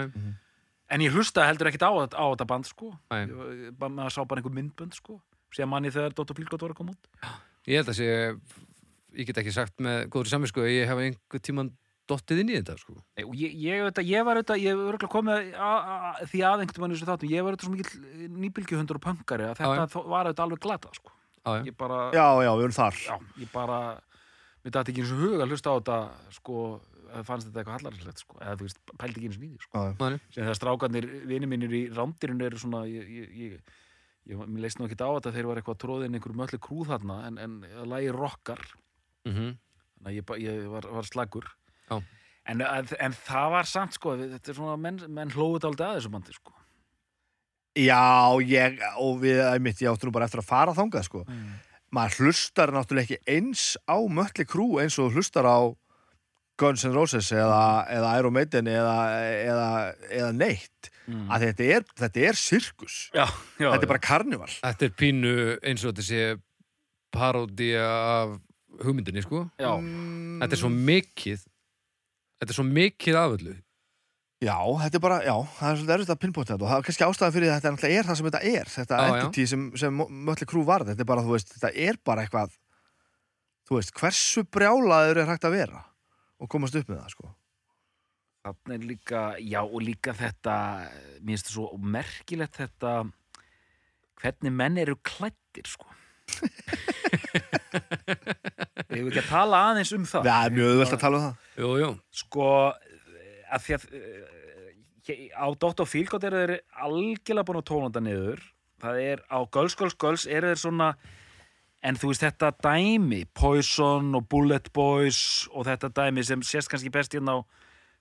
en 0.94 1.02
ég 1.06 1.12
hlustaði 1.16 1.50
heldur 1.52 1.70
ekkert 1.72 1.88
á, 1.88 1.92
á 2.14 2.26
þetta 2.34 2.48
band 2.54 2.66
sko. 2.70 2.92
Ég- 3.12 3.78
maður 3.80 4.14
sá 4.16 4.22
bara 4.28 4.42
einhver 4.42 4.56
myndbönd 4.58 4.94
sko. 4.98 5.20
Síðan 5.54 5.70
manni 5.70 5.92
þegar 5.94 6.14
Dr. 6.18 6.34
Pilgott 6.34 6.62
var 6.66 6.74
að 6.74 6.80
koma 6.82 6.94
út. 6.96 7.10
Ég 7.68 7.78
held 7.82 7.90
að 7.94 8.00
sé 8.02 8.10
Ég 9.14 9.28
get 9.30 9.38
ekki 9.38 9.52
sagt 9.54 9.78
með 9.78 10.08
góður 10.10 10.26
saminsku 10.32 10.64
að 10.64 10.72
ég 10.74 10.88
hef 10.90 10.98
einhver 10.98 11.42
tíman 11.46 11.68
dottið 12.10 12.42
inn 12.44 12.52
í 12.52 12.56
þetta 12.58 12.76
sko. 12.80 12.96
Nei, 13.18 13.24
ég, 13.40 13.58
ég, 13.64 13.82
ég, 13.82 14.00
ég 14.10 14.26
var 14.28 14.40
auðvitað, 14.40 14.62
ég 14.64 14.78
var 14.78 14.88
auðvitað 14.94 15.12
komið 15.14 15.36
að, 15.56 15.92
að, 15.96 16.24
því 16.32 16.42
aðeingt 16.50 16.80
mann 16.82 16.94
í 16.94 16.98
þessu 16.98 17.10
þáttum, 17.10 17.34
ég 17.34 17.46
var 17.46 17.56
auðvitað 17.56 17.68
svo 17.68 17.76
mikill 17.76 18.32
nýbylgjuhundur 18.44 19.00
og 19.00 19.04
pöngari 19.06 19.46
að 19.48 19.54
þetta 19.60 19.86
Já, 19.88 20.08
var 20.14 20.30
auðvitað 20.30 20.46
alveg 20.48 20.64
glata 20.66 20.96
sko. 20.98 21.14
Já, 21.44 21.76
bara, 21.80 22.00
Já, 22.16 22.26
já, 22.44 22.52
við 22.56 22.66
erum 22.66 22.76
þar 22.78 23.00
já, 23.04 23.16
ég 23.44 23.54
bara 23.54 23.78
mér 24.64 24.76
dætti 24.78 24.94
ekki 24.94 25.04
eins 25.04 25.14
og 25.14 25.24
hug 25.24 25.42
að 25.44 25.54
hlusta 25.54 25.72
á 25.72 25.76
þetta 25.76 25.98
sko, 26.38 26.60
fannst 27.28 27.50
þetta 27.50 27.64
eitthvað 27.64 27.80
hallarslegt 27.80 28.24
sko, 28.24 28.38
eða 28.40 28.60
þú 28.60 28.68
veist, 28.70 28.80
pældi 29.02 29.20
ekki 29.20 29.28
eins 29.30 29.40
og 29.40 29.44
nýði 29.44 29.66
sko. 29.66 29.82
Þegar 30.38 30.60
strákarnir, 30.60 31.10
vini 31.28 31.50
mínir 31.52 31.76
í 31.76 31.82
rándirinu 31.92 32.48
eru 32.48 32.62
svona, 32.62 32.86
ég, 32.88 33.12
ég, 33.12 33.34
ég, 33.42 33.76
ég 34.32 34.46
mér 34.46 34.64
leist 34.64 34.80
nú 34.80 34.88
ekki 34.88 35.00
á 35.04 35.12
þetta, 35.12 35.36
þeir 35.36 35.50
var 35.52 35.60
eitthvað 35.60 35.82
tróðin 35.84 36.16
einhverjum 36.16 36.46
öllu 36.48 36.62
krúð 36.64 36.94
þarna, 36.94 37.20
en, 37.28 37.42
en 37.44 37.60
lagi 37.92 38.16
rockar, 38.16 38.64
Mm 39.28 39.56
þannig 40.04 40.28
að 40.28 40.40
ég, 40.44 40.44
ég 40.44 40.72
var, 40.72 40.88
var 40.92 41.08
slagur. 41.08 41.46
En, 42.02 42.62
en, 42.62 42.90
en 43.08 43.14
það 43.24 43.48
var 43.56 43.70
samt 43.70 43.96
sko, 44.00 44.18
þetta 44.20 44.52
er 44.52 44.58
svona 44.58 44.76
menn, 44.80 45.00
menn 45.08 45.32
hlóðu 45.32 45.58
þetta 45.60 45.70
aldrei 45.72 45.88
að 45.90 45.98
þessu 46.02 46.14
bandi 46.18 46.36
sko 46.40 46.54
Já, 47.74 48.38
ég, 48.46 48.76
og 49.02 49.16
við, 49.24 49.40
einmitt, 49.50 49.80
ég 49.82 49.90
áttu 49.90 50.06
nú 50.06 50.12
bara 50.14 50.28
eftir 50.30 50.44
að 50.44 50.46
fara 50.46 50.76
þangað, 50.78 51.08
sko. 51.08 51.24
Maður 51.94 52.28
hlustar 52.28 52.70
náttúrulega 52.74 53.16
ekki 53.16 53.34
eins 53.34 53.64
á 53.90 53.98
Mötli 54.14 54.46
Krú 54.46 54.68
eins 54.82 55.00
og 55.02 55.16
hlustar 55.16 55.48
á 55.50 55.58
Guns 56.62 56.84
N' 56.86 56.94
Roses 56.94 57.32
eða, 57.34 57.88
eða 57.90 58.12
Iron 58.20 58.36
Maiden 58.36 58.70
eða, 58.70 58.98
eða, 59.42 59.70
eða 60.06 60.30
neitt. 60.38 60.92
Mm. 61.10 61.26
Að 61.34 61.48
þetta 61.48 61.70
er, 61.80 61.88
þetta 62.04 62.24
er 62.30 62.38
sirkus. 62.38 62.98
Já, 63.10 63.26
já, 63.58 63.72
Þetta 63.74 63.88
er 63.88 63.92
bara 63.96 64.04
karnival. 64.06 64.52
Þetta 64.62 64.86
er 64.86 64.94
pínu 65.02 65.34
eins 65.66 65.82
og 65.82 65.96
þetta 65.96 66.06
sé 66.12 66.22
paródía 67.14 67.88
af 67.90 68.38
hugmyndinni, 68.86 69.26
sko. 69.26 69.48
já. 69.58 69.72
Mm, 69.82 70.38
Þetta 70.46 70.56
er 70.60 70.62
svo 70.62 70.70
mikið 70.74 71.42
Þetta 72.44 72.52
er 72.52 72.58
svo 72.60 72.68
mikið 72.68 73.16
af 73.20 73.38
öllu 73.38 73.54
Já, 74.44 74.58
þetta 74.82 74.98
er 74.98 75.04
bara, 75.04 75.18
já, 75.24 75.36
það 75.56 75.70
er 75.70 75.78
svolítið 75.78 75.94
erfitt 75.96 76.10
að 76.12 76.18
pinpointa 76.20 76.52
þetta 76.52 76.66
og 76.66 76.72
það 76.72 76.82
er 76.82 76.86
kannski 76.88 77.06
ástæðan 77.06 77.34
fyrir 77.36 77.52
þetta 77.54 77.72
náttúrulega 77.72 78.00
er 78.02 78.08
það 78.10 78.18
sem 78.20 78.28
þetta 78.28 78.42
er, 78.50 78.72
þetta 78.74 78.98
Já, 78.98 79.04
já. 79.04 79.14
entity 79.22 79.46
sem, 79.48 79.62
sem 79.80 80.02
Mötli 80.28 80.48
Krú 80.52 80.64
varð, 80.68 80.90
þetta 80.92 81.06
er 81.06 81.10
bara, 81.14 81.24
þú 81.24 81.32
veist, 81.38 81.54
þetta 81.54 81.72
er 81.86 82.00
bara 82.10 82.26
eitthvað, 82.26 82.58
þú 83.70 83.78
veist, 83.78 83.94
hversu 84.02 84.44
brjálaður 84.58 85.22
er 85.24 85.32
hægt 85.32 85.48
að 85.48 85.56
vera 85.56 85.80
og 86.44 86.52
komast 86.52 86.76
upp 86.76 86.92
með 86.92 87.00
það, 87.00 87.14
sko. 87.16 87.32
Þannig 88.44 88.76
er 88.76 88.84
líka, 88.90 89.22
já 89.40 89.62
og 89.64 89.80
líka 89.86 90.12
þetta, 90.20 90.58
mér 91.22 91.38
finnst 91.38 91.48
það 91.48 91.56
svo 91.56 91.68
merkilegt 91.96 92.60
þetta, 92.60 92.98
hvernig 94.20 94.58
menn 94.60 94.84
eru 94.84 95.00
klættir, 95.08 95.72
sko. 95.72 95.88
Ég 98.94 99.02
vil 99.02 99.10
ekki 99.10 99.24
að 99.24 99.32
tala 99.32 99.64
aðeins 99.70 99.96
um 99.96 100.04
það. 100.08 100.28
Er 100.30 100.54
mjög 100.54 100.74
auðvelt 100.74 100.96
að 100.98 101.02
tala 101.08 101.20
um 101.20 101.26
það. 101.30 101.43
Jú, 101.60 101.74
jú, 101.78 101.90
Sko, 102.14 102.48
að 103.54 103.66
því 103.66 103.76
að 103.78 103.88
eh, 104.00 105.34
á 105.38 105.48
Dótt 105.60 105.84
og 105.84 105.90
Fílgótt 105.90 106.26
eru 106.28 106.40
þeir 106.42 106.54
algjörlega 106.86 107.48
búin 107.50 107.60
að 107.60 107.68
tóna 107.70 107.90
þetta 107.90 108.04
niður. 108.08 108.46
Það 108.84 109.02
er 109.04 109.22
á 109.30 109.38
Girls, 109.54 109.76
Girls, 109.80 109.98
Girls 110.00 110.26
eru 110.28 110.50
þeir 110.52 110.62
svona, 110.64 110.90
en 111.84 112.00
þú 112.00 112.12
veist 112.12 112.26
þetta 112.26 112.52
dæmi, 112.64 113.22
Poison 113.38 114.10
og 114.18 114.28
Bullet 114.32 114.72
Boys 114.76 115.22
og 115.54 115.68
þetta 115.70 115.92
dæmi 116.02 116.26
sem 116.26 116.44
sést 116.44 116.72
kannski 116.72 116.92
best 116.94 117.16
hérna 117.16 117.38
á 117.38 117.40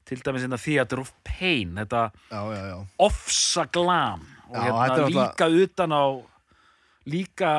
til 0.09 0.19
dæmis 0.19 0.43
hérna 0.43 0.59
Theater 0.59 1.03
of 1.05 1.13
Pain, 1.27 1.77
þetta 1.79 2.09
ofsa 3.03 3.69
glam. 3.71 4.25
Og 4.51 4.57
Já, 4.57 4.63
hérna 4.65 4.87
þetta 4.89 5.11
líka 5.13 5.51
utan 5.63 5.95
á 5.95 6.05
líka 7.11 7.53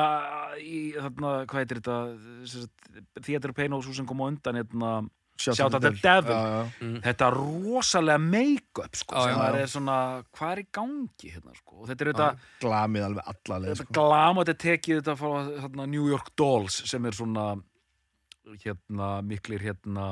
í 0.60 0.94
þarna, 0.96 1.32
hvað 1.48 1.60
heitir 1.60 1.80
þetta 1.80 3.20
Theater 3.24 3.52
of 3.52 3.58
Pain 3.58 3.76
og 3.76 3.84
svo 3.84 3.94
sem 3.96 4.08
kom 4.08 4.22
á 4.24 4.28
undan 4.28 4.60
hérna, 4.60 4.92
Shout 5.36 5.74
at 5.74 5.82
the 5.82 5.90
Devil. 5.90 6.30
Já, 6.30 6.70
já. 6.78 7.00
þetta 7.02 7.28
rosalega 7.34 8.18
make-up 8.22 8.94
sko, 8.94 9.22
sem 9.24 9.40
já. 9.40 9.46
er 9.58 9.70
svona, 9.70 9.96
hvað 10.30 10.52
er 10.52 10.60
í 10.60 10.66
gangi 10.78 11.30
hérna 11.32 11.54
sko, 11.58 11.78
og 11.80 11.88
þetta 11.88 12.04
er 12.04 12.10
þetta, 12.12 12.28
Glamið 12.62 13.06
alveg 13.08 13.32
alla 13.32 13.58
leið, 13.64 13.72
þetta 13.72 13.86
sko. 13.88 13.96
glam 13.98 14.38
og 14.38 14.44
þetta 14.44 14.54
er 14.54 14.60
tekið 14.62 15.00
þetta 15.00 15.16
frá 15.18 15.32
hérna, 15.64 15.86
New 15.90 16.06
York 16.06 16.30
Dolls 16.38 16.76
sem 16.90 17.08
er 17.10 17.18
svona 17.18 17.46
hérna 18.62 19.08
miklir 19.26 19.64
hérna 19.64 20.06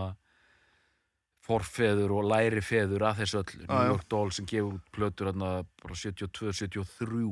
forfeður 1.42 2.16
og 2.18 2.26
lærifeður 2.32 3.06
að 3.06 3.22
þessu 3.22 3.42
öllu, 3.42 3.62
New. 3.68 3.92
York 3.92 4.08
Dolls 4.10 4.40
sem 4.40 4.48
gefur 4.50 4.80
út 4.80 4.90
plötur 4.94 5.30
hérna 5.30 5.52
bara 5.82 6.00
72-73 6.02 7.22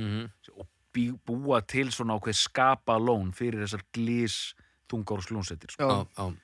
mhm, 0.00 0.24
og 0.56 0.70
bý, 0.94 1.10
búa 1.26 1.60
til 1.60 1.92
svona 1.92 2.16
ákveð 2.16 2.40
skapa 2.40 2.96
lón 3.00 3.34
fyrir 3.36 3.66
þessar 3.66 3.84
glís 3.92 4.38
þungar 4.88 5.20
og 5.20 5.28
slúnsettir 5.28 5.76
sko. 5.76 5.90
Já, 5.90 6.08
já 6.16 6.43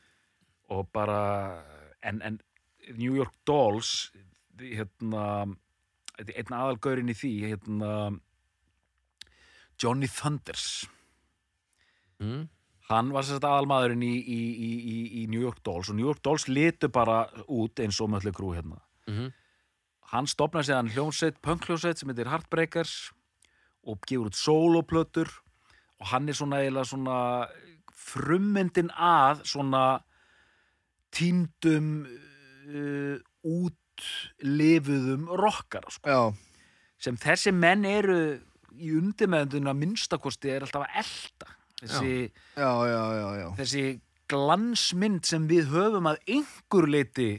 og 0.71 0.89
bara 0.95 1.21
en, 2.07 2.21
en 2.23 2.39
New 2.97 3.17
York 3.17 3.35
Dolls 3.47 4.11
hérna 4.61 5.25
einn 6.21 6.55
aðalgaurin 6.55 7.11
í 7.11 7.17
því 7.17 7.33
hérna 7.53 7.93
Johnny 9.81 10.09
Thunders 10.13 10.87
mm. 12.21 12.45
hann 12.91 13.13
var 13.15 13.25
sérst 13.25 13.47
aðalmaðurinn 13.47 14.05
í, 14.05 14.15
í, 14.21 14.41
í, 14.53 14.71
í, 14.77 14.97
í 15.23 15.27
New 15.33 15.41
York 15.41 15.63
Dolls 15.65 15.89
og 15.89 15.97
New 15.97 16.07
York 16.07 16.23
Dolls 16.27 16.47
litu 16.51 16.91
bara 16.93 17.25
út 17.49 17.81
eins 17.81 18.01
og 18.05 18.13
möllu 18.13 18.35
krú 18.37 18.55
hérna 18.57 18.83
Mhm. 19.11 19.33
hann 20.13 20.27
stopnaði 20.27 20.69
séðan 20.69 20.91
hljómsveit, 20.95 21.41
punkljómsveit 21.43 21.99
sem 21.99 22.11
heitir 22.11 22.29
Heartbreakers 22.31 23.13
og 23.87 24.03
gefur 24.07 24.29
út 24.31 24.39
soloplötur 24.39 25.31
og 26.01 26.07
hann 26.13 26.29
er 26.29 26.37
svona 26.37 26.85
svona 26.85 27.49
frummyndin 27.95 28.91
að 28.91 29.45
svona 29.45 30.03
tíndum 31.15 32.05
uh, 32.07 33.17
útlifuðum 33.47 35.29
rockara 35.41 35.91
sko. 35.93 36.21
sem 37.01 37.17
þessi 37.21 37.53
menn 37.57 37.87
eru 37.89 38.21
í 38.81 38.93
undirmeðunduna 38.97 39.75
minnstakosti 39.77 40.53
er 40.53 40.65
alltaf 40.65 40.87
að 40.87 41.03
elta. 41.03 41.57
Þessi, 41.81 42.17
já, 42.61 42.71
já, 42.85 43.47
þessi 43.57 43.85
glansmynd 44.31 45.25
sem 45.27 45.47
við 45.49 45.71
höfum 45.73 46.11
að 46.11 46.21
einhver 46.29 46.87
leiti 46.93 47.31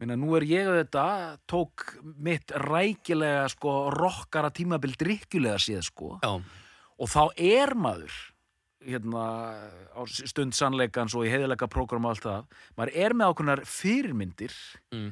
minna 0.00 0.16
nú 0.18 0.32
er 0.38 0.46
ég 0.48 0.70
auðvitað 0.70 1.36
tók 1.50 1.84
mitt 2.02 2.50
rækilega 2.64 3.44
sko 3.52 3.74
rockara 3.94 4.50
tímabil 4.54 4.96
drikkjulega 4.98 5.60
séð 5.62 5.84
sko. 5.86 6.16
Já, 6.24 6.40
og 6.98 7.12
þá 7.12 7.22
er 7.36 7.74
maður 7.78 8.16
hérna 8.86 9.24
á 9.94 10.00
stund 10.08 10.56
sannleikans 10.56 11.14
og 11.18 11.26
í 11.26 11.32
heiðilega 11.32 11.68
prógram 11.70 12.08
og 12.08 12.14
allt 12.14 12.26
það 12.26 12.58
maður 12.78 12.98
er 13.04 13.14
með 13.18 13.32
ákveðnar 13.32 13.64
fyrirmyndir 13.68 14.58
mm. 14.94 15.08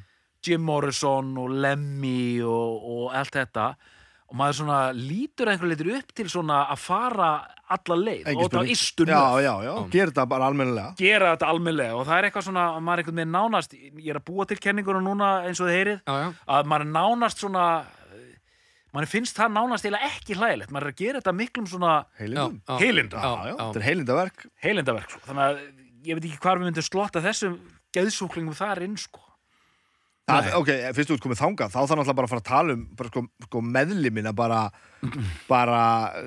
Jim 0.47 0.63
Morrison 0.65 1.35
og 1.39 1.51
Lemmy 1.53 2.41
og, 2.43 2.85
og 2.91 3.17
allt 3.17 3.37
þetta 3.37 3.73
og 4.31 4.37
maður 4.39 4.61
svona 4.61 4.79
lítur 4.95 5.51
einhver 5.51 5.73
leitur 5.73 5.89
upp 5.97 6.13
til 6.15 6.29
svona 6.31 6.61
að 6.71 6.79
fara 6.85 7.31
alla 7.71 7.97
leið 7.99 8.29
og 8.31 8.45
þetta 8.45 8.47
á 8.47 8.51
spurning. 8.51 8.73
istu 8.75 9.07
Já, 9.09 9.23
já, 9.43 9.55
já, 9.67 9.73
gerir 9.91 10.13
þetta 10.13 10.27
bara 10.31 10.47
almennilega. 10.51 10.93
gera 10.99 11.33
þetta 11.35 11.49
almennilega 11.51 11.97
og 11.99 12.05
það 12.07 12.19
er 12.21 12.29
eitthvað 12.29 12.47
svona 12.47 12.67
að 12.71 12.85
maður 12.87 12.93
er 12.95 13.03
einhvern 13.03 13.21
veginn 13.21 13.35
nánast 13.35 13.75
ég 13.81 14.11
er 14.15 14.21
að 14.21 14.27
búa 14.31 14.47
til 14.47 14.59
kenninguna 14.63 15.03
núna 15.03 15.31
eins 15.49 15.61
og 15.63 15.67
þið 15.71 15.79
heyrið 15.81 15.99
já, 15.99 16.15
já 16.15 16.29
að 16.57 16.71
maður 16.71 16.87
er 16.87 16.93
nánast 16.95 17.43
svona 17.43 17.65
maður 18.95 19.11
finnst 19.13 19.39
það 19.39 19.53
nánast 19.57 19.87
eiginlega 19.87 20.11
ekki 20.11 20.37
hlægilegt 20.39 20.75
maður 20.75 20.89
er 20.89 20.95
að 20.95 21.01
gera 21.03 21.21
þetta 21.21 21.35
miklum 21.41 21.67
svona. 21.71 21.95
Heilinda. 22.19 23.25
Þetta 23.51 23.81
er 23.81 23.87
heilindaverk. 23.89 24.47
heilindaverk 24.65 25.15
sko. 25.15 25.23
þannig 25.29 25.45
að 25.47 25.61
ég 26.11 26.19
veit 26.19 26.29
ekki 26.31 26.41
hvar 26.45 26.61
við 26.61 26.71
myndum 26.71 26.87
slotta 26.87 27.23
þessum 27.25 27.59
geðsúklingum 27.95 28.57
þar 28.57 28.83
inn 28.87 28.97
sko. 29.01 29.23
Það, 30.31 30.49
ok, 30.61 30.69
fyrst 30.95 31.11
þú 31.11 31.15
ert 31.17 31.25
komið 31.25 31.41
þangað, 31.41 31.73
þá 31.73 31.79
þarf 31.81 31.91
náttúrulega 31.91 32.19
bara 32.21 32.29
að 32.29 32.33
fara 32.33 32.43
að 32.43 32.51
tala 32.51 32.75
um 32.77 32.83
bara 32.99 33.11
sko, 33.11 33.23
sko 33.49 33.63
meðlimina 33.67 34.33
bara, 34.37 34.61
bara 35.51 35.81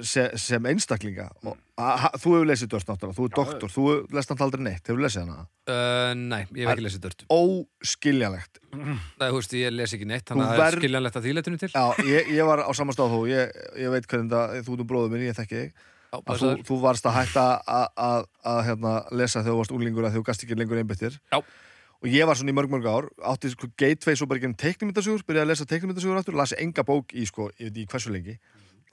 se, 0.03 0.25
sem 0.41 0.67
einstaklinga 0.73 1.29
og 1.47 1.55
a, 1.79 1.85
ha, 2.03 2.09
þú 2.19 2.35
hefur 2.35 2.49
lesið 2.49 2.71
dörst 2.73 2.89
náttúrulega, 2.89 3.17
þú 3.17 3.27
er 3.27 3.33
doktor, 3.37 3.71
þú 3.73 3.85
lest 4.13 4.31
náttúrulega 4.31 4.49
aldrei 4.49 4.65
neitt, 4.67 4.83
hefur 4.89 5.01
lesið 5.03 5.23
hana? 5.23 5.45
Uh, 5.63 6.11
Nei, 6.19 6.41
ég 6.53 6.67
hef 6.67 6.73
ekki 6.75 6.85
lesið 6.85 7.05
dört 7.07 7.25
óskiljanlegt. 7.33 8.61
Nei, 8.73 9.25
þú 9.25 9.39
veist, 9.39 9.55
ég 9.57 9.73
les 9.73 9.95
ekki 9.97 10.09
neitt 10.09 10.27
Þannig 10.29 10.45
að 10.45 10.59
það 10.59 10.67
er 10.67 10.77
skiljanlegt 10.81 11.17
að 11.17 11.25
þýletunum 11.29 11.63
til. 11.63 11.71
Já, 11.73 12.05
ég, 12.09 12.29
ég 12.37 12.49
var 12.49 12.61
á 12.61 12.71
sama 12.77 12.95
stáð 12.95 13.15
þú, 13.15 13.23
ég, 13.31 13.57
ég 13.81 13.93
veit 13.93 14.07
hvernig 14.11 14.31
það, 14.33 14.55
þú 14.67 14.77
ert 14.77 14.85
um 14.85 14.91
bróður 14.93 15.13
minn, 15.13 15.25
ég 15.27 15.37
þekki 15.39 15.61
þig. 15.63 15.89
Já, 16.13 16.17
að 16.29 16.41
þú, 16.43 16.49
þú 16.67 16.79
varst 16.83 17.07
að 17.09 17.15
hætta 17.17 17.43
að, 17.65 17.85
að, 18.05 18.25
að 18.53 18.59
hérna, 18.67 18.89
lesa 19.17 19.41
þegar 19.41 19.55
þú 19.55 19.61
varst 19.63 19.71
úlingur 19.73 20.05
að 20.05 20.17
þú 20.19 20.25
gast 20.27 20.43
ekki 20.45 20.57
lengur 20.59 20.77
einbyttir 20.77 21.15
Já. 21.33 21.39
og 21.41 22.11
ég 22.11 22.29
var 22.29 22.37
svona 22.37 22.53
í 22.53 22.57
mörg 22.59 22.69
mörg 22.69 22.85
ár 22.85 23.07
átti 23.31 23.49
sko 23.49 23.71
gateway 23.81 24.19
svo 24.19 24.27
bara 24.29 24.37
ekki 24.37 24.51
um 24.51 24.53
teiknumyndasögur 24.61 25.23
byrjaði 25.25 25.47
að 25.47 25.49
lesa 25.49 25.65
teiknumyndasögur 25.71 26.19
aftur, 26.19 26.37
lasi 26.37 26.59
enga 26.61 26.85
bók 26.85 27.15
í 27.17 27.25
sko, 27.25 27.49
ég 27.57 27.71
veit 27.71 27.81
ekki 27.81 27.95
hversu 27.95 28.13
lengi. 28.13 28.37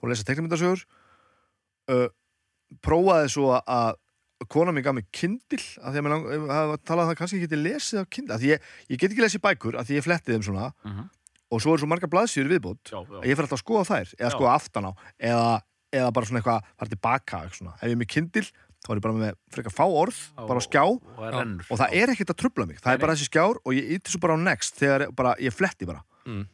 Og 0.01 0.09
lesa 0.09 0.25
teiknumyndasögur 0.25 0.81
uh, 1.93 2.07
prófaði 2.85 3.29
svo 3.33 3.51
að 3.59 3.95
kona 4.49 4.71
mér 4.73 4.83
gaf 4.87 4.95
mig 4.97 5.05
kindil 5.13 5.61
að 5.83 5.93
því 5.93 5.99
að 5.99 6.05
mér 6.05 6.13
lang, 6.15 6.23
hafa 6.49 6.77
talað 6.87 7.03
um 7.05 7.09
það 7.11 7.17
kannski 7.19 7.41
geti 7.43 7.59
lesið 7.61 7.99
á 8.01 8.05
kindil, 8.09 8.33
að 8.35 8.41
því 8.41 8.49
ég, 8.55 8.69
ég 8.89 8.97
get 9.03 9.11
ekki 9.11 9.21
lesið 9.25 9.43
bækur 9.45 9.77
að 9.77 9.85
því 9.91 9.97
ég 9.99 10.05
fletti 10.07 10.33
þeim 10.33 10.45
svona 10.47 10.71
Mhm. 10.87 11.03
og 11.51 11.61
svo 11.61 11.73
er 11.75 11.77
svo 11.83 11.87
margar 11.91 12.09
blaðsýður 12.09 12.49
viðbót 12.55 12.81
já, 12.89 12.97
já. 13.05 13.19
að 13.21 13.27
ég 13.29 13.35
fer 13.37 13.45
alltaf 13.45 13.59
að 13.59 13.65
skoða 13.65 13.85
þær 13.91 14.07
eða 14.17 14.29
Já. 14.31 14.35
skoða 14.37 14.55
aftan 14.55 14.87
á 14.87 14.91
eða, 15.19 15.61
eða 15.93 16.11
bara 16.15 16.25
svona 16.25 16.39
eitthvað 16.41 16.61
fara 16.79 16.89
tilbaka 16.95 17.43
ef 17.45 17.61
ég 17.61 17.91
er 17.91 17.99
með 18.01 18.07
kindil 18.15 18.47
þá 18.81 18.89
er 18.89 18.97
ég 18.97 19.01
bara 19.05 19.13
með 19.13 19.35
frekar 19.53 19.73
fá 19.77 19.85
orð 19.85 20.17
bara 20.41 20.57
á 20.57 20.63
skjá 20.65 20.83
og, 20.89 21.01
og, 21.21 21.61
og 21.69 21.77
það 21.77 21.93
er 22.01 22.09
ekkert 22.15 22.31
að 22.33 22.39
trubla 22.41 22.65
mig 22.65 22.79
það 22.81 22.87
Nei, 22.89 22.93
er 22.97 23.03
bara 23.05 23.13
þessi 23.13 23.29
skjár 23.29 23.59
og 23.61 23.75
ég 23.77 23.91
ítti 23.93 24.09
svo 24.15 24.19
bara 24.23 24.33
á 24.33 24.39
next 24.41 24.79
þegar 24.81 25.11
bara, 25.13 25.35
ég 25.37 25.53
fletti 25.53 25.85
bara 25.85 26.01
mm. 26.25 26.47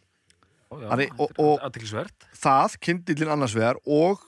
Ari, 0.92 1.08
og- 1.16 1.32
og- 1.40 1.62
aðtilsvert 1.64 2.26
það, 2.36 2.76
kindilin 2.84 3.32
annars 3.32 3.54
vegar 3.56 3.78
og 3.88 4.20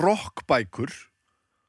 rockbækur 0.00 0.92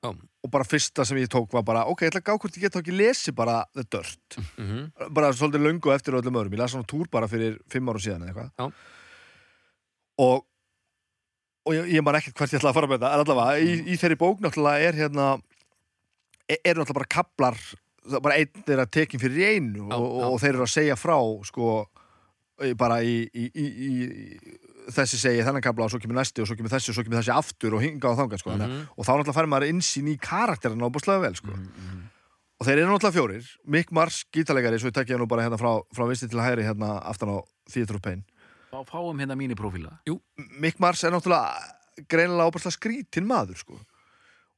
Já. 0.01 0.09
og 0.11 0.49
bara 0.51 0.65
fyrsta 0.65 1.05
sem 1.05 1.17
ég 1.21 1.29
tók 1.29 1.51
var 1.53 1.61
bara 1.63 1.83
ok, 1.89 2.01
ég 2.07 2.09
ætla 2.11 2.21
að 2.23 2.29
gá 2.31 2.37
hvort 2.41 2.55
ég 2.57 2.63
get 2.65 2.73
þá 2.75 2.79
ekki 2.81 2.95
lesi 2.97 3.31
bara 3.37 3.59
The 3.77 3.83
Dirt. 3.85 4.37
Mm 4.57 5.11
bara 5.13 5.29
svolítið 5.33 5.61
löngu 5.67 5.91
eftir 5.93 6.15
öllum 6.17 6.37
öðrum. 6.39 6.53
Ég 6.55 6.61
las 6.63 6.71
svona 6.73 6.87
túr 6.89 7.09
bara 7.11 7.27
fyrir 7.29 7.59
fimm 7.69 7.89
ára 7.91 7.99
síðan 8.01 8.23
eða 8.25 8.47
eitthvað. 8.49 8.73
Og 10.21 10.47
og 11.69 11.75
ég, 11.77 11.91
ég 11.93 12.01
man 12.01 12.17
ekkert 12.17 12.33
hvert 12.39 12.53
ég 12.55 12.57
ætla 12.61 12.71
að 12.71 12.77
fara 12.79 12.87
með 12.89 12.97
þetta 13.03 13.13
en 13.13 13.21
allavega, 13.21 13.59
í, 13.61 13.73
í 13.93 13.97
þeirri 14.01 14.17
bók 14.17 14.39
náttúrulega 14.41 14.87
er 14.89 14.95
hérna 14.97 15.25
er, 16.49 16.57
er 16.65 16.79
náttúrulega 16.79 16.97
bara 16.97 17.11
kaplar 17.13 17.57
það 17.61 18.15
er 18.17 18.23
bara 18.25 18.37
einn 18.41 18.63
þeirra 18.65 18.85
tekin 18.89 19.21
fyrir 19.21 19.37
í 19.37 19.49
einu 19.59 19.83
og, 19.85 19.91
já. 19.93 20.25
og 20.31 20.39
þeir 20.41 20.55
eru 20.55 20.65
að 20.65 20.71
segja 20.73 20.95
frá 20.97 21.17
sko 21.45 21.67
í- 22.65 22.73
bara 22.81 22.97
í, 23.05 23.13
í, 23.29 23.45
í, 23.53 23.67
í 23.67 23.91
þessi 24.95 25.17
segi 25.21 25.43
þennan 25.45 25.63
kabla 25.65 25.85
og 25.87 25.91
svo 25.93 25.99
kemur 25.99 26.19
næsti 26.19 26.41
og 26.43 26.47
svo 26.49 26.55
kemur 26.59 26.71
þessi 26.73 26.91
og 26.91 26.95
svo 26.97 27.03
kemur 27.07 27.19
þessi 27.21 27.33
aftur 27.35 27.75
og 27.77 27.81
hinga 27.81 28.09
og 28.11 28.17
þangað 28.19 28.39
sko. 28.43 28.51
mm 28.51 28.61
Mhm. 28.61 28.87
og 28.97 29.05
þá 29.05 29.11
náttúrulega 29.11 29.37
fær 29.37 29.49
maður 29.51 29.71
innsýn 29.71 30.07
í 30.11 30.15
karakterina 30.19 30.85
og 30.85 30.93
búslega 30.93 31.21
vel 31.21 31.35
sko. 31.35 31.51
og 32.59 32.67
þeir 32.67 32.77
eru 32.77 32.91
náttúrulega 32.93 33.17
fjórir 33.17 33.45
Mick 33.65 33.91
Mars, 33.91 34.25
gítalegari, 34.31 34.79
svo 34.79 34.89
ég 34.91 34.93
tekja 34.93 35.17
nú 35.17 35.27
bara 35.27 35.43
hérna 35.43 35.57
frá, 35.57 35.81
frá 35.95 36.07
vinsti 36.07 36.29
til 36.29 36.39
hæri 36.39 36.63
hérna 36.63 37.01
aftan 37.03 37.29
á 37.29 37.37
Fá, 38.71 38.85
fáum 38.85 39.17
hérna 39.19 39.35
míniprófíla 39.35 39.99
Mick 40.59 40.79
Mars 40.79 41.03
er 41.03 41.11
náttúrulega 41.11 41.57
greinilega 42.07 42.49
óbúslega 42.49 42.77
skrítin 42.77 43.25
maður 43.27 43.57
sko. 43.57 43.79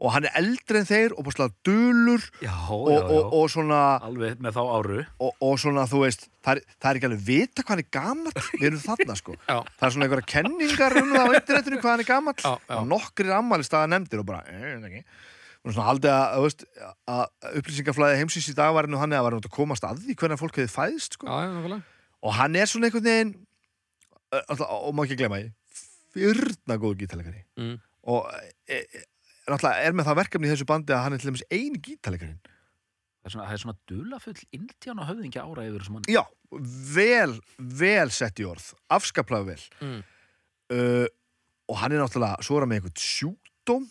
Og 0.04 0.12
hann 0.12 0.26
er 0.28 0.34
eldri 0.36 0.82
en 0.82 0.88
þeir 0.90 1.14
og 1.16 1.24
búslega 1.28 1.54
dulur 1.68 2.24
Já, 2.44 2.54
og, 2.76 2.90
og, 2.92 3.34
og 3.40 3.46
svona 3.54 3.82
Alveg 4.04 4.42
með 4.44 4.58
þá 4.58 4.62
áru 4.78 4.98
og, 5.24 5.30
og 5.48 5.54
svona, 5.64 5.86
þú 5.88 6.02
veist, 6.04 6.26
það 6.44 6.60
er, 6.60 6.64
það 6.84 6.90
er 6.92 7.00
ekki 7.00 7.10
alveg 7.10 7.26
vita 7.30 7.64
hvað 7.64 7.74
hann 7.74 7.84
er 7.86 7.92
gamall, 7.98 8.34
við 8.60 8.66
erum 8.70 8.82
þarna 8.84 9.16
sko 9.20 9.36
Já. 9.52 9.58
það 9.64 9.86
er 9.88 9.96
svona 9.96 10.08
einhverja 10.10 10.32
kenningar 10.34 10.98
um 11.02 11.14
það 11.16 11.24
á 11.24 11.38
internetinu 11.40 11.80
hvað 11.84 11.94
hann 11.94 12.04
er 12.04 12.10
gamall 12.12 12.36
Já, 12.44 12.52
já. 12.68 12.76
og 12.82 12.90
nokkrir 12.92 13.32
ammælist 13.40 13.78
nefndir 13.94 14.24
og 14.26 14.28
bara, 14.28 14.44
eh, 14.52 14.66
ég 14.74 14.84
veit 14.84 14.90
ekki 14.92 15.06
og 15.64 15.72
svona 15.72 15.88
haldið 15.88 16.12
að, 16.12 16.34
þú 16.36 16.44
veist, 16.44 16.64
að 17.08 17.54
upplýsingaflæði 17.62 18.18
heimsins 18.20 18.50
í 18.52 18.56
dag 18.58 18.74
var 18.76 18.90
nú 18.92 18.98
hann 19.00 19.14
eða 19.16 19.24
var 19.30 19.36
nú 19.38 19.40
að 19.40 19.54
komast 19.56 19.86
að 19.88 20.02
því 20.04 20.16
hvernig 20.20 20.40
fólk 20.42 20.58
hefði 20.60 20.74
fæðst 20.74 21.16
sko. 21.16 21.30
Já, 21.32 21.78
og 22.20 22.36
hann 22.36 22.58
er 22.60 22.68
svona 22.68 22.90
einhvern 22.90 23.06
veginn 23.08 23.32
og 24.52 24.92
má 24.98 25.06
ekki 25.06 25.18
glema 25.22 25.40
því 25.40 25.54
fyrna 26.14 26.78
góð 26.82 26.98
gítalegari 27.00 27.44
Mm. 27.56 27.78
og 28.12 28.28
e, 28.68 28.80
e, 28.82 29.04
náttúrulega 29.50 29.86
er 29.88 29.96
með 29.96 30.10
það 30.10 30.20
verkefni 30.22 30.50
í 30.50 30.54
þessu 30.54 30.68
bandi 30.70 30.96
að 30.96 31.06
hann 31.06 31.16
er 31.16 31.24
til 31.24 31.32
dæmis 31.32 31.48
eini 31.52 31.82
gítalegarinn 31.84 32.42
Það 33.24 33.30
er 33.30 33.34
svona, 33.38 33.44
það 33.48 33.56
er 33.56 33.62
svona 33.62 33.78
dulafull 33.88 34.40
indján 34.52 35.00
og 35.00 35.06
höfðingja 35.08 35.44
ára 35.48 35.64
yfir 35.64 35.80
þessum 35.80 35.94
manni. 35.96 36.12
Já, 36.12 36.24
vel, 36.92 37.36
vel 37.80 38.10
sett 38.12 38.42
í 38.44 38.48
orð 38.50 38.66
afskaplega 38.92 39.48
vel. 39.48 39.62
Mm. 39.80 40.02
uh, 40.76 41.06
og 41.72 41.78
hann 41.80 41.96
er 41.96 42.04
náttúrulega 42.04 42.44
svo 42.44 42.58
er 42.58 42.66
hann 42.66 42.74
með 42.74 42.82
einhvern 42.82 43.00
sjúkdóm. 43.00 43.86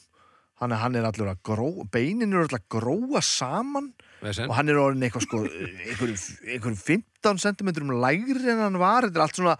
Hann 0.60 0.74
er, 0.76 0.82
hann 0.82 0.98
er 1.00 1.08
allur 1.08 1.30
að 1.32 1.40
gró 1.48 1.70
beinin 1.94 2.28
eru 2.28 2.44
allur 2.44 2.58
að 2.58 2.68
gróa 2.76 3.22
saman. 3.24 3.88
Og 4.20 4.52
hann 4.52 4.68
er 4.68 4.82
orðin 4.82 5.08
eitthvað 5.08 5.24
sko 5.24 5.40
einhverjum 5.48 6.52
einhver 6.52 6.76
15 6.84 7.42
cm 7.46 7.72
lægri 8.04 8.52
en 8.52 8.66
hann 8.66 8.80
var, 8.84 9.08
þetta 9.08 9.16
er 9.16 9.24
allt 9.24 9.40
svona 9.40 9.56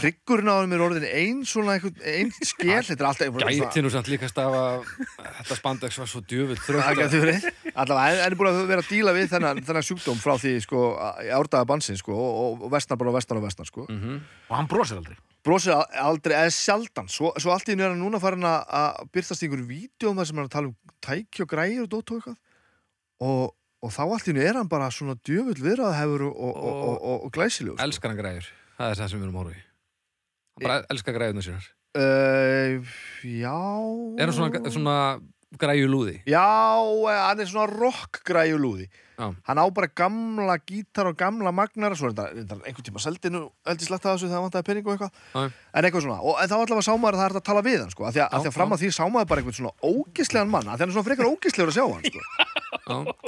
hryggurinn 0.00 0.50
á 0.50 0.54
hann 0.60 0.72
er 0.74 0.82
orðin 0.84 1.04
ein 1.08 1.42
svona 1.48 1.76
einhvern, 1.76 1.96
ein 2.04 2.30
skél, 2.44 2.82
þetta 2.84 3.00
er 3.00 3.08
alltaf 3.08 3.26
einhver- 3.28 3.50
Gæti 3.54 3.82
nú 3.84 3.90
samt 3.92 4.08
líka 4.10 4.28
stafa 4.28 4.82
þetta 5.40 5.56
spandex 5.58 5.98
var 5.98 6.10
svo 6.10 6.20
djöfull 6.26 6.58
Það 6.58 6.68
þrjótt 6.68 6.98
gæti 7.00 7.20
verið. 7.22 7.46
Allavega, 7.74 8.24
en 8.24 8.32
er 8.32 8.36
búin 8.40 8.50
að 8.52 8.66
vera 8.70 8.82
að 8.84 8.90
díla 8.90 9.14
við 9.16 9.28
þennan, 9.34 9.62
þennan 9.66 9.86
sjúkdóm 9.88 10.20
frá 10.22 10.34
því 10.40 10.54
sko, 10.64 10.80
árdaga 11.38 11.64
bansinn 11.70 11.98
sko, 12.00 12.12
og, 12.16 12.62
og 12.66 12.72
vestnar 12.74 12.98
bara 13.00 13.14
vestnar 13.16 13.40
og 13.40 13.46
vestnar 13.46 13.66
sko. 13.70 13.86
Mhm. 13.88 14.20
Og 14.50 14.56
hann 14.58 14.68
brosir 14.70 14.98
aldrei 15.00 15.16
brosir 15.44 15.74
al- 15.76 15.90
aldrei 16.00 16.32
eða 16.38 16.52
sjaldan 16.56 17.08
svo, 17.12 17.34
svo 17.36 17.52
allt 17.52 17.68
í 17.68 17.74
einu 17.74 17.84
er 17.84 17.90
hann 17.92 18.00
núna 18.00 18.16
farin 18.22 18.46
að, 18.48 18.62
að 18.64 19.10
byrtast 19.12 19.42
í 19.42 19.48
einhverju 19.48 19.66
vídjóum 19.68 20.16
þar 20.16 20.24
sem 20.30 20.38
hann 20.40 20.46
er 20.46 20.48
að 20.48 20.54
tala 20.54 20.70
um 20.70 20.76
tæki 21.04 21.42
og 21.44 21.50
græir 21.52 21.82
og 21.84 21.90
dótt 21.92 22.12
og 22.14 22.16
eitthvað 22.16 22.38
og, 23.28 23.52
og 23.84 23.92
þá 23.92 24.00
allt 24.06 24.30
í 24.30 24.32
einu 24.32 24.40
er 24.40 24.56
hann 24.56 24.70
bara 24.72 24.88
svona 24.88 25.18
djöfull 25.20 25.60
viðraðhefur 25.60 26.24
og, 26.30 26.38
og, 26.48 26.56
og, 26.64 26.96
og, 26.96 27.26
og 27.28 27.34
glæsilegur 27.36 27.76
sko. 27.76 27.84
Elskar 27.84 28.14
hann 28.14 28.22
græður. 28.22 28.48
Það 28.78 28.90
er 28.90 28.98
það 29.02 29.12
sem 29.12 29.20
við 29.20 29.26
erum 29.28 29.38
að 29.38 29.44
horfa 29.44 29.54
í. 29.58 29.62
Hann 30.54 30.66
bara 30.68 30.80
elskar 30.94 31.16
græðuna 31.18 31.44
sínar. 31.46 31.70
uh, 31.94 32.96
Já 33.22 33.54
Er 34.18 34.26
hann 34.30 34.36
svona, 34.36 34.60
svona 34.74 34.96
græju 35.58 35.86
lúði? 35.90 36.16
Já, 36.26 36.42
hann 37.28 37.40
er 37.42 37.46
svona 37.50 37.70
rock 37.70 38.20
græjulúði. 38.26 38.88
Hann 39.14 39.60
á 39.62 39.66
bara 39.70 39.86
gamla 39.94 40.56
gítar 40.66 41.06
og 41.06 41.14
gamla 41.14 41.52
magnara 41.54 41.94
Svo 41.94 42.08
er 42.10 42.16
þetta 42.16 42.56
er 42.56 42.64
einhvern 42.66 42.82
tíma 42.88 42.98
seldinu 42.98 43.44
Eldi 43.70 43.86
sletta 43.86 44.10
þessu 44.10 44.26
þegar 44.26 44.40
hann 44.40 44.46
vantaði 44.48 44.66
pening 44.66 44.88
og 44.88 44.96
eitthvað. 44.96 45.52
En 45.70 45.86
eitthvað 45.86 46.02
svona, 46.08 46.16
og 46.26 46.40
en 46.42 46.50
þá 46.50 46.54
allavega 46.56 46.82
sá 46.88 46.90
maður 46.98 47.14
að 47.14 47.22
það 47.22 47.28
er 47.30 47.38
að 47.38 47.44
tala 47.46 47.62
við 47.68 47.78
hann 47.84 47.92
sko, 47.94 48.08
að 48.08 48.16
því 48.16 48.22
að, 48.24 48.34
að, 48.40 48.48
að 48.50 48.56
fram 48.58 48.74
að 48.74 48.82
því 48.82 48.90
sá 48.98 49.04
maður 49.14 49.28
bara 49.30 49.44
einhvern 49.44 49.58
svona 49.60 49.74
ógislegan 49.86 50.50
mann 50.50 50.66
að 50.66 50.74
því 50.74 50.82
hann 50.82 50.90
er 50.90 50.96
svona 50.98 51.08
frekar 51.12 51.30
ógislegur 51.30 51.70
að 51.70 51.78
sjá 51.78 51.86
hann 51.94 52.10
sko. 52.10 52.26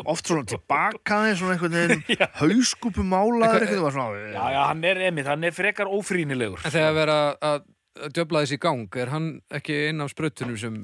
Oft 0.06 0.28
svona 0.28 0.44
tilbaka 0.48 1.20
aðeins, 1.20 1.40
svona 1.40 1.56
einhvern 1.56 1.78
veginn 1.78 2.26
hauskúpu 2.42 3.04
málaður 3.06 3.46
einhvern 3.46 3.70
veginn 3.70 3.87
var 3.87 3.96
svona, 3.96 4.26
Já, 4.35 4.44
já, 4.56 4.61
hann 4.72 4.85
er 4.90 5.02
emið, 5.09 5.32
hann 5.32 5.48
er 5.48 5.56
frekar 5.56 5.90
ófrýnilegur 5.92 6.62
En 6.66 6.74
þegar 6.74 6.96
vera 7.00 7.18
að 7.40 7.64
að 7.96 8.14
djöfla 8.16 8.44
þessi 8.44 8.59
í 8.59 8.62
gang, 8.62 9.00
er 9.00 9.12
hann 9.12 9.26
ekki 9.54 9.76
inn 9.90 10.04
af 10.04 10.12
sprautunum 10.12 10.56
sem... 10.61 10.78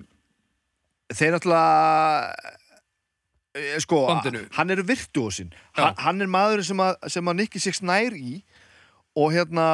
þeir 1.12 1.34
náttúrulega 1.36 2.32
eh, 3.58 3.78
sko, 3.84 4.02
Bandinu. 4.08 4.44
hann 4.56 4.74
er 4.74 4.84
virtuósin 4.88 5.52
Já. 5.52 5.82
hann, 5.82 5.98
hann 6.06 6.24
er 6.24 6.32
maður 6.32 6.64
sem 6.66 6.82
að, 6.82 6.94
sem 7.12 7.28
að 7.28 7.38
Nicky 7.40 7.62
Six 7.62 7.82
nær 7.84 8.16
í 8.16 8.40
og 9.18 9.34
hérna 9.34 9.66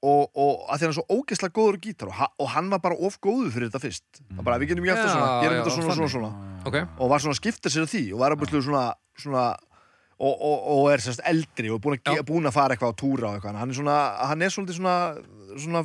og, 0.00 0.30
og 0.32 0.62
að 0.72 0.78
því 0.80 0.86
hann 0.86 0.92
er 0.92 0.96
svo 0.96 1.06
ógeðslega 1.18 1.54
góður 1.58 1.76
á 1.76 1.80
gítar 1.84 2.08
og, 2.08 2.20
og 2.40 2.48
hann 2.54 2.70
var 2.72 2.80
bara 2.80 2.96
of 2.96 3.18
góður 3.20 3.50
fyrir 3.52 3.68
þetta 3.68 3.82
fyrst 3.82 4.20
það 4.22 4.44
bara 4.46 4.58
við 4.62 4.70
getum 4.72 4.86
gert 4.88 5.00
það 5.00 5.10
Já, 5.10 5.14
svona, 5.16 5.32
gerum 5.44 5.56
já, 5.56 5.60
þetta 5.60 5.74
svona, 5.74 5.96
svona, 5.96 5.96
þannig. 5.96 6.14
svona 6.14 6.68
Ok, 6.70 6.76
og 7.04 7.10
var 7.12 7.24
svona 7.24 7.34
að 7.36 7.40
skipta 7.42 7.72
sér 7.74 7.88
því 7.90 8.02
og 8.14 8.22
var 8.22 8.32
að 8.36 8.40
búin 8.44 8.64
svona, 8.64 8.84
svona 9.20 9.44
og, 10.20 10.34
og, 10.36 10.56
og 10.76 10.86
er 10.92 11.00
sérst 11.04 11.22
eldri 11.28 11.70
og 11.72 11.78
er 11.78 11.84
búin 11.84 11.96
að, 11.98 12.02
Já. 12.04 12.14
ge- 12.20 12.26
búin 12.28 12.48
að 12.48 12.56
fara 12.56 12.76
eitthvað 12.76 12.92
á 12.92 13.00
túra 13.00 13.28
og 13.30 13.36
eitthvað 13.38 13.60
hann 13.60 13.70
er 13.74 13.78
svona, 13.80 13.98
hann 14.30 14.42
er 14.44 14.52
svolítið 14.52 14.78
svona 14.80 14.96
svona, 15.60 15.82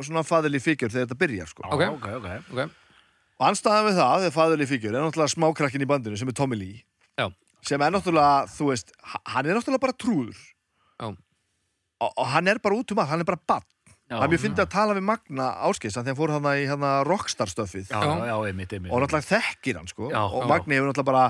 svona 0.00 0.24
faðileg 0.28 0.64
fíkjur 0.64 0.92
þegar 0.92 1.06
þetta 1.08 1.20
byrjar 1.24 1.52
sko. 1.52 1.64
Ok. 1.68 1.84
ok, 1.96 2.08
ok 2.22 2.64
og 3.42 3.46
anstæðan 3.48 3.88
við 3.88 3.96
það, 3.98 4.16
þegar 4.22 4.34
faðileg 4.36 4.68
fíkjur 4.70 4.92
er 4.96 5.02
náttúrulega 5.02 5.32
smákrakkin 5.34 5.82
í 5.84 5.88
bandinu 5.90 6.16
sem 6.20 6.28
er 6.30 6.36
Tommy 6.38 6.56
Lee 6.60 6.82
Já. 7.18 7.26
sem 7.66 7.80
er 7.82 7.92
náttúrulega, 7.96 8.44
þú 8.52 8.68
veist 8.70 8.92
hann 9.02 9.48
er 9.48 9.56
náttúrulega 9.58 9.82
bara 9.82 9.96
trúður 9.98 10.36
Já. 11.02 11.08
Og, 12.10 12.26
hann 12.34 12.50
er 12.50 12.60
bara 12.62 12.78
út 12.78 12.94
um 12.94 13.02
að 13.02 13.12
hann 13.12 13.24
er 13.24 13.28
bara 13.28 13.40
bann 13.52 13.68
það 14.12 14.26
er 14.26 14.32
mjög 14.32 14.42
fyndið 14.42 14.64
að 14.64 14.72
tala 14.74 14.96
við 14.96 15.06
Magna 15.08 15.46
Áskeis 15.68 15.94
þegar 15.96 16.10
hann 16.10 16.18
fór 16.18 16.34
hann 16.34 16.48
í 16.50 16.66
hérna 16.68 16.90
rockstar 17.08 17.52
stöfið 17.52 17.88
Já, 17.92 18.02
já, 18.02 18.26
já, 18.28 18.34
einmitt, 18.48 18.74
einmitt 18.76 18.92
og 18.92 19.02
náttúrulega 19.02 19.28
þekkir 19.30 19.80
hann 19.80 19.88
sko. 19.90 20.10
Já, 20.12 20.20
og. 20.26 20.44
Magni 20.50 20.76
hefur 20.76 20.90
náttúrulega 20.90 21.08
bara, 21.08 21.24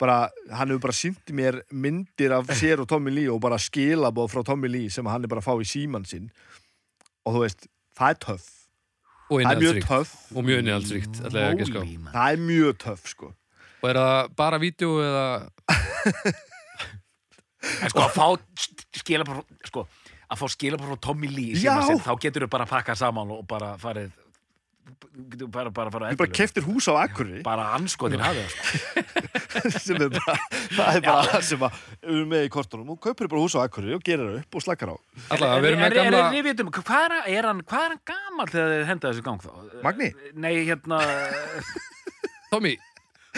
bara 0.00 0.16
hann 0.56 0.72
hefur 0.72 0.84
bara 0.86 0.96
sínt 0.96 1.34
mér 1.36 1.60
myndir 1.68 2.34
af 2.38 2.54
sér 2.56 2.82
og 2.84 2.88
Tommy 2.90 3.12
Lee 3.12 3.28
og 3.32 3.42
bara 3.44 3.60
skilabóð 3.60 4.32
frá 4.32 4.46
Tommy 4.48 4.70
Lee 4.72 4.92
sem 4.92 5.08
hann 5.10 5.26
er 5.26 5.32
bara 5.32 5.44
að 5.44 5.50
fá 5.50 5.54
í 5.60 5.68
síman 5.68 6.08
sinn. 6.08 6.30
Og 7.26 7.36
þú 7.36 7.44
veist, 7.44 7.68
það 7.98 8.14
er 8.14 8.22
töff. 8.26 8.48
Og 9.28 9.42
það 9.42 9.52
er 9.52 9.62
mjög 9.62 9.82
töff. 9.88 10.14
Og 10.32 10.48
mjög 10.48 10.72
að. 10.72 10.96
Holy 11.76 11.98
man. 11.98 12.14
það 12.14 12.32
er 12.32 12.46
mjög 12.48 12.80
töff 12.86 13.12
sko. 13.12 13.34
Og 13.82 13.90
er 13.90 13.98
það 13.98 14.32
bara 14.38 14.62
vídeo 14.62 14.96
eða... 15.02 15.26
Sko, 17.62 18.02
að 18.02 18.16
fá 18.16 18.26
skilabóð 18.98 19.42
sko, 19.68 19.84
að 20.32 20.40
fá 20.42 20.46
skilabóð 20.56 20.92
frá 20.94 21.00
Tommy 21.08 21.28
Lee 21.30 21.54
sinn, 21.60 22.02
þá 22.02 22.12
getur 22.24 22.46
þú 22.46 22.52
bara 22.56 22.66
að 22.68 22.74
pakka 22.76 22.98
saman 22.98 23.32
og 23.36 23.46
bara 23.50 23.74
farið 23.82 24.10
getur 25.32 25.48
bara, 25.52 25.70
bara 25.70 25.90
farið 25.92 26.14
Þú 26.14 26.18
bara 26.22 26.32
keftir 26.34 26.64
hús 26.66 26.86
á 26.90 26.94
Akureyri 27.04 27.42
bara 27.46 27.68
anskotin 27.76 28.22
hafið 28.22 28.48
það, 28.48 28.56
sko. 28.56 29.80
sem 29.84 30.00
er 30.02 30.10
bara, 30.16 30.34
það 30.72 30.96
er 30.98 31.04
bara 31.06 31.26
það 31.28 31.44
sem 31.50 31.64
að 31.68 31.76
við 31.82 32.14
erum 32.16 32.30
með 32.32 32.46
í 32.46 32.50
kortunum 32.56 32.90
og 32.94 33.00
kaupir 33.04 33.28
bara 33.30 33.42
hús 33.44 33.54
á 33.54 33.60
Akureyri 33.62 33.94
og 33.98 34.04
gerir 34.08 34.30
það 34.32 34.40
upp 34.40 34.58
og 34.58 34.64
slakar 34.66 34.92
á 34.92 34.96
Alltaf, 34.96 35.54
við 35.62 35.68
erum 35.70 35.82
með 35.84 35.86
En- 35.86 35.92
en- 35.92 36.16
gamla... 36.16 36.22
við 36.34 36.48
vitum, 36.48 36.72
hvað 36.80 37.04
er, 37.06 37.14
hann- 37.18 37.28
er 37.36 37.50
hann 37.50 37.62
hvað 37.68 37.86
er 37.86 37.94
hann 37.94 38.02
gamall 38.12 38.50
þegar 38.54 38.72
þið 38.74 38.86
henda 38.92 39.12
þessu 39.12 39.26
gang 39.28 39.44
þá? 39.46 39.52
Magni? 39.86 40.10
Nei, 40.46 40.52
hérna 40.70 41.02
Tommy, 42.52 42.74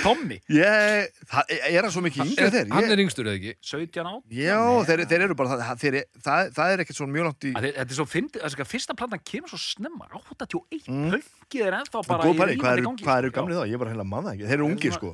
Tommy, 0.02 0.40
ég, 0.50 1.12
það, 1.30 1.50
er 1.70 1.84
hann 1.86 1.92
svo 1.94 2.02
mikið 2.02 2.22
yngri 2.24 2.44
er, 2.44 2.50
þeir 2.50 2.72
hann 2.74 2.90
er 2.90 3.02
yngstur 3.04 3.28
eða 3.30 3.38
ekki? 3.38 3.52
17 3.62 4.08
á 4.10 4.14
já, 4.34 4.56
þeir, 4.88 5.02
þeir 5.12 5.24
eru 5.28 5.36
bara 5.38 5.58
það, 5.60 5.76
þeir, 5.84 5.96
það, 6.24 6.48
það 6.56 6.72
er 6.74 6.82
ekkert 6.82 6.98
svona 6.98 7.14
mjög 7.14 7.28
langt 7.28 7.46
í 7.46 7.52
Að 7.54 7.66
Þetta 7.68 7.84
er 7.94 7.98
svo 8.00 8.06
þess 8.10 8.58
að 8.58 8.70
fyrsta 8.72 8.96
plantan 8.98 9.22
kemur 9.30 9.52
svo 9.54 9.60
snemma 9.62 10.08
81, 10.10 10.88
Mm. 10.90 11.14
pöngið 11.14 11.66
er 11.68 11.76
ennþá 11.78 12.02
bara 12.08 12.26
Góð 12.26 12.34
í 12.34 12.48
rífandi 12.50 12.72
eru, 12.74 12.86
gangi 12.88 13.06
hvað 13.06 13.20
eru 13.22 13.30
gamlið 13.38 13.60
þá? 13.60 13.64
Ég 13.70 13.74
er 13.78 13.82
bara 13.84 13.92
heila 13.94 14.04
manna 14.08 14.32
ekki. 14.34 14.48
Þeir 14.50 14.58
eru 14.58 14.66
ungir, 14.68 14.92
sko. 14.98 15.12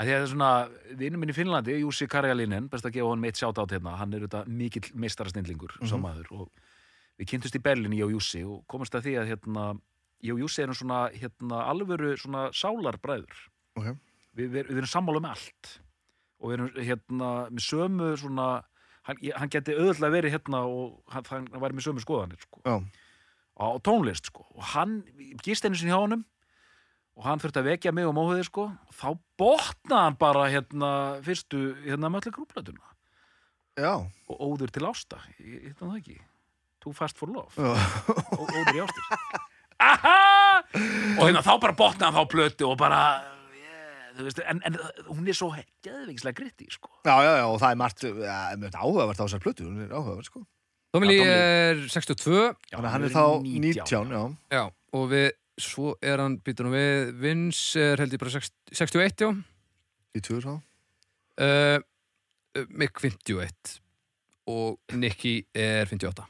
það 0.00 0.10
er 0.16 0.26
svona, 0.30 0.50
vinnum 1.00 1.20
minn 1.24 1.32
í 1.32 1.36
Finnlandi 1.36 1.78
Jussi 1.80 2.06
Karjalinen, 2.08 2.68
best 2.72 2.84
að 2.88 2.94
gefa 2.98 3.08
hann 3.14 3.20
meitt 3.24 3.40
sjátt 3.40 3.58
át 3.60 3.72
hérna 3.74 3.96
hann 4.00 4.14
er 4.14 4.26
þetta 4.28 4.44
mikill 4.48 4.92
meistarastindlingur 4.94 5.74
mm 5.80 5.88
Mhm. 5.88 6.00
maður 6.04 6.28
og 6.32 6.50
við 7.18 7.26
kynntumst 7.32 7.56
í 7.56 7.62
Berlin 7.62 7.96
og 8.04 8.12
Jussi 8.14 8.44
og 8.44 8.62
komumst 8.68 8.94
að 8.96 9.04
því 9.08 9.16
að 9.20 9.28
hérna, 9.32 9.64
Jussi 10.22 10.62
erum 10.62 10.74
svona 10.76 11.08
hérna, 11.12 11.64
alvöru 11.68 12.16
svona 12.20 12.48
sálarbræður 12.52 13.48
Ok. 13.76 13.96
Við, 14.36 14.48
við, 14.54 14.66
við 14.70 14.80
erum 14.82 14.90
sammála 14.92 15.22
með 15.24 15.36
allt. 15.36 15.70
Og 16.40 16.50
við 16.50 16.56
erum 16.58 16.70
hérna 16.88 17.30
með 17.52 17.64
sömu 17.66 18.10
svona 18.20 18.48
hann, 19.08 19.18
ég- 19.24 19.36
hann 19.40 19.50
geti 19.52 19.74
auðvitað 19.76 20.14
verið 20.16 20.34
hérna 20.36 20.62
og 20.68 21.00
hann, 21.12 21.26
hann 21.32 21.48
væri 21.60 21.76
með 21.78 21.86
sömu 21.88 22.04
skoðanir 22.04 22.40
sko. 22.46 22.62
Á 23.60 23.66
tónlist 23.84 24.30
sko. 24.30 24.46
Og 24.56 24.62
hann, 24.72 25.02
gist 25.44 25.64
einu 25.66 25.76
sinni 25.76 25.92
hjá 25.92 26.00
honum 26.00 26.22
og 27.20 27.26
hann 27.26 27.40
þurfti 27.42 27.60
að 27.60 27.66
vekja 27.74 27.92
mig 27.92 28.06
og 28.08 28.14
móðið 28.16 28.46
sko 28.48 28.68
þá 28.96 29.08
botnaði 29.40 30.04
hann 30.06 30.16
bara 30.20 30.46
hérna 30.48 30.90
fyrstu 31.26 31.58
hérna 31.84 32.08
möllu 32.08 32.30
grúplatuna 32.32 32.86
Já. 33.76 33.92
og 34.30 34.36
óður 34.40 34.70
til 34.72 34.86
ásta 34.88 35.18
hérna 35.36 35.90
það 35.90 35.98
ekki. 35.98 36.16
Too 36.80 36.94
fast 36.96 37.18
for 37.20 37.28
love. 37.28 37.52
Ó, 37.60 37.76
óður 38.40 38.78
í 38.78 38.80
ástir 38.80 39.04
Aha! 39.80 40.62
og 41.18 41.22
hérna 41.26 41.42
þá 41.44 41.52
bara 41.60 41.76
botnaði 41.76 42.06
hann 42.08 42.16
þá 42.16 42.32
plötu 42.32 42.70
og 42.70 42.78
bara 42.80 43.00
en, 44.20 44.62
en 44.66 44.78
hún 45.08 45.28
er 45.28 45.36
svo 45.36 45.50
geðvingslega 45.84 46.36
gritti 46.36 46.68
sko 46.72 46.90
Já, 47.06 47.14
já, 47.24 47.32
já, 47.40 47.44
og 47.46 47.58
það 47.62 47.74
er 47.74 47.80
margt, 47.80 48.06
ja, 48.24 48.38
mjög 48.60 48.78
áhugavert 48.78 49.20
á 49.20 49.24
þessar 49.24 49.44
plötu, 49.44 49.66
hún 49.68 49.84
er 49.84 49.92
áhugavert, 49.94 50.28
sko. 50.30 50.42
Lee. 51.06 51.22
er 51.22 51.84
62 51.86 52.40
Já, 52.40 52.74
Þannig 52.74 52.88
að 52.88 52.94
hann 52.94 53.06
er 53.06 53.14
þá 53.14 53.24
19, 53.46 54.16
já. 54.16 54.22
Já, 54.56 54.62
og 54.98 55.06
við, 55.12 55.28
svo 55.60 55.94
er 56.02 56.24
hann, 56.24 56.40
býtur 56.44 56.66
nú 56.66 56.74
við, 56.74 57.14
Vince 57.22 57.86
er 57.92 58.02
held 58.02 58.16
ég 58.16 58.22
bara 58.22 58.34
60, 58.34 58.74
61, 58.80 59.24
já. 59.26 59.30
Í 60.10 60.24
tvö 60.26 60.40
þá. 60.42 60.52
Uh, 61.40 61.78
Mick 62.74 62.98
51 62.98 63.78
og 64.50 64.98
Nicky 64.98 65.36
er 65.54 65.86
58. 65.86 66.26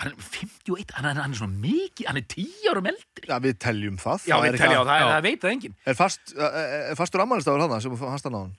Hann 0.00 0.14
er 0.14 0.16
51, 0.16 0.94
hann 0.96 1.04
er, 1.10 1.18
hann 1.20 1.34
er 1.34 1.36
svona 1.36 1.58
mikið, 1.60 2.06
hann 2.08 2.16
er 2.16 2.24
10 2.32 2.68
árum 2.70 2.86
eldri. 2.88 3.26
Já, 3.28 3.34
við 3.44 3.58
teljum 3.60 3.98
það. 4.00 4.22
Já, 4.24 4.32
Það 4.36 4.40
við 4.40 4.48
er 4.48 4.56
eitthvað- 4.56 4.86
það, 4.88 5.10
það 5.10 5.26
veit 5.26 5.42
það 5.42 5.50
enginn. 5.54 5.74
Er, 5.84 5.96
fast, 5.98 6.32
er, 6.40 6.94
fastur 6.96 7.20
ammælistafur 7.26 7.60
hann 7.66 7.82
sem 7.84 7.96
hans 8.00 8.24
það 8.24 8.32
náðan? 8.36 8.54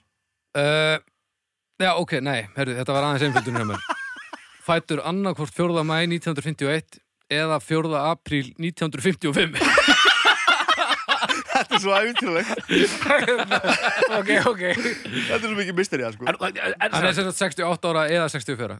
Uh, 0.54 0.98
já, 1.82 1.90
ok, 1.98 2.14
nei, 2.22 2.38
herru, 2.54 2.76
þetta 2.78 2.94
var 2.94 3.08
aðeins 3.08 3.26
einföldun 3.26 3.58
hjá 3.58 3.66
mér. 3.72 3.82
Fætur 4.68 5.02
annarkvort 5.10 5.50
4. 5.56 5.82
mæ 5.82 5.96
1951 6.06 7.00
eða 7.32 7.58
4. 7.58 7.90
apríl 8.12 8.52
1955. 8.62 9.58
Þetta 11.52 11.76
er 11.76 11.82
svo 11.82 11.92
æfintilegt. 11.98 12.54
ok, 14.18 14.30
ok. 14.52 14.62
Þetta 14.78 15.36
er 15.36 15.44
svo 15.44 15.56
mikið 15.58 15.76
misteri, 15.78 16.06
sko. 16.14 16.26
Hann 16.30 17.02
er 17.02 17.14
sem 17.18 17.26
sagt 17.32 17.42
68 17.58 17.90
ára 17.92 18.06
eða 18.14 18.30
64. 18.32 18.78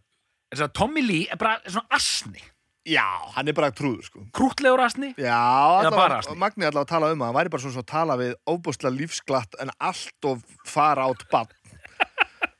en, 0.53 0.69
Tommy 0.77 1.01
Lee 1.05 1.27
er 1.33 1.39
bara 1.41 1.59
svona 1.67 1.89
asni. 1.97 2.43
Já, 2.89 3.07
hann 3.37 3.47
er 3.49 3.55
bara 3.55 3.71
trúður, 3.71 4.03
sko. 4.09 4.25
Krútlegur 4.35 4.81
asni. 4.83 5.13
Já, 5.15 5.31
bara 5.31 5.87
allavega, 5.87 6.19
asni. 6.25 6.35
Magni 6.41 6.65
allavega 6.67 6.83
að 6.83 6.93
tala 6.95 7.11
um 7.15 7.21
að 7.23 7.29
hann 7.31 7.37
væri 7.39 7.53
bara 7.55 7.63
svona 7.63 7.77
svo 7.77 7.83
að 7.85 7.91
tala 7.93 8.17
við 8.19 8.33
óbúslega 8.51 8.97
lífsglatt 8.97 9.59
en 9.63 9.71
allt 9.79 10.27
of 10.33 10.43
fara 10.67 11.05
átt 11.07 11.23
bann. 11.31 11.47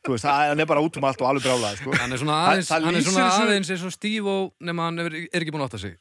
Þú 0.03 0.17
veist, 0.17 0.27
hann 0.27 0.59
er 0.59 0.67
bara 0.67 0.81
út 0.83 0.97
um 0.99 1.05
allt 1.07 1.21
og 1.23 1.29
alveg 1.31 1.45
brálaði, 1.47 1.77
sko. 1.79 1.93
Hann 1.95 2.11
er 2.15 2.19
svona 2.19 2.37
aðeins, 2.51 2.71
það 2.71 2.87
hann 2.89 2.97
er 2.99 3.05
svona 3.07 3.27
aðeins 3.39 3.69
eins 3.71 3.85
og 3.87 3.93
Steve 3.95 4.27
og 4.33 4.49
nema 4.67 4.89
hann 4.89 4.99
er, 4.99 5.15
er 5.31 5.45
ekki 5.45 5.53
búin 5.55 5.63
að 5.63 5.69
átta 5.71 5.79
sig. 5.79 5.95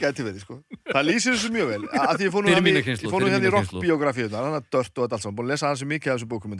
Gæti 0.00 0.24
verið, 0.24 0.38
sko. 0.46 0.56
Það 0.88 1.04
lýsir 1.10 1.36
þessu 1.36 1.50
mjög 1.52 1.68
vel. 1.74 1.82
Að 1.92 2.14
því 2.20 2.24
ég 2.28 2.32
fór 2.32 2.46
nú 2.46 2.52
hérna 2.54 2.72
í- 2.72 2.72
hérna 2.72 2.72
mína 2.72 2.84
kynslóð. 2.88 3.56
rockbiografíunar, 3.58 4.46
hann 4.48 4.56
er 4.60 4.64
dört 4.72 4.96
og 5.04 5.12
allt 5.12 5.22
saman, 5.26 5.36
búin 5.36 5.48
að 5.48 5.52
lesa 5.52 5.68
hans 5.68 5.84
mikið 5.84 6.12
af 6.14 6.20
þessu 6.22 6.28
bókum. 6.32 6.56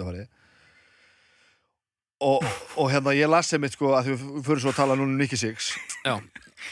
Og, 2.23 2.45
og 2.79 2.91
hérna, 2.93 3.12
ég 3.17 3.29
las 3.29 3.49
sem 3.51 3.61
mitt, 3.61 3.75
sko, 3.75 3.91
að 3.99 4.07
því 4.07 4.15
við 4.15 4.45
fyrir 4.47 4.61
svo 4.62 4.71
að 4.71 4.77
tala 4.79 4.95
núna 4.97 5.11
um 5.12 5.19
Nicky 5.19 5.37
Six. 5.37 5.73
Já, 6.07 6.15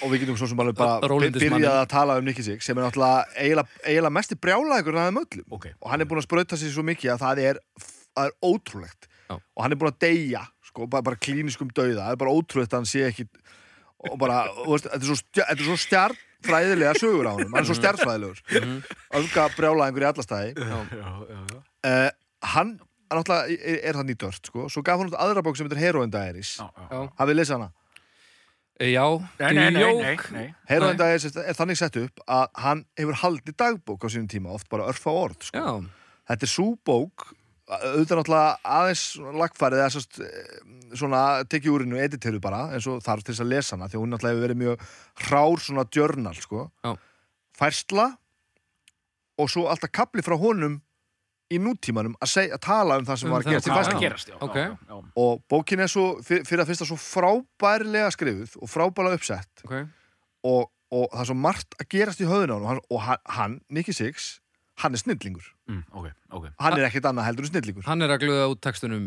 og 0.01 0.12
við 0.12 0.22
getum 0.22 0.36
svo 0.38 0.47
sem 0.49 0.57
bara, 0.57 0.72
bara 0.72 1.01
byrjað 1.03 1.78
að 1.82 1.88
tala 1.90 2.16
um 2.20 2.24
Nicky 2.24 2.45
Six 2.47 2.64
sem 2.68 2.78
er 2.78 2.86
náttúrulega 2.86 3.24
eiginlega, 3.36 3.80
eiginlega 3.84 4.14
mesti 4.16 4.38
brjálægur 4.38 4.95
en 4.97 5.03
aðeim 5.03 5.18
öllum. 5.24 5.47
Ok. 5.59 5.66
og 5.80 5.90
hann 5.90 6.01
er 6.01 6.09
búin 6.09 6.22
að 6.22 6.28
sprauta 6.28 6.57
sig 6.57 6.72
svo 6.72 6.84
mikið 6.86 7.12
að 7.16 7.24
það 7.24 7.43
er, 7.49 7.61
það 8.14 8.30
er 8.30 8.36
ótrúlegt. 8.49 9.09
Já. 9.28 9.34
og 9.40 9.62
hann 9.64 9.72
er 9.74 9.80
búin 9.82 9.93
að 9.93 9.99
deyja 10.07 10.45
sko, 10.70 10.86
bara, 10.86 11.05
bara 11.11 11.20
klíniskum 11.20 11.70
dauða, 11.74 12.07
það 12.07 12.14
er 12.14 12.22
bara 12.22 12.32
ótrúlegt 12.38 12.72
að 12.72 12.80
hann 12.82 12.88
sé 12.93 13.05
ekki 13.11 13.26
og 14.09 14.16
bara, 14.18 14.38
þú 14.62 14.70
veist, 14.72 14.88
þetta 14.88 15.03
er 15.03 15.11
svo, 15.11 15.45
er 15.45 15.62
svo 15.66 15.76
stjarnfræðilega 15.84 16.95
sögur 16.99 17.28
á 17.28 17.32
honum, 17.36 17.53
hann 17.55 17.62
er 17.62 17.68
svo 17.68 17.76
stjarnfræðilegur 17.78 18.40
öfga 19.20 19.45
brjálægur 19.59 20.05
í 20.05 20.09
allastæði 20.11 20.55
já, 20.59 20.80
Já, 20.97 21.12
já, 21.28 21.38
já. 21.53 21.61
uh, 21.61 22.09
hann 22.55 22.72
hann 22.72 22.80
náttúrulega 23.18 23.56
er, 23.72 23.78
er 23.90 23.98
hann 24.00 24.10
í 24.12 24.16
dört 24.18 24.48
sko. 24.50 24.68
svo 24.72 24.82
gaf 24.86 24.98
hann 25.00 25.10
út 25.12 25.18
aðra 25.20 25.42
bók 25.44 25.56
sem 25.58 25.66
heitir 25.68 25.80
Heroin 25.82 26.10
Diaries 26.12 26.56
hafið 27.18 27.38
lesið 27.40 27.56
hana 27.58 27.70
E, 28.80 28.86
Já, 28.90 29.04
Nei, 29.38 29.52
nei, 29.52 29.70
nei, 29.70 29.70
nei, 29.70 29.82
djók. 30.16 30.30
nei. 30.32 30.46
Heroin. 30.66 30.96
Diaries 30.98 31.26
er, 31.28 31.36
er 31.52 31.54
þannig 31.54 31.76
sett 31.78 31.96
upp 32.00 32.22
að 32.26 32.48
hann 32.64 32.80
hefur 32.98 33.18
haldið 33.20 33.54
dagbók 33.60 34.02
á 34.02 34.08
sínum 34.10 34.26
tíma 34.32 34.50
oft 34.56 34.66
bara 34.72 34.88
örfa 34.90 35.12
orð 35.12 35.44
sko. 35.46 35.60
Já, 35.60 35.76
þetta 36.32 36.46
er 36.48 36.50
svo 36.50 36.64
bók 36.88 37.28
auðvitað 37.68 38.18
náttúrulega 38.18 38.56
aðeins 38.78 39.04
lagfærið 39.38 39.82
eða 39.84 39.92
sérst, 39.94 40.18
svona 40.98 41.20
tekið 41.52 41.70
úr 41.76 41.84
hennu 41.84 42.00
editeru 42.02 42.40
bara 42.42 42.64
eins 42.74 42.88
og 42.90 43.04
þarf 43.04 43.22
til 43.28 43.36
þess 43.36 43.44
að 43.44 43.52
lesa 43.52 43.76
hana 43.76 43.88
því 43.92 44.00
hún 44.02 44.10
náttúrulega 44.16 44.34
hefur 44.34 44.46
verið 44.48 44.60
mjög 44.64 44.82
hrár 45.28 45.62
svona 45.68 45.84
journal 45.94 46.34
sko. 46.42 46.64
Já. 46.82 46.96
færsla 47.62 48.08
og 49.38 49.52
svo 49.52 49.68
alltaf 49.70 49.92
kapli 49.94 50.24
frá 50.26 50.34
honum 50.40 50.80
í 51.53 51.59
nútímanum 51.62 52.14
að, 52.22 52.30
segja, 52.32 52.57
að 52.57 52.62
tala 52.66 52.98
um 53.00 53.07
það 53.09 53.20
sem 53.22 53.28
Um 53.28 53.34
var 53.36 53.42
að 53.44 53.50
gerast 53.53 53.66
er 53.68 53.72
að 53.72 53.80
færslu 53.82 54.00
gerast, 54.03 54.28
já. 54.32 54.36
Ok. 54.40 54.57
já, 54.57 54.76
já, 54.88 55.00
og 55.24 55.42
bókin 55.53 55.80
er 55.84 55.90
svo 55.92 56.07
fyr- 56.26 56.44
fyrir 56.48 56.62
að 56.64 56.70
fyrsta 56.72 56.88
svo 56.88 56.98
frábærlega 57.00 58.11
skrifuð 58.14 58.57
og 58.62 58.70
frábærlega 58.72 59.18
uppsett 59.20 59.64
ok. 59.66 59.74
og, 60.44 60.70
og 60.92 61.09
það 61.12 61.20
er 61.24 61.30
svo 61.32 61.38
margt 61.38 61.76
að 61.80 61.88
gerast 61.96 62.22
í 62.24 62.28
höfðun 62.28 62.55
á 62.55 62.68
hann 62.72 62.80
og 62.90 63.03
hann, 63.36 63.59
Nicky 63.70 63.92
Six, 63.96 64.40
hann 64.82 64.94
er 64.96 65.03
snillingur 65.05 65.50
Mm, 65.70 65.84
ok, 65.94 66.09
ok. 66.34 66.46
hann 66.59 66.74
er 66.76 66.88
ekkert 66.88 67.07
annað 67.07 67.28
heldur 67.30 67.46
en 67.46 67.50
snillingur 67.53 67.84
Hann 67.86 68.03
er 68.03 68.11
að 68.11 68.24
glöða 68.24 68.48
út 68.50 68.61
textunum 68.66 69.05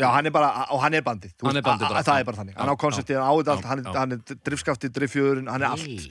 Já, 0.00 0.06
hann 0.08 0.26
er 0.26 0.32
bara, 0.32 0.48
og 0.72 0.80
hann 0.82 0.94
er 0.96 1.02
bandið 1.04 1.34
þú 1.36 1.46
Hann 1.50 1.58
er 1.58 1.60
veist, 1.60 1.66
bandið 1.68 1.84
a- 1.84 1.90
bara. 1.92 2.02
Það 2.08 2.20
er 2.22 2.24
bara 2.24 2.38
þannig, 2.40 2.54
hann 2.56 2.70
á 2.72 2.76
konceptið, 2.80 3.18
hann 3.20 3.28
á 3.28 3.34
þetta 3.36 3.52
allt 3.52 3.62
já, 3.62 3.68
hann, 3.68 3.82
er- 3.84 3.98
hann 4.00 4.12
er 4.16 4.38
driftskaftið, 4.48 4.92
driftfjöðurinn, 4.96 5.50
hann 5.52 5.62
er 5.62 5.68
allt. 5.68 6.06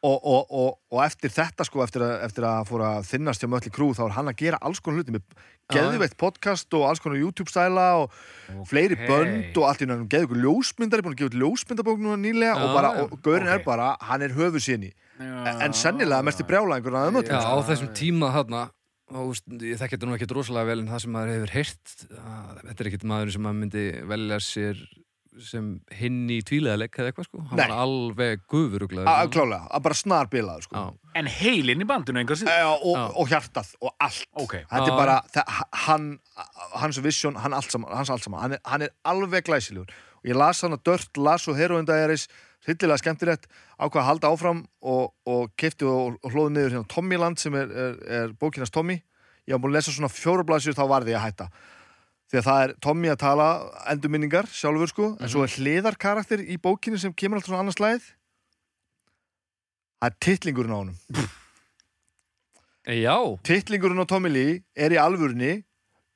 Og, 0.00 0.16
og, 0.24 0.46
og, 0.48 0.68
og 0.94 1.00
eftir 1.04 1.28
þetta 1.34 1.64
sko, 1.68 1.82
eftir 1.84 2.00
að, 2.06 2.12
eftir 2.24 2.46
að 2.48 2.62
fóra 2.70 2.90
að 2.98 3.08
þinnast 3.10 3.42
hjá 3.44 3.48
Mötli 3.52 3.72
Krú 3.74 3.90
þá 3.96 4.02
er 4.06 4.14
hann 4.16 4.30
að 4.32 4.38
gera 4.40 4.60
alls 4.64 4.80
konar 4.80 5.02
hluti 5.02 5.12
með 5.12 5.26
geðveitt 5.74 6.16
podcast 6.20 6.72
og 6.78 6.86
alls 6.88 7.02
konar 7.04 7.20
YouTube-stæla 7.20 7.84
og 8.00 8.14
fleiri 8.70 8.96
Ok. 8.96 9.04
bönd 9.10 9.60
og 9.60 9.68
allt 9.68 9.84
í 9.84 9.88
náttúrulega 9.90 10.10
geðu 10.14 10.28
ykkur 10.30 10.42
ljósmyndari, 10.46 11.04
búin 11.04 11.14
að 11.16 11.20
gefa 11.20 11.30
út 11.32 11.38
ljósmyndabók 11.42 12.00
núna 12.00 12.16
nýlega 12.22 12.54
Já, 12.56 12.64
og 12.64 12.74
bara, 12.78 12.92
og 13.04 13.14
Gaurin 13.26 13.52
er 13.52 13.60
Ok. 13.60 13.66
bara, 13.68 13.90
hann 14.08 14.24
er 14.24 14.34
höfu 14.38 14.62
síni 14.64 14.92
Já. 15.20 15.60
en 15.66 15.76
sennilega 15.76 16.24
mest 16.24 16.40
í 16.40 16.48
brjálæðingur 16.48 16.96
að 16.96 17.12
mötli 17.18 17.36
Já, 17.36 17.44
á 17.44 17.56
þessum 17.68 17.92
tíma 17.92 18.32
þarna 18.32 18.64
og 19.10 19.34
ég 19.60 19.76
þekki 19.76 19.96
þetta 19.98 20.06
nú 20.08 20.16
ekkert 20.16 20.32
rosalega 20.38 20.70
vel 20.70 20.80
en 20.80 20.88
það 20.88 21.00
sem 21.04 21.12
maður 21.12 21.32
hefur 21.34 21.54
að, 21.60 22.60
þetta 22.70 22.80
er 22.80 22.88
ekkert 22.90 23.06
maður 23.10 23.32
sem 23.34 23.42
maður 23.42 23.60
myndi 23.64 23.84
velja 24.06 24.40
sér 24.48 24.82
sem 25.46 25.68
hinn 25.98 26.24
í 26.30 26.40
tvíleðaleg 26.46 26.96
eða 26.98 27.10
eitthvað 27.12 27.26
sko, 27.28 27.40
hann 27.50 27.58
Nei. 27.60 27.64
var 27.68 27.72
alveg 27.84 28.42
gufuruglaður 28.50 29.10
að 29.12 29.30
klálega, 29.34 29.68
að 29.70 29.82
bara 29.86 29.98
snar 30.00 30.28
bilaður 30.32 30.66
sko. 30.66 30.76
Já, 30.76 31.14
En 31.20 31.26
heilinn 31.26 31.82
í 31.82 31.86
bandinu 31.88 32.20
einhver 32.22 32.38
síðan. 32.38 32.60
Já, 32.60 32.68
og, 32.74 32.96
Já. 32.96 33.06
og 33.22 33.32
hjartað 33.32 33.72
og 33.80 33.94
allt 34.06 34.26
Ok. 34.34 34.54
þetta 34.60 34.84
Já. 34.84 34.92
er 34.92 34.96
bara, 35.00 35.16
það, 35.34 35.64
hann 35.86 36.06
hans 36.82 37.00
vision, 37.02 37.34
hann 37.40 37.52
allt 37.56 37.70
saman, 37.72 37.90
hans 37.96 38.10
allt 38.10 38.22
saman 38.24 38.40
hann 38.44 38.52
er, 38.58 38.62
hann 38.64 38.82
er 38.86 38.94
alveg 39.04 39.44
glæsilegur 39.48 39.88
og 40.20 40.24
ég 40.30 40.36
las 40.36 40.60
hann 40.62 40.76
að 40.76 40.84
Dört, 40.84 41.16
las 41.16 41.48
og 41.48 41.56
Heroin 41.56 41.86
Diaries 41.88 42.28
hryllilega 42.66 43.00
skemmtilegt, 43.00 43.46
ákvað 43.80 44.02
að 44.02 44.08
halda 44.10 44.30
áfram 44.34 44.58
og, 44.82 45.14
og 45.26 45.50
kefti 45.56 45.86
og, 45.88 46.18
og 46.22 46.30
hlóði 46.34 46.52
niður 46.58 46.74
hérna 46.76 46.88
Tommyland 46.92 47.38
sem 47.40 47.54
er, 47.56 47.70
er, 47.72 47.94
er 48.20 48.34
bókinast 48.36 48.74
Tommy, 48.74 48.98
ég 49.48 49.56
var 49.56 49.62
búin 49.64 49.72
að 49.72 49.78
lesa 49.80 49.94
svona 49.96 50.12
fjórublasjur 50.12 50.76
þá 50.76 50.84
varði 50.90 51.14
ég 51.14 51.18
að 51.22 51.24
hætta 51.30 51.46
því 52.30 52.40
að 52.40 52.46
það 52.46 52.62
er 52.64 52.72
Tommy 52.86 53.10
að 53.10 53.20
tala 53.24 53.48
endurminningar 53.90 54.48
sjálfur 54.54 54.92
sko, 54.92 55.08
en 55.20 55.32
svo 55.32 55.42
er 55.44 55.54
hliðarkarakter 55.56 56.42
í 56.46 56.56
bókinu 56.62 57.00
sem 57.02 57.14
kemur 57.14 57.40
alltaf 57.40 57.50
svona 57.52 57.64
annars 57.64 57.78
slæðið 57.80 58.06
það 60.00 60.10
er 60.10 60.18
titlingurinn 60.26 60.76
á 60.76 60.80
honum 60.80 60.98
Já, 62.90 63.16
titlingurinn 63.46 64.00
á 64.02 64.06
Tommy 64.08 64.30
Lee 64.32 64.62
er 64.74 64.94
í 64.94 64.98
alvörunni 64.98 65.60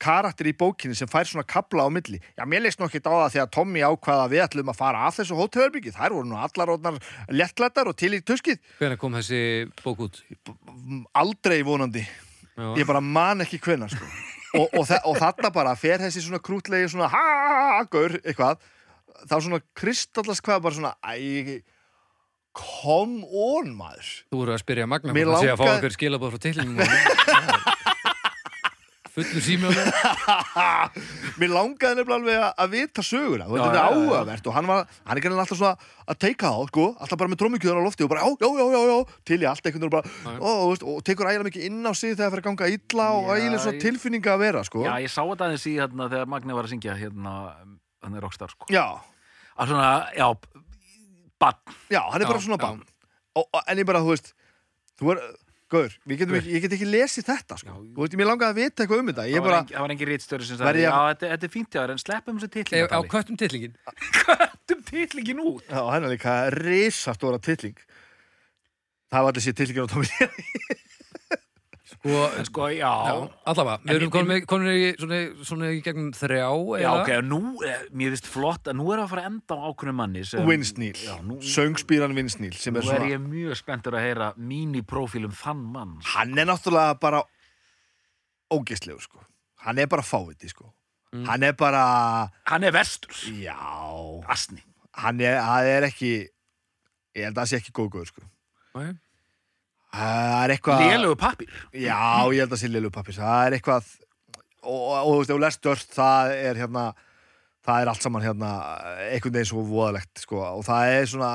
karakter 0.05 0.49
í 0.51 0.55
bókinni 0.59 0.97
sem 0.99 1.09
fær 1.09 1.29
svona 1.29 1.47
kabla 1.49 1.87
á 1.87 1.89
milli. 1.93 2.19
Já, 2.37 2.45
mér 2.49 2.65
leist 2.65 2.81
nú 2.81 2.89
ekki 2.89 3.01
á 3.05 3.15
það 3.15 3.35
þegar 3.37 3.51
Tommy 3.55 3.85
ákvaða 3.87 4.25
að 4.27 4.33
við 4.35 4.43
ætlum 4.45 4.73
að 4.73 4.79
fara 4.81 5.05
af 5.07 5.17
þessu 5.21 5.39
hótelherbyggi. 5.39 5.93
Þær 5.95 6.17
voru 6.17 6.29
nú 6.29 6.41
allar 6.41 6.71
rótnar 6.73 6.99
léttlættar 7.31 7.89
og 7.89 7.97
til 8.01 8.13
í 8.17 8.21
tuskið. 8.21 8.59
hvernig 8.81 9.01
kom 9.01 9.17
þessi 9.17 9.41
bók 9.85 10.03
út? 10.09 10.21
Aldrei 11.15 11.63
vonandi. 11.65 12.05
Já, 12.55 12.69
Ég 12.79 12.87
bara 12.87 13.01
man 13.01 13.45
ekki 13.47 13.61
hvenna, 13.63 13.89
sko. 13.89 14.05
Og, 14.55 14.67
og, 14.71 14.91
og 15.11 15.19
þarna 15.19 15.51
bara 15.55 15.75
fer 15.79 16.03
þessi 16.03 16.25
svona 16.25 16.43
krútlegi 16.43 16.91
svona 16.93 17.11
ha-gaur 17.13 18.19
eitthvað. 18.23 18.63
Þá 19.25 19.37
svona 19.37 19.63
kristallast 19.77 20.45
hvað 20.47 20.65
bara 20.67 20.79
svona 20.79 20.95
æ, 21.03 21.61
come 22.55 23.27
on, 23.27 23.73
maður. 23.75 24.11
Þú 24.31 24.43
voru 24.43 24.55
að 24.55 24.63
spyrja 24.63 24.87
Mér 24.87 25.31
hvort 25.31 25.41
hann 25.41 25.47
sé 25.47 25.55
að 25.55 25.63
fá 25.63 25.71
okkur 25.77 25.97
skilabóð 25.97 26.37
frá 26.37 26.45
tillingum 26.47 27.74
Fullu 29.15 29.41
sími 29.45 29.71
á 29.71 29.73
mér 31.39 31.53
langaði 31.55 32.01
nefnilega 32.01 32.17
alveg 32.17 32.65
að, 32.65 32.73
vita 32.73 33.05
söguna 33.07 33.47
og 33.47 33.55
Já, 33.55 33.63
þetta 33.63 33.79
er 33.79 33.95
áhugavert 33.95 34.49
og 34.51 34.57
hann 34.57 34.71
var, 34.71 34.89
hann 35.07 35.21
er 35.21 35.29
alltaf 35.31 35.61
svona 35.61 35.93
að 36.11 36.19
teika 36.25 36.51
á, 36.51 36.59
sko, 36.71 36.87
alltaf 36.99 37.21
bara 37.21 37.31
með 37.31 37.41
trómikjöðan 37.45 37.79
á 37.79 37.87
lofti 37.87 38.07
og 38.07 38.11
bara, 38.11 38.27
já, 38.27 38.49
já, 38.59 38.67
já, 38.75 38.81
já, 38.91 38.97
til 39.31 39.39
í 39.39 39.49
allt 39.51 39.71
ó, 39.71 40.51
og, 40.51 40.67
veist, 40.73 40.83
og 40.83 40.99
tekur 41.07 41.31
ægilega 41.31 41.47
mikið 41.47 41.69
inn 41.71 41.87
á 41.87 41.93
sig 41.95 42.17
þegar 42.17 42.25
það 42.25 42.35
fyrir 42.35 42.43
að 42.43 42.49
ganga 42.51 42.71
illa 42.75 43.09
og 43.15 43.31
ægilega 43.37 43.63
svona 43.63 43.85
tilfinninga 43.87 44.35
að 44.35 44.43
vera, 44.43 44.65
sko. 44.67 44.83
Já, 44.83 44.93
ég 45.05 45.15
sá 45.15 45.23
þetta 45.23 45.49
aðeins 45.49 45.69
í 45.71 45.77
hérna 45.79 46.11
þegar 46.11 46.31
Magni 46.35 46.59
var 46.59 46.67
að 46.67 46.75
syngja 46.75 46.99
hérna, 46.99 47.35
hann 48.03 48.19
er 48.19 48.27
rockstar, 48.27 48.51
sko. 48.51 48.67
Já, 48.75 48.87
Að 49.55 49.71
svona, 49.71 49.91
já, 50.19 50.27
bann. 51.39 51.59
já, 51.93 52.01
hann 52.11 52.23
er 52.23 52.27
bara 52.27 52.43
svona 52.43 52.59
bann. 52.59 52.83
Og, 53.39 53.47
og, 53.47 53.61
en 53.71 53.79
ég 53.79 53.87
bara, 53.87 54.03
þú 54.03 54.11
veist, 54.11 54.33
þú 54.99 55.13
er, 55.15 55.21
Gaur, 55.75 55.95
við 56.09 56.21
getum 56.23 56.35
Gaur. 56.35 56.41
ekki, 56.43 56.53
ég 56.57 56.65
get 56.65 56.75
ekki 56.79 56.89
lesið 56.91 57.27
þetta, 57.29 57.59
sko. 57.61 57.71
Já. 57.75 57.77
Þú 57.97 58.05
veist, 58.05 58.17
mér 58.21 58.29
langaði 58.31 58.51
að 58.55 58.59
vita 58.63 58.85
eitthvað 58.85 59.03
um 59.03 59.11
þetta. 59.11 59.25
Það 59.25 59.33
Ég 59.35 59.45
var, 59.45 59.51
bara, 59.51 59.81
var 59.85 59.95
engin 59.95 60.11
rítstjóri 60.13 60.49
sem 60.49 60.61
sagði, 60.61 60.85
ég 60.85 60.89
já, 60.89 60.95
þetta, 61.11 61.31
þetta 61.35 61.49
er 61.49 61.55
fínt 61.57 61.71
hjá 61.75 61.81
þér, 61.85 61.93
en 61.97 62.03
sleppum 62.05 62.39
þessu 62.39 62.49
Á 62.51 62.55
titlingatali. 62.57 63.11
köttum 63.15 63.41
tillingin 63.43 63.75
Köttum 64.25 64.85
titlingin 64.91 65.43
út. 65.45 65.67
já, 65.69 65.81
hann 65.91 66.07
er 66.09 66.15
líka 66.15 66.37
risastóra 66.57 67.41
tilling. 67.43 67.77
Það 69.15 69.23
var 69.29 69.35
allir 69.35 69.45
sér 69.45 69.59
tillingin 69.61 69.87
á 69.87 69.93
Tómi 69.93 70.09
Sko, 71.85 72.29
sko, 72.49 72.67
já, 72.73 72.89
já, 72.89 73.17
allavega, 73.45 73.83
við 73.85 73.99
erum 73.99 74.13
komin, 74.15 74.45
komin 74.49 74.71
í 74.73 74.87
svona, 74.97 75.19
svona 75.45 75.69
í 75.69 75.83
gegnum 75.85 76.15
þrjá 76.17 76.47
já, 76.49 76.79
eða? 76.81 76.93
ok, 77.03 77.11
nú, 77.29 77.41
eh, 77.61 77.83
mér 77.93 78.15
finnst 78.15 78.29
flott 78.33 78.71
að 78.73 78.79
nú 78.79 78.87
er 78.95 79.03
að 79.03 79.11
fara 79.11 79.25
að 79.27 79.29
enda 79.29 79.59
á 79.61 79.65
ákveðnum 79.69 79.99
manni 80.01 80.23
nú, 81.29 81.37
söngspýran 81.45 82.17
sem 82.57 82.73
nú 82.73 82.81
er 82.89 83.05
er 83.05 83.07
ég 83.13 83.21
mjög 83.21 83.61
spenntur 83.61 83.99
að 83.99 84.07
heyra 84.07 84.31
míniprófíl 84.41 85.29
um 85.29 85.37
þann 85.37 85.61
mann. 85.77 85.95
Hann 86.15 86.33
er 86.41 86.49
náttúrulega 86.49 86.97
bara 87.05 87.21
ógeðslegur 88.49 89.05
sko. 89.05 89.21
Hann 89.67 89.85
er 89.85 89.87
bara 89.93 90.03
fáviti 90.03 90.49
sko. 90.49 90.73
Mm. 91.15 91.29
hann 91.29 91.43
er 91.47 91.53
bara, 91.53 92.33
Hann 92.49 92.65
er 92.65 92.73
vestur, 92.73 93.13
já. 93.39 93.55
Asni. 94.27 94.65
Hann 94.97 95.21
er, 95.21 95.37
hann 95.39 95.69
er 95.69 95.87
ekki 95.93 96.15
ég 97.15 97.29
held 97.29 97.37
að 97.37 97.43
það 97.45 97.51
sé 97.53 97.61
ekki 97.61 97.75
góð 97.77 97.91
góður 97.93 98.11
sko. 98.11 98.25
Nei. 98.75 98.95
Það 99.95 100.37
er 100.43 100.55
eitthvað 100.57 100.85
Lélögu 100.85 101.19
pappir 101.21 101.51
já, 101.73 102.03
ég 102.35 102.45
held 102.45 102.57
að 102.57 102.61
sé 102.61 102.71
lilu 102.71 102.91
pappis 102.95 103.21
það 103.23 103.49
er 103.49 103.59
eitthvað 103.59 103.91
og, 104.65 104.85
þú 105.05 105.17
veist, 105.19 105.31
ef 105.31 105.35
þú 105.35 105.41
lest 105.43 105.65
dört, 105.65 105.91
það 105.95 106.37
er 106.37 106.63
hérna 106.65 106.85
það 107.65 107.81
er 107.81 107.91
allt 107.93 108.05
saman 108.05 108.25
hérna 108.25 108.51
einhvern 109.09 109.35
veginn 109.39 109.51
svo 109.51 109.65
voðalegt 109.69 110.23
sko. 110.25 110.37
Og 110.59 110.63
það 110.67 110.83
er 110.93 111.05
svona 111.11 111.33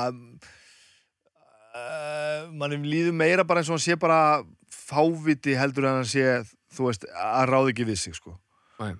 uh, 1.74 2.40
mannum 2.54 2.86
líður 2.86 3.14
meira 3.18 3.46
bara 3.46 3.62
eins 3.62 3.70
og 3.70 3.76
hann 3.78 3.86
sé 3.86 3.94
bara 4.00 4.20
fáviti 4.70 5.56
heldur 5.58 5.86
en 5.88 6.00
hann 6.00 6.10
sé 6.10 6.24
þú 6.74 6.82
veist, 6.88 7.06
að 7.10 7.48
ráði 7.50 7.70
ekki 7.74 7.88
við 7.88 7.98
sig 8.04 8.18
sko. 8.18 8.36
Nei. 8.80 8.92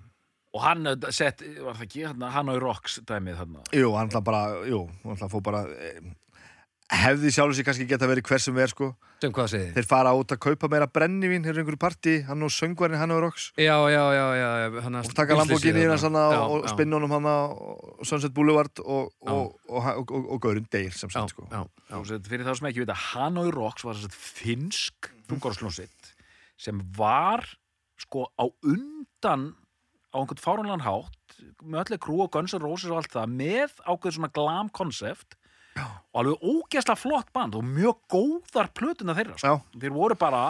Og 0.51 0.61
hann 0.65 0.83
eh, 0.91 1.11
sett, 1.15 1.45
var 1.63 1.77
það 1.79 1.85
ekki, 1.87 2.01
hann, 2.09 2.23
hann 2.35 2.51
á 2.51 2.53
í 2.57 2.63
rocks 2.63 2.99
dæmið 3.07 3.37
þarna? 3.39 3.61
Jú, 3.79 3.93
hann 3.95 4.11
ætla 4.11 4.23
bara, 4.27 4.41
jú, 4.67 4.81
hann 5.05 5.15
ætla 5.15 5.29
að 5.29 5.35
fó 5.37 5.39
bara 5.47 5.61
eh, 5.71 6.01
hefði 7.05 7.31
sjálfur 7.37 7.55
sér 7.55 7.67
kannski 7.69 7.87
geta 7.87 8.11
verið 8.11 8.27
hver 8.27 8.43
sem 8.43 8.59
er 8.59 8.71
sko 8.73 8.89
Sem 9.21 9.33
hvað 9.37 9.49
segið 9.53 9.67
þið? 9.67 9.75
þeir 9.77 9.87
fara 9.91 10.13
út 10.17 10.33
að 10.33 10.41
kaupa 10.47 10.69
meira 10.73 10.87
brennivín 10.89 11.45
hér 11.45 11.53
er 11.53 11.63
einhverju 11.63 11.81
partí, 11.81 12.15
hann 12.25 12.45
og 12.47 12.53
söngvarinn 12.55 13.01
hann 13.01 13.13
og 13.13 13.21
Rox. 13.27 13.51
Já, 13.61 13.77
já, 13.93 14.05
já, 14.17 14.27
já, 14.41 14.49
já 14.65 14.85
hann 14.87 15.01
og 15.01 15.15
taka 15.19 15.37
Lamborghini 15.37 15.85
hans 15.91 16.07
hann 16.09 16.17
Já, 16.17 16.41
og 16.41 16.65
honum 16.81 17.17
hann 17.19 17.29
og 17.31 18.07
Sunset 18.09 18.33
Boulevard 18.35 18.81
og, 18.81 19.13
og, 19.21 19.59
og, 19.69 19.91
og, 19.93 20.11
og, 20.11 20.31
og 20.37 20.41
Gaurinn 20.41 20.69
Deyr 20.73 20.97
sem 20.97 21.13
sagt 21.13 21.35
sko. 21.35 21.47
já, 21.51 21.65
já. 21.91 21.97
Og 22.01 22.07
sett, 22.09 22.29
fyrir 22.33 22.49
þá 22.49 22.55
sem 22.57 22.71
ekki 22.71 22.85
vita, 22.87 22.97
Hanoi 23.13 23.51
Rocks 23.53 23.85
var 23.85 23.99
þess 23.99 24.09
að 24.09 24.17
finnsk 24.41 25.11
þungarsljónsitt 25.29 26.15
sem 26.61 26.81
var 26.97 27.45
sko 28.01 28.29
á 28.41 28.49
undan 28.65 29.53
á 30.11 30.17
einhvern 30.19 30.43
fáránlegan 30.43 30.85
hátt 30.85 31.37
með 31.63 31.85
öllu 31.85 32.01
krú 32.03 32.23
og 32.25 32.33
Guns 32.35 32.55
N' 32.57 32.65
Roses 32.65 32.91
og 32.91 33.01
allt 33.01 33.15
það 33.15 33.37
með 33.37 33.77
ákveð 33.85 34.17
svona 34.17 34.33
glam 34.35 34.73
konsept 34.75 35.37
og 35.79 36.19
alveg 36.23 36.43
ógeðslega 36.43 36.99
flott 36.99 37.31
band 37.37 37.55
og 37.59 37.63
mjög 37.67 38.01
góðar 38.11 38.73
plötuna 38.75 39.15
þeirra 39.15 39.39
sko. 39.39 39.61
Þeir 39.79 39.95
voru 39.95 40.17
bara 40.19 40.43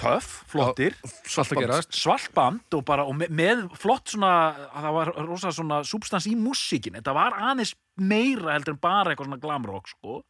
töff, 0.00 0.42
flottir. 0.50 0.96
Svalt 1.28 1.94
svart 1.94 2.32
band 2.34 2.74
og, 2.74 2.82
bara, 2.88 3.04
og 3.06 3.14
með, 3.14 3.66
flott 3.78 4.10
svona 4.10 4.32
að 4.72 4.88
það 4.88 4.96
var 4.98 5.12
rosa 5.28 5.52
svona 5.54 5.82
substans 5.86 6.26
í 6.30 6.34
músíkin 6.38 6.96
þetta 6.98 7.14
var 7.14 7.36
aðeins 7.52 7.74
meira 8.00 8.56
heldur 8.56 8.74
en 8.74 8.82
bara 8.82 9.12
eitthvað 9.12 9.30
svona 9.30 9.42
glamrock 9.44 9.92
sko 9.92 10.22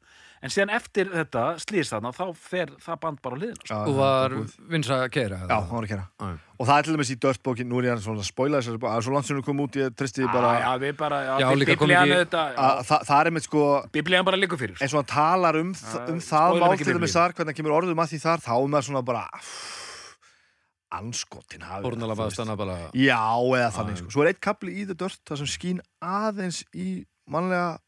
en 0.45 0.53
síðan 0.53 0.73
eftir 0.77 1.11
þetta 1.13 1.45
slýst 1.63 1.95
þarna 1.95 2.13
þá 2.15 2.25
fer 2.37 2.73
það 2.85 2.99
band 3.05 3.21
bara 3.25 3.37
á 3.37 3.43
liðina 3.43 3.61
sko. 3.63 3.79
Og 3.79 3.87
það 3.87 4.01
var 4.01 4.35
vinsa 4.75 4.99
að 4.99 5.07
keira 5.15 5.39
Já, 5.41 5.55
hann 5.55 5.71
var 5.71 5.87
að 5.87 5.93
kera 5.95 6.05
Já. 6.05 6.33
og 6.59 6.69
það 6.69 6.75
er 6.77 6.89
til 6.89 6.97
dæmis 6.97 7.13
í 7.15 7.17
Dirtbókin, 7.25 7.71
nú 7.71 7.81
er 7.81 7.89
ég 7.89 8.03
svona 8.05 8.25
að 8.25 8.33
bók, 8.37 8.91
það 8.91 8.99
er 8.99 9.07
svo 9.07 9.15
langt 9.15 9.31
sem 9.31 9.39
við 9.39 9.47
komum 9.49 9.65
út 9.65 9.79
ég 9.81 9.95
tristi 9.99 10.29
bara 10.29 10.51
já, 10.61 10.69
við 10.83 10.99
bara, 11.01 11.21
já, 11.31 11.47
líka 11.61 11.79
kom 11.81 11.89
biblían 11.89 12.13
að 12.13 12.83
það, 12.91 13.07
það 13.09 13.15
er 13.21 13.31
einmitt 13.31 13.49
sko 13.49 13.63
biblían 13.95 14.29
bara 14.29 14.41
liggur 14.41 14.61
fyrir 14.61 14.77
sko. 14.77 14.85
eins 14.85 14.97
og 14.97 15.01
hann 15.01 15.13
talar 15.15 15.61
um, 15.63 15.73
um 16.13 16.21
það 16.29 16.61
mál 16.61 16.77
til 16.83 16.99
dæmis 16.99 17.17
þar, 17.17 17.37
hvernig 17.39 17.59
kemur 17.61 17.79
orðum 17.79 18.05
að 18.05 18.13
því 18.13 18.21
þar 18.27 18.45
þá 18.45 18.53
er 18.59 18.69
maður 18.75 18.89
svona 18.91 19.05
bara 19.09 19.25
anskotin 20.95 21.65
hafi 21.67 21.89
Já, 22.95 23.25
eða 23.59 23.71
þannig 23.75 23.99
sko. 23.99 24.13
Svo 24.15 24.23
er 24.23 24.31
eitt 24.31 24.43
kapli 24.45 24.77
í 24.79 24.85
The 24.87 24.97
Dirt 24.99 25.23
það 25.27 25.41
sem 25.43 25.51
skín 25.51 25.81
aðeins 26.05 26.63
í 26.71 27.03
mannlega 27.31 27.79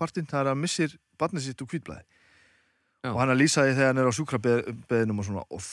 partinn, 0.00 0.28
það 0.28 0.42
er 0.42 0.50
að 0.52 0.60
missir 0.60 0.96
barnið 1.20 1.46
sitt 1.48 1.62
úr 1.64 1.70
hvítblæði. 1.70 2.04
Já. 3.04 3.10
og 3.12 3.20
hann 3.20 3.28
er 3.28 3.36
að 3.36 3.42
lýsa 3.42 3.66
því 3.66 3.72
þegar 3.76 3.90
hann 3.90 4.00
er 4.00 4.08
á 4.08 4.16
sjúkrabeðinum 4.16 5.18
og 5.20 5.26
svona 5.26 5.42
og, 5.52 5.64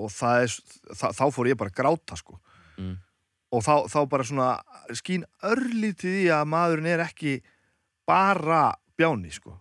og 0.00 0.12
það 0.14 0.44
er, 0.46 0.52
það, 0.96 1.16
þá 1.18 1.24
fór 1.36 1.50
ég 1.50 1.58
bara 1.60 1.72
að 1.72 1.80
gráta 1.82 2.16
sko. 2.16 2.38
Mm. 2.80 2.94
og 3.52 3.64
þá, 3.66 3.74
þá 3.92 3.98
bara 4.08 4.24
svona 4.24 4.50
skín 4.96 5.26
örlítið 5.44 6.14
í 6.22 6.28
að 6.32 6.46
maðurinn 6.48 6.88
er 6.88 7.02
ekki 7.04 7.40
bara 8.08 8.70
bjáni 8.96 9.32
sko. 9.34 9.52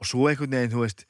Og 0.00 0.08
svo 0.08 0.30
einhvern 0.30 0.56
veginn, 0.56 0.72
þú 0.72 0.86
veist 0.86 1.04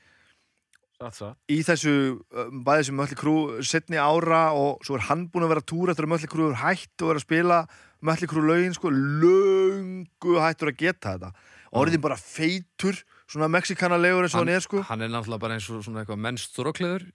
í 1.51 1.63
þessu 1.67 1.93
um, 2.31 2.61
bæði 2.67 2.89
sem 2.89 2.99
Mölli 2.99 3.17
Krú 3.19 3.37
setni 3.67 3.99
ára 3.99 4.53
og 4.55 4.83
svo 4.87 4.99
er 4.99 5.07
hann 5.09 5.25
búin 5.33 5.47
að 5.47 5.55
vera 5.55 5.63
að 5.65 5.71
túra 5.73 5.95
eftir 5.95 6.07
að 6.07 6.13
Mölli 6.13 6.31
Krú 6.31 6.51
er 6.51 6.61
hætt 6.61 7.03
og 7.03 7.11
vera 7.11 7.23
að 7.23 7.27
spila 7.27 7.59
Mölli 8.03 8.29
Krú 8.31 8.45
lögin 8.47 8.77
sko. 8.77 8.91
Löngu 8.93 10.37
hættur 10.43 10.71
að 10.71 10.79
geta 10.79 11.17
þetta. 11.17 11.33
Orðin 11.79 12.05
bara 12.05 12.19
feitur 12.19 12.99
svona 13.33 13.49
mexikanalegur 13.53 14.27
eins 14.29 14.37
og 14.37 14.43
hann 14.43 14.53
er 14.53 14.65
sko. 14.65 14.83
Hann 14.89 15.05
er 15.05 15.13
náttúrulega 15.13 15.45
bara 15.47 15.57
eins 15.59 15.69
og 15.73 15.83
svona 15.87 16.03
eitthvað 16.03 16.23
mennst 16.27 16.57
þrókleður 16.59 17.09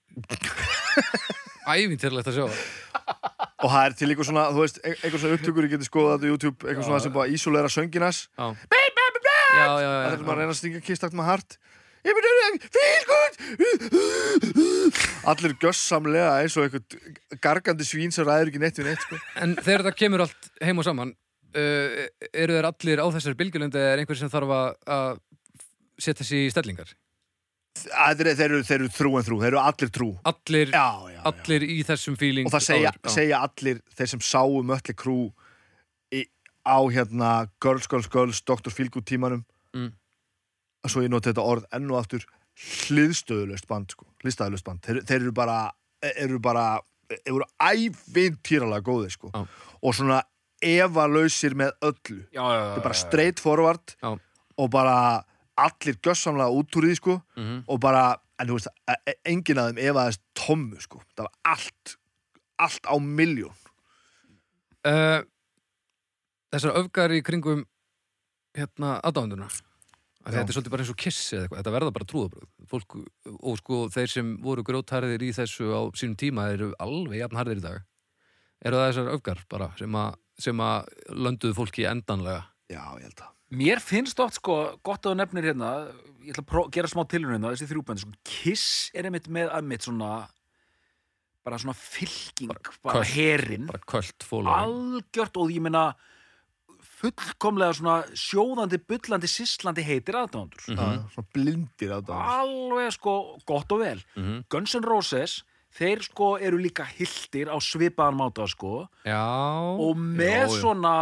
Ævintýrlegt 1.78 2.30
að 2.32 2.38
sjá 2.39 2.45
og 3.57 3.72
það 3.72 3.84
er 3.84 3.95
til 3.97 4.09
eitthvað 4.11 4.28
svona, 4.30 4.43
þú 4.53 4.63
veist, 4.63 4.78
e- 4.84 4.93
eitthvað 4.93 5.22
svona 5.24 5.38
upptökur 5.38 5.65
ég 5.68 5.74
geti 5.74 5.88
skoðað 5.88 6.26
á 6.26 6.30
YouTube, 6.30 6.59
eitthvað 6.61 6.86
svona 6.88 6.99
sem 7.03 7.13
bara 7.15 7.34
ísólera 7.34 7.72
sönginas, 7.74 8.20
það 8.38 8.53
er 8.78 10.18
sem 10.20 10.30
að 10.30 10.38
reyna 10.38 10.53
að 10.53 10.59
stinga 10.59 10.82
kistakt 10.86 11.18
með 11.18 11.30
hart. 11.32 11.57
Allir 15.28 15.55
gössamlega 15.59 16.36
eins 16.43 16.55
og 16.55 16.68
eitthvað 16.68 17.39
gargandi 17.43 17.88
svín 17.88 18.13
sem 18.15 18.28
ræður 18.28 18.51
ekki 18.51 18.61
neitt 18.61 18.80
við 18.80 18.91
neitt 18.91 19.03
sko. 19.03 19.20
En 19.41 19.55
þegar 19.57 19.88
þetta 19.88 19.99
kemur 20.03 20.24
allt 20.28 20.51
heim 20.63 20.80
og 20.80 20.88
saman 20.88 21.11
uh, 21.11 22.05
eru 22.32 22.57
þeir 22.57 22.70
allir 22.70 23.03
á 23.03 23.07
þessari 23.18 23.39
bylgjulund 23.41 23.76
eða 23.76 23.95
er 23.95 24.03
einhver 24.03 24.20
sem 24.22 24.32
þarf 24.32 24.53
að 24.55 25.20
setja 26.00 26.26
sig 26.26 26.48
í 26.48 26.52
stellingar? 26.54 26.93
Að 27.93 28.22
þeir, 28.24 28.30
þeir, 28.39 28.45
eru, 28.52 28.62
þeir 28.66 28.80
eru 28.82 28.88
trú 28.89 29.10
en 29.20 29.26
trú, 29.28 29.36
þeir 29.43 29.52
eru 29.52 29.60
allir 29.62 29.89
trú 29.93 30.08
Allir, 30.26 30.72
já, 30.74 30.86
já, 30.98 31.12
já. 31.14 31.20
allir 31.30 31.66
í 31.70 31.76
þessum 31.86 32.16
feeling 32.18 32.48
og 32.50 32.54
það 32.56 32.64
segja, 32.66 32.89
áður, 32.89 33.04
já. 33.06 33.14
segja 33.14 33.41
allir 33.45 33.82
þeir 34.00 34.10
sem 34.14 34.24
sáu 34.26 34.56
Mötli 34.66 34.95
Krú 34.98 35.18
í, 36.10 36.24
á 36.66 36.78
hérna 36.89 37.30
Girls, 37.62 37.86
Girls, 37.91 38.10
Girls, 38.10 38.41
Dr. 38.41 38.74
Feelgood 38.74 39.06
tímanum 39.10 39.45
Mm. 39.76 39.91
svo 40.88 41.02
ég 41.04 41.10
noti 41.12 41.30
þetta 41.30 41.43
orð 41.43 41.66
enn 41.76 41.89
og 41.91 42.00
aftur 42.00 42.24
hliðstöðulöst 42.88 43.68
band 43.70 43.91
sko, 43.93 44.08
hliðstöðulöst 44.24 44.66
band 44.66 44.82
þeir, 44.88 45.02
þeir 45.06 45.20
eru 45.26 45.34
bara, 45.36 45.58
eru 46.16 46.39
bara 46.41 46.64
þeir 47.12 47.36
eru 47.36 47.48
ævintýralega 47.62 48.84
góði 48.88 49.12
sko 49.14 49.30
Já. 49.36 49.43
og 49.82 49.93
svona 49.98 50.22
efalausir 50.64 51.54
með 51.60 51.76
öllu 51.86 52.22
já, 52.34 52.41
já, 52.41 52.58
já, 52.58 52.72
er 52.80 52.82
bara 52.82 52.95
já, 52.95 52.98
já. 52.98 53.04
straight 53.06 53.43
forward 53.43 53.93
Já. 54.02 54.16
og 54.58 54.72
bara 54.74 54.95
allir 55.58 55.97
gössamlega 56.05 56.53
út 56.53 56.76
úr 56.78 56.88
því 56.88 56.95
sko 56.99 57.16
Mhm. 57.38 57.64
og 57.68 57.80
bara, 57.82 58.18
en 58.39 58.47
þú 58.47 58.58
veist, 58.60 58.68
e- 58.88 59.01
e- 59.12 59.20
enginn 59.26 59.58
af 59.58 59.72
þeim 59.72 59.80
efaðist 59.89 60.22
tommu 60.36 60.80
sko. 60.82 61.01
Það 61.16 61.26
var 61.28 61.34
allt, 61.45 61.97
allt 62.60 62.84
á 62.86 62.95
miljón 62.99 63.55
uh, 64.86 65.22
Þessar 66.53 66.78
öfgar 66.80 67.12
í 67.12 67.22
kringum 67.22 67.66
hérna 68.55 69.01
aðdáðunduna. 69.03 69.49
Þetta 70.28 70.43
er 70.43 70.55
svolítið 70.55 70.72
bara 70.74 70.84
eins 70.84 70.91
og 70.91 70.97
kiss 70.99 71.20
eða 71.34 71.43
eitthvað, 71.45 71.60
þetta 71.62 71.74
verða 71.76 71.91
bara 71.95 72.08
trúðabröð 72.08 72.47
Fólk, 72.68 72.95
og 73.47 73.58
sko 73.62 73.78
þeir 73.93 74.10
sem 74.12 74.32
voru 74.43 74.64
grótharðir 74.68 75.24
í 75.24 75.30
þessu 75.36 75.70
á 75.72 75.82
sínum 75.95 76.18
tíma 76.20 76.49
eru 76.51 76.74
alveg 76.84 77.22
jafn 77.22 77.38
harðir 77.39 77.62
í 77.62 77.64
dag. 77.64 77.84
Eru 78.66 78.76
það 78.80 78.88
þessar 78.91 79.12
öfgar 79.14 79.43
bara 79.51 79.70
sem 79.80 79.95
að, 79.95 80.18
sem 80.39 80.58
að 80.60 80.89
lönduðu 81.16 81.55
fólki 81.62 81.86
endanlega? 81.88 82.43
Já, 82.68 82.82
ég 82.99 83.08
held 83.08 83.22
að 83.24 83.32
Mér 83.50 83.80
finnst 83.80 84.20
oft 84.20 84.36
sko, 84.41 84.78
gott 84.84 85.06
að 85.08 85.14
þú 85.14 85.18
nefnir 85.22 85.45
hérna, 85.52 85.70
ég 86.26 86.34
ætla 86.34 86.43
að 86.43 86.50
pró- 86.52 86.70
gera 86.76 86.88
smá 86.91 87.06
tilhörun 87.08 87.38
hérna, 87.38 87.54
þessi 87.56 87.70
þrjúbönd, 87.70 88.02
sko, 88.04 88.12
Kiss 88.28 88.91
er 88.93 89.08
einmitt 89.08 89.30
með 89.32 89.54
að 89.56 89.64
mitt 89.70 89.82
svona, 89.88 90.28
bara 91.48 91.58
svona 91.62 91.76
fylking, 91.80 92.52
bara, 92.84 93.00
köld. 93.00 93.14
herin, 93.16 93.66
bara 93.72 93.80
kvöld 93.88 94.26
fóla 94.28 94.58
algjört 94.66 95.38
og 95.39 95.50
ég 95.56 95.62
meina 95.64 95.86
fullkomlega 96.98 97.76
svona 97.78 97.98
sjóðandi, 98.18 98.80
bullandi, 98.89 99.30
sislandi 99.30 99.84
heitir 99.86 100.18
aðdándur. 100.18 100.64
Mhm. 100.68 100.78
Já, 100.78 101.10
svona 101.14 101.28
blindir 101.34 101.91
það 101.93 102.12
Alveg 102.18 102.91
sko, 102.98 103.14
gott 103.45 103.72
og 103.72 103.80
vel. 103.80 104.02
Mhm. 104.18 104.43
Guns 104.50 104.76
N' 104.76 104.84
Roses, 104.84 105.43
þeir 105.78 106.03
sko 106.05 106.30
eru 106.41 106.59
líka 106.61 106.86
hildir 106.89 107.51
á 107.53 107.57
svipaðan 107.61 108.17
máta 108.19 108.47
sko. 108.49 108.88
Já. 109.05 109.21
Og 109.78 109.97
með 109.97 110.45
já, 110.47 110.53
svona 110.57 110.93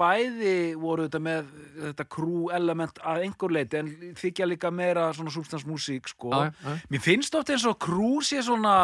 bæði 0.00 0.54
voru 0.80 1.06
þetta 1.08 1.22
með 1.22 1.50
þetta 1.88 2.08
crew 2.16 2.52
element 2.56 3.02
að 3.04 3.26
einhver 3.26 3.56
leiti 3.58 3.80
en 3.80 3.90
þykja 4.18 4.48
líka 4.48 4.72
meira 4.74 5.10
svona 5.16 5.34
substansmusík 5.34 6.08
sko. 6.14 6.32
Já, 6.32 6.52
já. 6.52 6.78
Mér 6.92 7.04
finnst 7.04 7.36
oft 7.38 7.52
eins 7.52 7.66
og 7.68 7.76
crew 7.82 8.22
sé 8.24 8.40
svona 8.44 8.76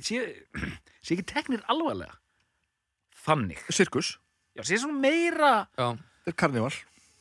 sé, 0.00 0.24
sé 1.04 1.16
ekki 1.16 1.28
teknir 1.34 1.66
alvarlega. 1.68 2.16
Þannig. 3.28 3.60
Sirkus, 3.74 4.16
Já, 4.58 4.64
sé 4.66 4.78
svona 4.82 4.98
meira 4.98 5.50
Já, 5.78 5.92
þetta 5.94 6.32
er 6.32 6.36
karnival 6.40 6.72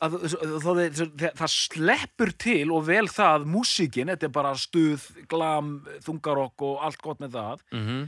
að, 0.04 0.20
þó, 0.34 0.68
það, 0.68 1.26
það 1.40 1.54
sleppur 1.54 2.34
til 2.38 2.68
og 2.76 2.86
vel 2.88 3.08
það 3.10 3.48
músíkin, 3.50 4.12
þetta 4.14 4.30
er 4.30 4.36
bara 4.36 4.54
stuð, 4.60 5.08
glam, 5.32 5.80
þungarokk 6.06 6.68
og 6.68 6.86
allt 6.86 7.02
gott 7.02 7.24
með 7.24 7.40
það 7.40 7.66
mm 7.72 8.06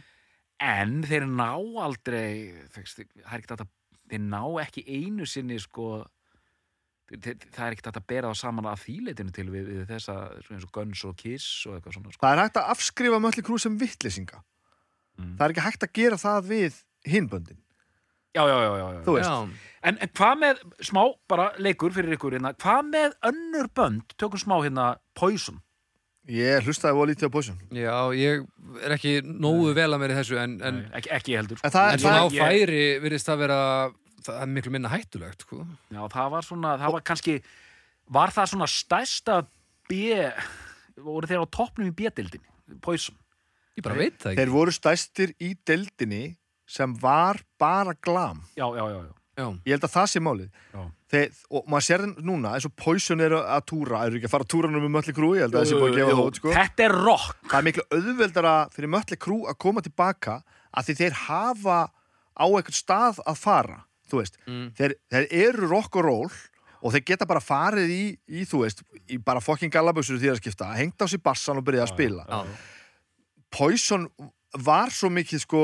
en 0.60 1.02
þeir 1.08 1.26
ná 1.32 1.54
aldrei 1.80 2.52
það 2.74 2.80
er 2.84 3.38
ekki 3.38 3.52
þetta 3.54 3.68
þeir 4.10 4.24
ná 4.26 4.42
ekki 4.64 4.84
einu 4.84 5.28
sinni 5.30 5.60
sko 5.62 6.02
þeir, 7.10 7.38
það 7.48 7.64
er 7.66 7.76
ekki 7.76 7.86
þetta 7.88 8.02
að 8.02 8.10
bera 8.12 8.32
það 8.32 8.42
saman 8.42 8.70
að 8.70 8.84
þýleitinu 8.84 9.36
til 9.36 9.48
við, 9.54 9.70
við 9.70 9.86
þessa 9.94 10.18
eins 10.44 10.68
og 10.68 10.74
Guns 10.76 11.06
og 11.08 11.16
Kiss 11.20 11.48
og 11.70 11.78
eitthvað 11.78 11.96
svona 11.96 12.14
sko. 12.14 12.24
Það 12.26 12.36
er 12.36 12.44
hægt 12.44 12.60
að 12.62 12.72
afskrifa 12.76 13.22
Mötli 13.24 13.46
Krú 13.46 13.60
sem 13.62 13.80
vittlisinga 13.80 14.44
Mm. 15.20 15.34
Það 15.36 15.42
er 15.44 15.52
ekki 15.52 15.64
hægt 15.66 15.82
að 15.84 15.90
gera 15.98 16.16
það 16.16 16.46
við 16.48 16.76
hinböndin 17.12 17.58
já, 18.36 18.44
já, 18.46 18.58
já, 18.64 18.72
já, 18.78 18.88
já. 18.94 19.02
Þú 19.08 19.16
veist, 19.18 19.30
Já, 19.30 19.66
En, 19.80 19.96
en 20.04 20.10
hvað 20.12 20.34
með, 20.42 20.58
smá 20.84 21.02
bara 21.32 21.44
leikur 21.58 21.94
fyrir 21.96 22.18
ykkur 22.18 22.34
hérna, 22.36 22.50
hvað 22.60 22.88
með 22.92 23.14
önnur 23.30 23.70
bönd, 23.80 24.10
tökum 24.20 24.42
smá 24.42 24.58
hérna 24.66 24.88
Poison, 25.16 25.62
ég 26.28 26.66
hlustaði 26.68 26.98
voru 26.98 27.14
lítið 27.14 27.30
á 27.32 27.36
bósjón 27.38 27.62
já, 27.72 27.94
ég 28.20 28.44
er 28.84 28.92
ekki 28.98 29.14
nógu 29.24 29.72
vel 29.78 29.88
að 29.96 30.02
mér 30.04 30.12
í 30.12 30.18
þessu 30.20 30.36
en, 30.42 30.58
en, 30.68 30.82
Nei, 30.84 30.92
ekki, 31.00 31.14
ekki 31.16 31.38
heldur. 31.40 31.62
En 31.64 31.72
það- 31.72 31.94
en 31.94 32.04
svona 32.04 32.20
á 32.20 32.28
ég- 32.28 32.44
færi 32.44 32.82
virðist 33.06 33.30
það 33.32 33.40
vera 33.46 33.60
það 34.28 34.42
er 34.44 34.52
miklu 34.52 34.72
minna 34.76 34.92
hættulegt 34.92 35.48
sko. 35.48 35.64
Já, 35.96 36.02
það 36.12 36.30
var 36.36 36.44
svona, 36.44 36.76
það 36.84 36.92
var 36.98 37.02
kannski 37.08 37.38
var 38.20 38.36
það 38.36 38.52
svona 38.52 38.68
stærsta 38.68 39.40
B 39.88 39.96
voru 41.00 41.26
þeir 41.32 41.40
á 41.40 41.48
toppnum 41.48 41.88
í 41.88 41.96
B-dildinni 41.96 42.82
Poison. 42.84 43.16
Ég 43.80 43.84
bara 43.88 43.96
veit 43.96 44.20
það 44.20 44.34
ekki. 44.34 44.42
Þeir 44.44 44.52
voru 44.54 44.76
stæstir 44.76 45.32
í 45.40 45.54
deildinni 45.66 46.36
sem 46.70 46.94
var 47.02 47.42
bara 47.60 47.96
glam. 47.98 48.44
Já, 48.58 48.68
já, 48.78 48.86
já, 48.86 49.02
já, 49.02 49.12
já, 49.42 49.50
Ég 49.66 49.76
held 49.76 49.88
að 49.88 49.94
það 49.96 50.08
sé 50.14 50.24
málið. 50.24 50.64
Já. 50.76 50.86
Þeir, 51.10 51.38
og 51.50 51.70
maður 51.74 51.86
sér 51.88 52.04
það 52.04 52.24
núna 52.30 52.54
eins 52.54 52.68
og 52.70 52.74
Poison 52.78 53.26
eru 53.26 53.40
að 53.42 53.64
túra, 53.72 54.04
eru 54.06 54.20
ekki 54.20 54.30
að 54.30 54.34
fara 54.36 54.46
að 54.46 54.52
túra 54.54 54.70
nú 54.70 54.82
með 54.84 54.92
Mötli 54.94 55.16
Krú, 55.18 55.32
ég 55.34 55.48
held 55.48 55.56
að 55.56 55.64
það 55.64 55.70
sé 55.72 55.80
búið 55.80 55.90
að 55.90 55.98
gefa 55.98 56.12
Jú, 56.12 56.18
það 56.20 56.30
út 56.30 56.40
sko. 56.42 56.54
Þetta 56.54 56.86
er 56.86 56.96
rock. 57.08 57.40
Það 57.50 57.60
er 57.60 57.68
miklu 57.70 57.86
auðveldara 57.96 58.56
fyrir 58.76 58.94
Mötli 58.94 59.18
Krú 59.18 59.40
að 59.50 59.60
koma 59.66 59.82
tilbaka 59.86 60.36
að 60.70 60.90
því 60.92 60.98
þeir 61.00 61.18
hafa 61.26 61.80
á 61.90 62.46
eitthvað 62.46 62.78
stað 62.78 63.24
að 63.26 63.42
fara 63.42 63.80
þú 64.10 64.24
veist, 64.24 64.40
mm. 64.48 64.66
þeir, 64.78 64.96
þeir 65.12 65.28
eru 65.44 65.70
rock 65.70 66.00
og 66.00 66.08
roll 66.08 66.40
og 66.80 66.94
þeir 66.96 67.06
geta 67.12 67.28
bara 67.30 67.44
farið 67.44 67.94
í, 67.94 68.04
í 68.40 68.46
þú 68.48 68.64
veist, 68.64 68.84
í 69.12 69.20
bara 69.24 69.44
fucking 69.44 69.74
gallaböksur 69.74 70.20
því 70.22 70.34
að 70.34 70.42
skipta, 70.42 70.72
hengt 70.78 71.02
á 71.04 71.06
sér 71.12 71.22
bassan 71.24 71.60
og 71.60 71.66
byrja 71.68 71.86
að 71.86 71.94
spila. 71.94 72.26
Já. 72.30 72.40
Poison 73.54 74.08
var 74.66 74.94
svo 74.94 75.12
mikið 75.14 75.44
sko 75.44 75.64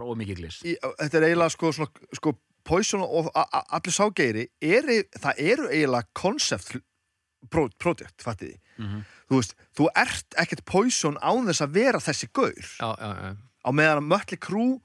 Bara 0.00 0.10
ómikið 0.16 0.40
glis 0.40 0.60
í, 0.64 0.76
þetta 0.80 1.20
er 1.20 1.28
eiginlega 1.30 1.54
sko, 1.56 1.72
svona, 1.76 2.08
sko 2.16 2.34
Poison 2.70 3.00
og 3.00 3.30
a- 3.34 3.46
a- 3.56 3.64
allir 3.78 3.94
ságeiri 3.96 4.42
er, 4.60 4.88
það 5.16 5.38
eru 5.40 5.68
eiginlega 5.70 6.08
concept 6.14 6.74
pro, 7.50 7.68
project, 7.80 8.20
fattiði 8.24 8.58
Mhm. 8.80 9.00
þú 9.30 9.38
veist, 9.40 9.54
þú 9.76 9.88
ert 9.96 10.36
ekkert 10.40 10.64
Poison 10.68 11.16
án 11.22 11.46
þess 11.48 11.64
að 11.66 11.72
vera 11.78 11.98
þessi 11.98 12.28
gaur 12.32 12.52
já, 12.52 12.96
já, 12.96 13.10
já. 13.22 13.36
á 13.64 13.70
meðan 13.72 14.00
að 14.02 14.08
Mötli 14.12 14.38
Krú 14.38 14.80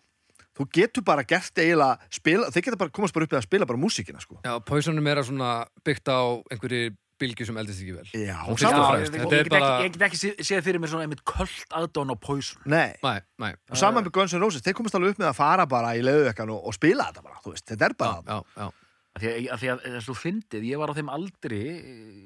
þú 0.55 0.69
getur 0.71 1.03
bara 1.03 1.23
gert 1.27 1.51
eiginlega 1.59 1.99
spila, 2.09 2.47
þeir 2.51 2.63
geta 2.63 2.77
bara 2.79 2.89
komast 2.95 3.13
bara 3.13 3.25
upp 3.27 3.31
að 3.35 3.43
spila 3.43 3.65
bara 3.65 3.79
músíkina 3.79 4.21
sko. 4.21 4.39
já 4.43 4.59
Poison 4.65 4.97
er 4.97 5.01
meira 5.01 5.23
svona 5.23 5.65
byggt 5.83 6.07
á 6.07 6.41
einhverju 6.51 6.95
bylgju 7.21 7.45
sem 7.47 7.57
eldist 7.61 7.81
ekki 7.83 7.93
vel 7.95 8.07
Já, 8.11 8.35
Já, 8.35 8.37
fyrst 8.49 8.65
og 8.69 8.85
fremst. 8.91 9.13
ég, 9.15 9.21
Þetta 9.25 9.37
er 9.39 9.49
bara- 9.49 9.67
ekki, 9.69 9.85
ég 9.85 9.91
get 9.95 10.05
ekki 10.09 10.19
sé- 10.21 10.37
séð 10.49 10.63
fyrir 10.67 10.79
mér 10.83 10.91
svona 10.93 11.05
einmitt 11.07 11.23
köld 11.25 11.75
aðdón 11.79 12.11
á 12.11 12.15
Poison 12.19 12.61
Nei, 12.65 12.93
Nei, 13.03 13.19
nei, 13.39 13.51
og 13.71 13.77
saman 13.77 14.03
með 14.05 14.11
Guns 14.17 14.33
N' 14.33 14.41
Roses 14.41 14.61
þeir 14.65 14.73
komast 14.79 14.95
alveg 14.95 15.15
upp 15.15 15.21
með 15.23 15.29
að 15.31 15.35
fara 15.39 15.65
bara 15.65 15.93
í 15.95 16.01
leiðuvekkan 16.03 16.49
og, 16.51 16.65
og 16.67 16.73
spila 16.75 17.07
þetta 17.11 17.23
bara, 17.23 17.39
þú 17.45 17.53
veist, 17.55 17.65
þetta 17.71 17.85
er 17.89 17.93
bara 17.93 18.21
já, 18.25 18.41
já. 18.57 18.71
Af 19.15 19.21
Því 19.23 19.27
að, 19.31 19.45
að 19.47 19.59
því 19.61 19.67
að 19.71 19.77
það 19.85 19.93
er 19.95 20.01
svo 20.03 20.13
fyndið, 20.19 20.63
ég 20.67 20.77
var 20.81 20.91
á 20.91 20.97
þeim 20.97 21.09
aldri, 21.15 21.59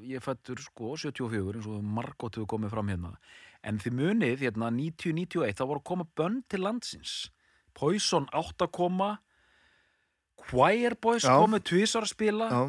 ég 0.09 0.23
fættur 0.25 0.57
sko 0.63 0.95
74 0.97 1.53
eins 1.59 1.67
og 1.69 1.83
margótt 1.85 2.33
hefur 2.39 2.47
komið 2.49 2.71
fram 2.73 2.87
hérna. 2.89 3.11
En 3.61 3.77
þið 3.77 3.93
munið 3.93 4.39
hérna 4.41 4.71
90-91 4.73 5.53
þá 5.53 5.61
voru 5.69 5.83
að 5.83 5.85
koma 5.85 6.07
bönn 6.17 6.39
til 6.49 6.63
landsins. 6.65 7.29
Poison 7.77 8.25
átt 8.33 8.57
að 8.65 8.71
koma, 8.73 9.19
Choir 10.49 10.95
Boys 10.99 11.23
Já. 11.27 11.35
komu 11.37 11.59
tvisar 11.61 12.01
að 12.07 12.13
spila, 12.15 12.47
Já, 12.49 12.61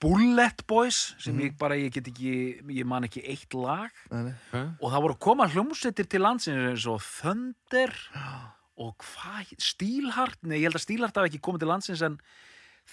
Bullet 0.00 0.66
Boys 0.66 1.14
sem 1.18 1.34
Mhm. 1.36 1.42
ég 1.44 1.58
bara, 1.58 1.74
ég 1.76 1.92
get 1.92 2.06
ekki, 2.08 2.62
ég 2.68 2.84
man 2.86 3.04
ekki 3.04 3.22
eitt 3.26 3.52
lag. 3.54 3.90
nei. 4.10 4.32
Og 4.80 4.90
það 4.92 5.02
voru 5.02 5.14
að 5.14 5.18
koma 5.20 5.46
hljómsveitir 5.48 6.08
til 6.08 6.20
landsins 6.20 6.56
eins 6.70 6.86
og 6.86 7.00
Thunder 7.02 7.92
og 8.78 8.96
hvað, 8.98 9.52
Stílhart, 9.60 10.38
nei 10.42 10.58
ég 10.58 10.62
held 10.70 10.74
að 10.74 10.86
Stílhart 10.86 11.14
hafi 11.14 11.28
ekki 11.30 11.40
komið 11.40 11.58
til 11.60 11.68
landsins 11.68 12.02
en 12.02 12.18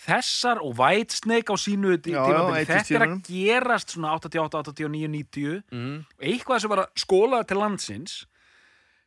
þessar 0.05 0.59
og 0.61 0.75
Whitesnake 0.77 1.47
á 1.49 1.55
sínu 1.57 1.95
Já, 1.97 2.11
já, 2.11 2.25
tímabili, 2.27 2.65
80s 2.65 2.67
þetta 2.67 2.95
er 2.95 3.07
að 3.07 3.23
gerast 3.23 3.87
svona 3.95 4.11
88, 4.19 4.63
89, 4.63 5.07
90 5.07 5.63
Mm. 5.71 6.05
eitthvað 6.21 6.59
sem 6.61 6.69
var 6.69 6.77
að 6.85 6.91
skóla 6.95 7.47
til 7.47 7.57
landsins 7.57 8.25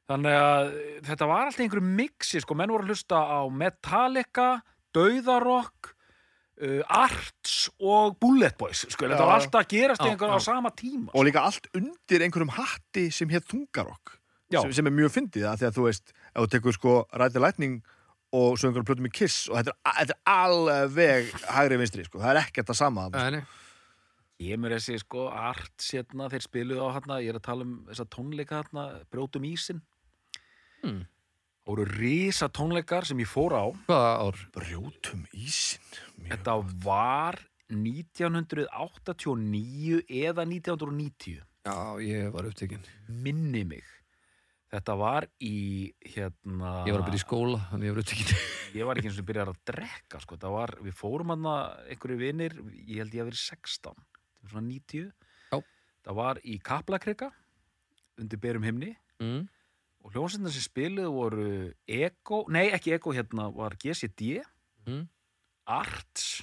þannig 0.09 0.35
að 0.35 1.03
þetta 1.05 1.27
var 1.29 1.47
alltaf 1.47 1.61
einhverju 1.61 1.85
mixi, 1.95 2.41
sko, 2.41 2.55
menn 2.57 2.71
voru 2.71 2.83
að 2.83 2.89
hlusta 2.89 3.15
á 3.29 3.47
Metallica, 3.53 4.63
Dauðarokk 4.93 5.93
uh, 6.61 6.81
Arts 7.01 7.69
og 7.81 8.17
Bullet 8.23 8.57
Boys, 8.61 8.85
sko, 8.89 9.09
þetta 9.09 9.27
var 9.27 9.39
alltaf 9.41 9.61
að 9.63 9.71
gerast 9.75 10.05
Já, 10.05 10.11
einhverju 10.13 10.39
á 10.39 10.43
sama 10.45 10.73
tíma 10.77 11.15
og 11.15 11.27
líka 11.29 11.45
allt 11.49 11.71
undir 11.77 12.27
einhverjum 12.27 12.53
hatti 12.57 13.09
sem 13.15 13.31
hér 13.33 13.45
þungarokk 13.49 14.17
Já. 14.51 14.61
sem, 14.63 14.75
sem 14.81 14.91
er 14.91 14.97
mjög 14.97 15.15
fyndið 15.17 15.49
að 15.51 15.63
því 15.63 15.71
að 15.71 15.79
þú 15.79 15.87
veist 15.89 16.13
ef 16.13 16.43
þú 16.43 16.51
tekur 16.57 16.77
sko 16.77 16.99
Ræði 17.23 17.45
Lightning 17.45 17.81
og 18.31 18.59
svo 18.59 18.69
einhverjum 18.71 18.89
plötum 18.91 19.09
í 19.11 19.15
Kiss 19.15 19.49
og 19.51 19.59
þetta 19.59 19.75
er, 19.75 19.97
þetta 20.03 20.19
er 20.19 20.37
alveg 20.37 21.33
hægri 21.47 21.81
vinstri 21.81 22.07
sko, 22.07 22.23
það 22.23 22.35
er 22.35 22.43
ekkert 22.45 22.75
að 22.75 22.81
sama 22.81 23.09
þarna, 23.09 23.25
Nei, 23.31 23.41
nei. 23.41 23.57
Kemur 24.41 24.73
þessi 24.73 24.97
sko 25.03 25.27
art 25.29 25.85
sérna, 25.85 26.31
þeir 26.33 26.45
spiluðu 26.47 26.87
á 26.89 26.89
hérna, 26.97 27.19
ég 27.21 27.35
er 27.35 27.37
að 27.37 27.45
tala 27.45 27.67
um 27.67 27.75
þessa 27.91 28.07
tónleika 28.09 28.63
hérna, 28.63 28.85
brjótum 29.13 29.45
ísin. 29.45 29.83
Hmm. 30.81 31.03
Það 31.61 31.69
voru 31.75 31.85
risa 31.93 32.49
tónleikar 32.49 33.05
sem 33.07 33.19
ég 33.21 33.29
fór 33.29 33.53
á. 33.55 33.65
Hvaða 33.87 34.13
ár? 34.27 34.37
brjótum 34.57 35.27
ísinn 35.37 35.85
Mjög- 36.19 36.31
Þetta 36.33 36.55
var 36.85 37.35
1989 37.71 40.03
eða 40.09 40.45
1990, 40.49 41.43
Já, 41.67 42.01
ég 42.01 42.31
var 42.33 42.45
upptekinn 42.49 42.81
minni 43.07 43.65
mig. 43.69 43.85
Þetta 44.71 44.95
var 44.97 45.27
í 45.43 45.91
hérna... 46.07 46.85
Ég 46.87 46.95
var 46.95 47.03
að 47.03 47.09
byrja 47.11 47.19
í 47.21 47.25
skóla, 47.25 47.59
þannig 47.73 47.87
ég 47.89 47.95
var 47.95 48.03
upptekinn 48.05 48.37
Ég 48.79 48.87
var 48.87 48.95
ekki 49.01 49.09
eins 49.11 49.19
og 49.21 49.27
byrjar 49.29 49.51
að 49.51 49.59
drekka 49.67 50.21
sko. 50.23 50.37
Það 50.41 50.53
var, 50.55 50.71
við 50.87 50.95
fórum 50.97 51.33
hann 51.35 51.49
einhverju 51.91 52.19
vinir, 52.21 52.55
ég 52.87 53.01
held 53.03 53.15
ég 53.19 53.23
að 53.25 53.29
verið 53.33 53.43
16, 53.43 53.99
þetta 53.99 54.47
var 54.47 54.51
svona 54.55 54.71
90. 54.71 55.11
Já. 55.51 55.59
Það 56.07 56.15
var 56.23 56.37
í 56.47 56.55
Kaplakrika, 56.71 57.29
undir 58.23 58.39
berum 58.41 58.65
himni. 58.67 58.93
mm. 59.21 59.43
Og 60.05 60.15
hljómsveitina 60.15 60.53
sem 60.55 60.65
spiluðu 60.65 61.11
voru 61.15 61.49
Ego, 61.87 62.45
nei 62.53 62.71
ekki 62.75 62.95
Ego 62.97 63.13
hérna 63.17 63.51
var 63.55 63.77
GCD 63.81 64.41
Mm. 64.89 65.05
Arts. 65.71 66.41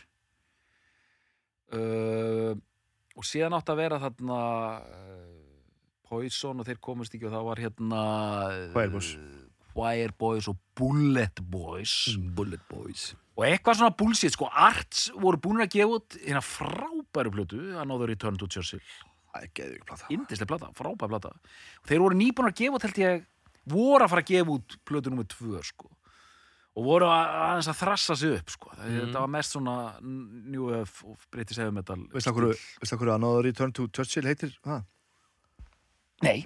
Uh, 1.74 2.54
og 3.18 3.26
síðan 3.28 3.58
átt 3.58 3.72
að 3.74 3.80
vera 3.82 3.98
þarna 4.00 4.38
uh, 4.78 5.34
Poison 6.08 6.62
og 6.62 6.68
þeir 6.70 6.80
komast 6.80 7.18
ekki 7.18 7.28
og 7.28 7.34
það 7.34 7.48
var 7.50 7.62
hérna 7.66 8.04
Choir 8.72 8.94
Boys. 8.94 9.10
Choir 9.74 10.14
Boys 10.22 10.48
og 10.48 10.62
Bullet 10.78 11.42
Boys. 11.52 11.96
Bullet 12.38 12.64
Boys. 12.72 13.10
Og 13.38 13.44
eitthvað 13.50 13.82
svona 13.82 13.98
bullshit 14.00 14.34
sko, 14.34 14.48
Arts 14.48 15.10
voru 15.20 15.42
búin 15.44 15.60
að 15.66 15.74
gefa 15.76 16.00
út 16.00 16.16
hérna 16.24 16.42
frábæru 16.46 17.34
plötu 17.36 17.60
að 17.76 17.90
náður 17.92 18.16
í 18.16 18.20
Turn 18.22 18.40
to 18.40 18.48
Churchill. 18.50 18.82
Það 19.34 19.44
er 19.44 19.52
geðvík 19.60 19.84
plata. 19.90 20.08
Indislega 20.16 20.50
plata, 20.54 20.72
frábæð 20.78 21.12
plata. 21.12 21.34
Og 21.84 21.92
þeir 21.92 22.06
voru 22.06 22.18
nýbúin 22.18 22.50
að 22.50 22.58
gefa 22.64 22.80
út 22.80 22.88
held 22.88 23.02
ég 23.04 23.28
voru 23.72 24.06
að 24.06 24.12
fara 24.14 24.24
að 24.24 24.32
gefa 24.32 24.56
út 24.58 24.76
plötu 24.88 25.14
nummer 25.14 25.28
tvö 25.32 25.62
sko 25.66 25.90
og 26.78 26.86
voru 26.86 27.08
að, 27.10 27.32
aðeins 27.42 27.70
að 27.72 27.80
þrassa 27.80 28.16
sig 28.20 28.36
upp 28.38 28.52
sko. 28.54 28.74
mm. 28.76 28.98
þetta 29.00 29.24
var 29.24 29.32
mest 29.34 29.56
svona 29.56 29.78
New 30.02 30.68
Wave 30.70 31.10
og 31.10 31.24
British 31.34 31.62
Heavy 31.62 31.74
Metal 31.74 32.04
Veistu 32.14 32.34
hvað 32.34 33.00
hverju 33.00 33.16
að 33.16 33.24
náður 33.24 33.48
Return 33.48 33.74
to 33.74 33.88
Churchill 33.90 34.28
heitir 34.30 34.54
það? 34.66 34.86
Nei, 36.26 36.38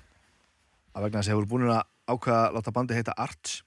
Að 0.91 1.05
vegna 1.05 1.22
þess 1.22 1.32
að 1.32 1.36
hefur 1.38 1.49
búin 1.51 1.67
að 1.72 1.84
ákveða 2.11 2.39
að 2.45 2.55
láta 2.57 2.74
bandi 2.76 2.97
heita 2.97 3.15
Arts 3.19 3.59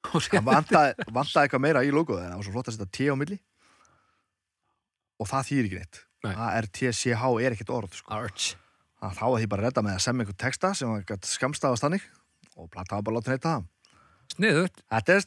og 0.14 0.24
Það 0.24 0.46
vantaði, 0.46 1.08
vantaði 1.10 1.42
eitthvað 1.44 1.64
meira 1.66 1.84
í 1.86 1.92
logoðu 1.94 2.22
en 2.24 2.32
það 2.32 2.40
var 2.40 2.46
svo 2.48 2.54
flott 2.56 2.70
að 2.70 2.78
setja 2.78 2.92
T 2.96 3.10
á 3.10 3.14
milli 3.18 3.40
og 5.20 5.28
það 5.28 5.50
þýr 5.50 5.68
ekki 5.68 5.82
neitt 5.82 6.00
Nei. 6.20 6.34
A-R-T-C-H 6.36 7.28
er 7.40 7.54
ekkert 7.54 7.70
orð 7.72 7.94
sko. 7.96 8.12
Arch 8.12 8.50
að 9.00 9.16
þá 9.16 9.26
að 9.26 9.36
því 9.40 9.50
bara 9.50 9.62
að 9.62 9.68
redda 9.68 9.84
með 9.84 9.96
að 9.96 10.02
semja 10.04 10.24
einhvern 10.24 10.40
texta 10.44 10.70
sem 10.76 10.90
var 10.90 11.04
gætt 11.08 11.28
skamstafast 11.28 11.84
þannig 11.84 12.06
og 12.56 12.68
plata 12.72 12.98
var 12.98 13.06
bara 13.06 13.14
að 13.14 13.20
láta 13.20 13.34
heita 13.34 13.54
það. 13.54 13.68
Sniðut 14.30 14.82
Þetta 14.84 15.14
er 15.14 15.24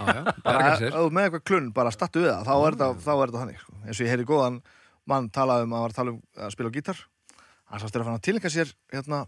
þú 0.94 1.06
með 1.10 1.26
eitthvað 1.26 1.46
klunn, 1.50 1.70
bara 1.74 1.92
stattu 1.94 2.22
við 2.22 2.30
það 2.30 2.46
þá 2.46 2.52
er 2.54 2.76
þetta, 2.76 3.14
er 3.24 3.32
þannig 3.36 3.62
sko. 3.62 3.78
eins 3.80 3.96
og 3.96 4.04
ég 4.04 4.12
heyri 4.12 4.26
góðan 4.28 4.60
mann 5.10 5.30
talaði 5.34 5.66
um 5.66 5.74
að 5.74 5.86
að 5.88 5.96
tala 5.96 6.14
um 6.14 6.20
að 6.36 6.54
spila 6.54 6.72
gítar. 6.74 7.00
Hann 7.70 7.82
sást 7.82 7.96
er 7.96 8.04
að 8.04 8.10
fann 8.10 8.20
að 8.20 8.26
tilengja 8.28 8.52
sér 8.52 8.72
hérna 8.92 9.24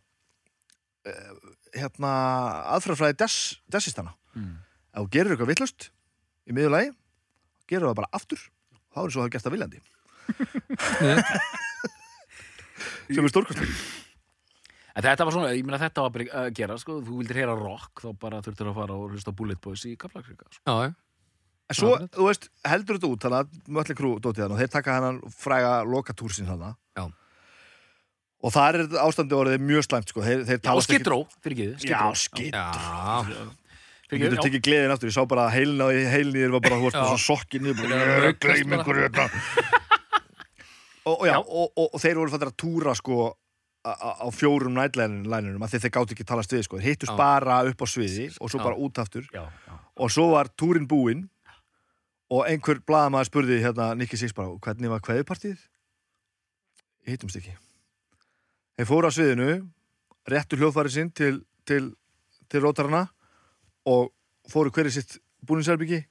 eh, 1.09 1.33
hérna 1.81 2.13
aðfrafræði 2.77 3.19
des, 3.25 3.39
desistana 3.73 4.15
mm. 4.37 4.55
ef 4.93 5.01
þú 5.01 5.13
gerir 5.17 5.35
eitthvað 5.35 5.53
vittlust 5.55 5.89
í 6.47 6.55
miðjulagi 6.55 6.93
gerur 7.71 7.91
það 7.91 8.01
bara 8.03 8.13
aftur. 8.21 8.47
Þá 8.93 9.03
er 9.03 9.15
svo 9.15 9.23
að 9.23 9.27
hafa 9.27 9.35
gert 9.35 9.49
það 9.49 9.57
viljandi. 9.57 9.85
sem 13.09 13.25
er 13.25 13.35
stórkostlega 13.35 13.81
En 14.93 15.01
þetta 15.07 15.25
var 15.25 15.33
svona, 15.33 15.53
ég 15.57 15.65
meina 15.65 15.79
þetta 15.81 16.03
var 16.05 16.11
bara 16.13 16.43
að 16.43 16.51
gera, 16.59 16.75
sko, 16.81 16.99
þú 17.01 17.23
vildir 17.23 17.39
heyra 17.41 17.55
rock, 17.57 18.03
þá 18.05 18.11
bara 18.21 18.43
þurftir 18.45 18.69
að 18.69 18.75
fara 18.77 18.99
og 18.99 19.15
hlusta 19.15 19.33
Bullet 19.33 19.61
Boys 19.65 19.87
í 19.89 19.95
Kaplakrika, 19.97 20.45
sko. 20.53 20.61
Já, 20.69 20.91
já. 20.91 20.93
En 21.73 21.79
svo, 21.79 21.95
Já, 21.97 22.09
þú 22.13 22.27
veist, 22.29 22.49
heldur 22.69 22.99
þetta 22.99 23.09
út 23.09 23.25
þannig 23.25 23.39
að 23.39 23.73
Mötli 23.79 23.95
Krú 23.97 24.11
dótið 24.21 24.45
hann 24.45 24.53
og 24.53 24.61
þeir 24.61 24.71
taka 24.75 24.97
hann 24.99 25.21
fræga 25.33 25.73
lokatúr 25.89 26.35
sín 26.37 26.51
hann 26.51 26.65
Já. 26.69 27.05
og 28.43 28.53
þar 28.53 28.81
er 28.83 28.97
ástandi 29.01 29.39
orðið 29.39 29.65
mjög 29.71 29.87
slæmt 29.87 30.13
sko. 30.13 30.25
þeir, 30.27 30.43
þeir 30.51 30.61
Já, 30.61 30.73
skidró, 30.85 31.19
fyrir 31.41 31.73
ekki, 31.79 31.89
Já, 31.89 32.03
Já, 32.53 33.47
Þú 34.13 34.19
getur 34.21 34.43
tekið 34.45 34.65
gleðin 34.67 34.93
aftur, 34.93 35.09
ég 35.09 35.15
sá 35.17 35.25
bara 35.25 35.47
heilin 35.49 35.81
á 35.81 35.89
heilin 35.89 36.37
í 36.37 36.43
þér 36.43 36.51
var 36.59 36.65
bara, 36.67 36.77
þú 36.83 36.91
veist, 36.91 36.99
svona 36.99 37.23
sokkin 37.23 37.65
niður, 37.65 37.79
Það 37.81 37.89
bara, 37.89 38.27
að 38.29 38.37
gleym 38.45 38.75
aukast 38.75 38.83
ykkur 38.83 39.01
þetta 39.07 39.25
og, 41.05 41.27
já, 41.27 41.37
og, 41.39 41.73
og, 41.77 41.89
og 41.89 42.01
þeir 42.03 42.21
voru 42.21 42.33
fættir 42.33 42.51
að 42.53 42.59
túra 42.63 42.95
sko 42.99 43.33
á 43.83 44.31
fjórum 44.31 44.77
nætlænunum 44.79 45.63
að 45.67 45.75
þeir, 45.75 45.91
gátt 45.97 46.13
ekki 46.15 46.27
talast 46.27 46.53
við 46.55 46.67
sko, 46.69 46.79
þeir 46.79 46.93
hittust 46.93 47.13
Já. 47.13 47.19
bara 47.19 47.59
upp 47.67 47.83
á 47.83 47.87
sviði 47.91 48.29
og 48.39 48.51
svo 48.51 48.63
bara 48.63 48.79
út 48.79 48.99
aftur. 49.03 49.27
Já, 49.35 49.43
já. 49.51 49.79
og 49.99 50.13
svo 50.15 50.29
var 50.31 50.53
túrin 50.55 50.87
búinn 50.87 51.25
og 52.31 52.47
einhver 52.47 52.79
blaðamaður 52.87 53.31
spurði 53.31 53.59
hérna 53.65 53.91
Nicky 53.99 54.21
Six 54.21 54.35
bara, 54.37 54.55
hvernig 54.63 54.93
var 54.93 55.03
kveðupartíð? 55.03 55.59
Hittumst 57.11 57.41
ekki. 57.41 57.57
Þeir 58.79 58.89
fóru 58.89 59.11
á 59.11 59.13
sviðinu 59.13 59.51
réttu 60.31 60.61
hljóðfæri 60.61 60.95
sinn 60.95 61.11
til, 61.11 61.43
til, 61.67 61.91
til 62.47 62.63
rótarana 62.63 63.09
og 63.91 64.15
fóru 64.49 64.71
hverju 64.71 64.95
sitt 64.95 65.19
búninsherbyggi 65.43 66.05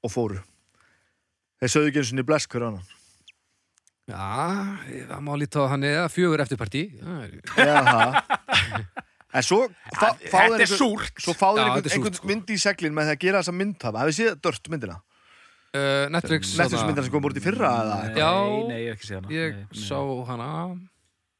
og 0.00 0.16
fóru. 0.16 0.40
Þeir 1.60 1.76
sögðu 1.76 1.92
ekki 1.92 2.00
eins 2.00 2.16
og 2.16 2.16
niður 2.18 2.30
blesk 2.32 2.56
hver 2.56 2.70
annan 2.70 3.01
já, 4.12 5.06
það 5.10 5.22
má 5.26 5.32
líta 5.40 5.64
á 5.64 5.70
hann 5.72 5.86
eða 5.88 6.08
fjögur 6.12 6.42
eftir 6.44 6.60
partí. 6.60 6.82
það 7.48 8.20
en 9.32 9.46
svo 9.46 9.62
fá, 9.96 10.10
fá 10.12 10.12
Þetta 10.12 10.28
þeir 10.28 10.52
er 10.52 10.60
einhver- 10.60 10.76
súrt. 10.76 11.14
svo 11.24 11.32
fá 11.32 11.48
þeir 11.56 11.62
Já, 11.62 11.68
einhvern, 11.70 11.86
er 11.88 11.96
einhvern 11.96 12.18
sko. 12.18 12.28
mynd 12.28 12.52
í 12.52 12.58
seglin 12.60 12.92
með 12.96 13.08
því 13.08 13.14
að 13.16 13.22
gera 13.24 13.40
þessa 13.42 13.54
myndhafa 13.56 14.02
hafið 14.04 14.18
séð 14.20 14.38
dört 14.48 14.70
myndina 14.74 15.00
Uh, 15.72 16.04
Netflix. 16.12 16.50
Netflix 16.60 16.82
myndina 16.84 17.02
sem 17.06 17.12
kom 17.14 17.24
úr 17.24 17.32
út 17.32 17.38
í 17.40 17.40
fyrra 17.40 17.68
eða 17.80 17.94
Nei, 18.04 18.18
Já. 18.20 18.32
nei, 18.68 18.80
ég 18.82 18.88
hef 18.92 18.98
ekki 18.98 19.06
séð 19.08 19.14
hana. 19.22 19.28
Ég 19.32 19.54
Nei, 19.56 19.62
nei. 19.72 19.84
sá 19.88 20.00
hana. 20.28 20.48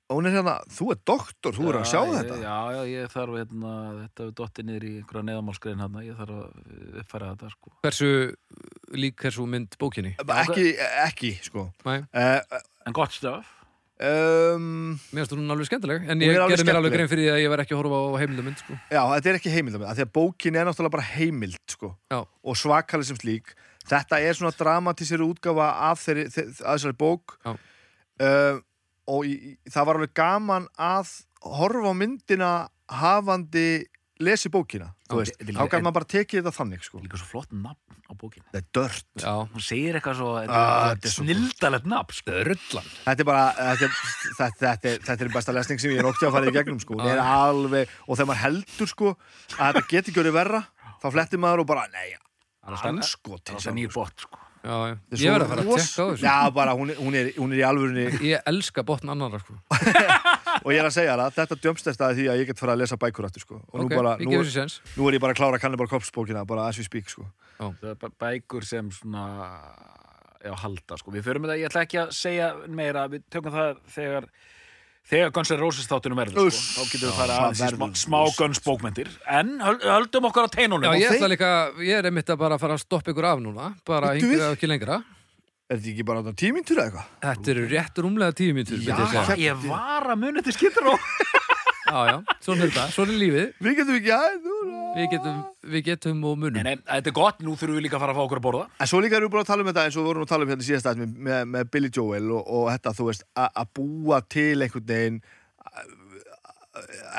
og 0.08 0.16
hún 0.16 0.26
er 0.28 0.32
hérna, 0.32 0.54
þú 0.72 0.86
er 0.94 0.98
doktor, 1.04 1.52
þú 1.52 1.66
er 1.68 1.76
að 1.82 1.84
sjá 1.90 2.00
Já, 2.00 2.12
þetta 2.16 2.36
ég- 2.38 2.46
Já, 2.46 2.56
já, 2.72 2.80
ég 2.96 3.12
þarf 3.12 3.36
hérna, 3.42 3.72
þetta 4.08 4.24
við 4.24 4.32
dottið 4.40 4.64
niður 4.70 4.84
í 4.88 4.92
einhverja 5.02 5.24
neðamálskrein 5.28 5.82
hérna, 5.84 6.00
ég 6.08 6.16
þarf 6.16 6.36
að 6.40 6.48
uppfæra 7.02 7.28
þetta, 7.36 7.50
sko. 7.52 7.68
Hversu 7.84 8.08
lík 8.94 9.24
svo 9.32 9.46
mynd 9.48 9.74
bókinni? 9.80 10.14
ekki, 10.18 10.68
ekki, 11.06 11.32
sko 11.46 11.68
Nei, 11.88 12.00
uh, 12.12 12.60
En 12.86 12.92
gott 12.96 13.12
stöf. 13.14 13.46
um, 14.02 14.94
mér 15.14 15.22
finnst 15.22 15.34
hún 15.36 15.50
alveg 15.54 15.68
skemmtileg. 15.68 16.08
En 16.10 16.20
ég 16.24 16.32
er 16.34 16.48
gerði 16.50 16.66
mér 16.66 16.78
alveg 16.80 16.94
grein 16.96 17.10
fyrir 17.10 17.26
því 17.28 17.32
að 17.36 17.42
ég 17.44 17.52
var 17.52 17.62
ekki 17.62 17.74
að 17.76 17.80
horfa 17.82 18.00
á 18.02 18.18
heimildamynd, 18.22 18.58
sko. 18.62 18.78
já, 18.90 19.02
þetta 19.12 19.30
er 19.32 19.38
ekki 19.38 19.52
heimildamönd 19.54 19.90
af 19.92 19.98
því 19.98 20.06
að 20.06 20.12
bókin 20.18 20.56
er 20.58 20.66
náttúrulega 20.66 20.94
bara 20.96 21.08
heimild 21.12 21.60
sko, 21.70 21.92
Já. 22.10 22.18
og 22.26 22.56
svakalig 22.58 23.06
sem 23.06 23.16
slík 23.20 23.54
þetta 23.86 24.18
er 24.22 24.34
svona 24.38 24.54
dramatísir 24.58 25.22
útgafa 25.22 25.68
af 25.90 26.02
þeirri, 26.02 26.26
þeirri, 26.34 26.52
að 26.62 26.76
þessari 26.76 26.98
bók 26.98 27.36
Já. 27.46 27.54
uh, 28.26 28.60
og 29.12 29.24
í, 29.26 29.32
í- 29.52 29.56
það 29.70 29.86
var 29.88 29.98
alveg 30.00 30.14
gaman 30.14 30.68
að 30.78 31.14
horfa 31.42 31.90
á 31.90 31.94
myndina 31.98 32.50
hafandi 32.90 33.86
lesi 34.24 34.50
bókina 34.52 34.88
þú 35.10 35.18
Já, 35.18 35.18
veist, 35.20 35.36
þá 35.42 35.62
gæti 35.68 35.82
maður 35.84 35.96
bara 35.98 36.08
tekið 36.14 36.38
þetta 36.40 36.52
þannig 36.58 36.84
sko. 36.86 37.00
Líka 37.04 37.18
svo 37.20 37.28
flott 37.30 37.52
nafn 37.52 37.98
á 38.08 38.12
bókinu. 38.18 38.44
þetta 38.52 38.60
er 38.62 38.66
dört. 38.78 39.24
Hún 39.52 39.64
segir 39.66 39.98
eitthvað 39.98 40.16
svo, 40.20 40.30
Ah, 40.48 40.94
svo 41.02 41.12
snildalegt 41.26 41.86
nafn, 41.92 42.16
sko. 42.16 42.36
Rullan. 42.48 42.90
Þetta 43.06 43.24
er 43.24 43.28
bara, 43.28 43.44
þetta 43.58 43.88
er, 43.88 43.96
þetta, 44.38 44.48
þetta, 44.62 44.92
er, 44.92 44.98
þetta 45.08 45.26
er 45.26 45.32
besta 45.36 45.56
lesning 45.56 45.80
sem 45.82 45.90
ég 45.94 46.02
er 46.02 46.08
noktið 46.08 46.28
að 46.28 46.36
fara 46.38 46.46
í 46.52 46.56
gegnum 46.58 46.80
sko. 46.82 47.00
Er 47.06 47.22
alveg, 47.24 47.88
og 48.06 48.16
þegar 48.16 48.30
maður 48.32 48.42
heldur 48.46 48.92
sko 48.94 49.12
að 49.58 49.66
þetta 49.72 49.84
geti 49.94 50.16
gjörið 50.16 50.36
verra 50.38 50.62
þá 51.02 51.06
flettir 51.16 51.42
maður 51.42 51.64
og 51.64 51.70
bara, 51.72 51.86
nei, 51.92 52.12
anskotin 52.62 53.58
Það 53.58 53.70
er 53.72 53.76
nýr 53.80 53.92
bótt, 53.94 54.26
sko. 54.26 54.38
Já, 54.62 54.74
já. 54.86 54.94
Þetta 54.94 55.16
er 55.16 55.18
Ég 55.18 55.22
svo 55.22 55.32
verð 55.32 55.42
að 55.44 55.48
fara 55.52 55.62
að 55.62 55.68
tjekka 55.72 56.02
á 56.02 56.06
þessu. 56.12 56.22
Já, 56.22 56.34
bara, 56.54 56.72
hún, 56.78 56.90
er- 56.92 56.98
hún, 57.02 57.14
er, 57.18 57.30
hún 57.34 57.52
er 57.52 57.58
í 57.58 57.64
alvörunni 57.66 58.04
Ég 58.28 58.44
elska 58.46 58.84
botn 58.86 59.10
annara, 59.10 59.40
sko. 59.42 59.56
og 60.64 60.68
ég 60.70 60.78
er 60.78 60.86
að 60.86 60.94
segja 60.94 61.16
það, 61.18 61.32
þetta 61.40 61.58
djömstestaði 61.64 62.18
því 62.20 62.26
að 62.30 62.38
ég 62.42 62.46
get 62.52 62.62
fara 62.62 62.76
að 62.76 62.82
lesa 62.84 62.98
bækur 63.02 63.26
aftur 63.26 63.42
sko. 63.42 63.58
og 63.58 63.80
nú, 63.80 63.86
Ok, 63.88 63.96
bara, 63.98 64.12
ég 64.22 64.28
nú, 64.30 64.36
gefur 64.36 64.46
sér 64.52 64.54
sens. 64.60 64.76
nú 64.94 65.08
er 65.10 65.16
ég 65.18 65.24
bara 65.24 65.34
að 65.34 65.40
klára 65.42 65.58
Cannibal 65.62 65.88
Corpse 65.90 66.14
bókina 66.14 66.44
bara 66.46 66.68
as 66.70 66.78
we 66.78 66.86
speak 66.86 67.10
sko. 67.10 67.26
Það 67.58 67.90
er 67.90 67.98
bæ- 68.04 68.14
bækur 68.22 68.64
sem 68.64 68.90
svona, 68.94 69.24
já, 70.46 70.54
halda, 70.62 70.96
sko. 71.02 71.10
Við 71.14 71.26
förum 71.26 71.42
með 71.46 71.52
það, 71.56 71.60
ég 71.64 71.70
ætla 71.72 71.82
ekki 71.88 72.00
að 72.04 72.14
segja 72.22 72.52
meira, 72.70 73.08
við 73.10 73.26
tökum 73.34 73.52
það 73.58 73.82
þegar, 73.98 74.30
þegar 75.10 75.32
Guns 75.32 75.50
N' 75.52 75.58
Roses 75.60 75.86
þáttunum 75.90 76.16
verður, 76.22 76.46
Uss. 76.46 76.58
sko. 76.58 76.82
Þá 76.84 76.92
getum 76.92 77.08
við 77.08 77.16
það 77.18 77.32
aðeins 77.36 77.58
í 77.58 77.62
smá, 77.62 77.86
verður- 77.86 78.02
smá 78.02 78.36
Guns 78.38 78.60
bókmentir. 78.60 79.08
En 79.28 79.58
höld- 79.60 79.82
höldum 79.82 80.24
okkar 80.30 80.46
á 80.46 80.50
teinunum. 80.50 80.84
Já, 80.84 80.92
ég 81.00 81.08
þeir- 81.10 81.18
ætla 81.20 81.28
líka, 81.34 81.50
ég 81.80 81.98
er 81.98 82.04
einmitt 82.10 82.28
að 82.30 82.38
bara 82.38 82.58
fara 82.58 82.74
að 82.74 82.80
stoppa 82.86 83.10
ykkur 83.12 83.24
af 83.32 83.38
núna. 83.40 83.74
Bara 83.84 84.14
Bíddu 84.14 84.32
yngra 84.32 84.50
og 84.50 84.56
ekki 84.58 84.68
lengra. 84.68 85.04
Er 85.70 85.76
þetta 85.78 85.88
ekki 85.94 86.04
bara 86.04 86.22
tímyntur 86.36 86.76
eða 86.76 86.90
eitthvað? 86.90 87.06
Þetta 87.22 87.48
eru 87.48 87.68
rétt 87.68 87.94
rúmlega 88.04 88.32
tíu 88.36 88.52
mínútur, 88.52 88.76
myndi 88.76 88.92
ég 88.92 89.12
Já, 89.12 89.24
segja. 89.24 89.36
Ég 89.54 89.68
var 89.68 90.02
að 90.12 90.18
muni 90.20 90.42
til 90.42 90.52
skittur 90.52 90.84
á. 90.84 90.94
Já, 91.92 92.00
já, 92.08 92.18
svona 92.46 92.64
er 92.64 92.70
þetta, 92.72 92.84
svona 92.94 93.12
er 93.12 93.18
lífið. 93.20 93.48
Við 93.66 93.74
getum 93.78 93.96
ekki 93.98 94.12
að 94.16 94.36
núna. 94.46 94.78
Við 94.96 95.08
getum, 95.12 95.38
við 95.74 95.82
getum 95.90 96.22
og 96.30 96.38
munum. 96.40 96.56
Nei, 96.56 96.62
nei, 96.72 96.84
þetta 96.88 97.10
er 97.12 97.16
gott, 97.18 97.42
nú 97.44 97.52
þurfum 97.60 97.76
við 97.78 97.84
líka 97.86 97.98
að 97.98 98.04
fara 98.06 98.14
að 98.14 98.18
fá 98.20 98.24
okkur 98.26 98.40
að 98.40 98.46
borða. 98.46 98.64
En 98.80 98.90
svo 98.90 99.00
líka 99.04 99.18
erum 99.18 99.28
við 99.28 99.34
búin 99.36 99.44
að 99.44 99.50
tala 99.52 99.64
um 99.66 99.70
þetta 99.72 99.84
eins 99.86 99.96
og 99.96 100.02
við 100.02 100.08
vorum 100.12 100.24
að 100.26 100.30
tala 100.32 100.46
um 100.48 100.52
hérna 100.54 100.66
síðast 100.68 100.88
aðeins 100.88 101.02
með, 101.12 101.18
með, 101.28 101.42
með 101.56 101.70
Billy 101.76 101.90
Joel 101.98 102.30
og, 102.38 102.42
og 102.58 102.64
þetta, 102.72 102.94
þú 102.98 103.08
veist, 103.10 103.26
a- 103.36 103.50
að 103.62 103.70
búa 103.78 104.20
til 104.32 104.56
einhvern 104.66 104.88
veginn 104.92 105.20
a- 105.68 105.86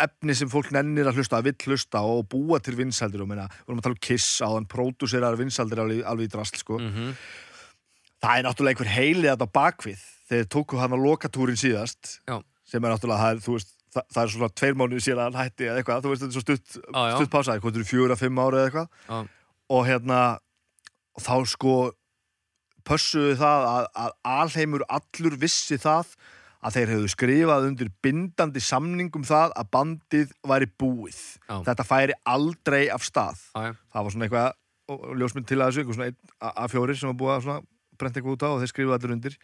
efni 0.04 0.34
sem 0.38 0.50
fólk 0.50 0.72
nennir 0.74 1.06
að 1.10 1.20
hlusta, 1.22 1.38
að 1.38 1.52
vill 1.52 1.68
hlusta 1.74 2.02
og 2.10 2.24
búa 2.32 2.58
til 2.64 2.74
vinsaldir 2.80 3.22
og 3.24 3.30
minna, 3.30 3.46
við 3.62 3.68
vorum 3.70 3.82
að 3.84 3.88
tala 3.88 3.98
um 4.00 4.04
Kiss 4.10 4.30
á 4.42 4.48
þann 4.50 4.68
pródúserar 4.72 5.38
vinsaldir 5.40 5.82
alveg, 5.84 6.02
alveg 6.10 6.30
í 6.30 6.34
drasl, 6.34 6.58
sko. 6.62 6.80
Mhm. 6.82 7.14
Það 8.24 8.40
er 8.40 8.46
náttúrulega 8.48 8.74
einhver 8.74 8.94
heilið 8.96 9.30
þetta 9.34 9.50
bakvið 9.54 10.02
þegar 10.30 10.44
þeir 10.46 10.50
tóku 10.56 10.80
hann 10.80 10.96
á 10.96 11.00
lokatúrin 11.04 11.60
síðast 11.60 12.20
Já. 12.26 12.38
sem 12.66 12.84
er 12.86 12.94
náttúrulega, 12.94 13.20
það 13.20 13.34
er, 13.36 13.42
þú 13.44 13.56
veist, 13.58 13.73
það, 13.94 14.06
það 14.14 14.24
er 14.24 14.32
svona 14.34 14.50
tveir 14.60 14.78
mánuði 14.80 15.04
síðan 15.06 15.22
að 15.24 15.28
hann 15.30 15.42
hætti 15.44 15.68
eða 15.70 15.82
eitthvað, 15.82 16.04
þú 16.06 16.12
veist, 16.14 16.24
þetta 16.24 16.32
er 16.34 16.38
svo 16.38 16.46
stutt, 16.48 16.78
já. 16.84 17.16
stutt 17.18 17.34
pása, 17.34 17.58
hvað 17.64 17.80
er 17.82 17.88
fjögur 17.90 18.14
að 18.16 18.24
fimm 18.24 18.42
ára 18.44 18.62
eða 18.62 18.70
eitthvað 18.70 18.88
Já. 19.10 19.20
og 19.78 19.84
hérna 19.90 20.22
og 21.14 21.22
þá 21.28 21.36
sko 21.54 21.76
pössuðu 22.88 23.36
það 23.40 23.66
að, 23.70 23.86
að 24.04 24.16
alheimur 24.28 24.84
allur 24.92 25.38
vissi 25.40 25.78
það 25.80 26.16
að 26.64 26.76
þeir 26.78 26.92
hefðu 26.94 27.12
skrifað 27.12 27.66
undir 27.70 27.90
bindandi 28.04 28.62
samningum 28.64 29.26
það 29.28 29.54
að 29.60 29.70
bandið 29.76 30.34
væri 30.48 30.68
búið 30.80 31.20
Já. 31.48 31.58
þetta 31.70 31.86
færi 31.88 32.18
aldrei 32.34 32.86
af 32.92 33.04
stað 33.08 33.40
það 33.56 34.00
var 34.00 34.16
svona 34.16 34.28
eitthvað 34.30 35.20
ljósmynd 35.20 35.48
til 35.48 35.60
að 35.64 35.70
þessu, 35.72 35.84
eitthvað 35.84 35.98
svona 36.00 36.10
einn 36.12 36.34
a- 36.44 36.56
að 36.66 36.74
fjórir 36.76 37.00
sem 37.00 37.12
var 37.12 37.20
búið 37.22 37.36
að 37.38 37.46
svona 37.48 37.62
brenda 38.00 38.20
eitthvað 38.20 38.36
út 38.36 38.44
á 38.44 38.50
og 38.52 38.60
þeir 38.64 38.72
skrifuðu 38.74 38.96
allir 38.98 39.16
undir 39.16 39.38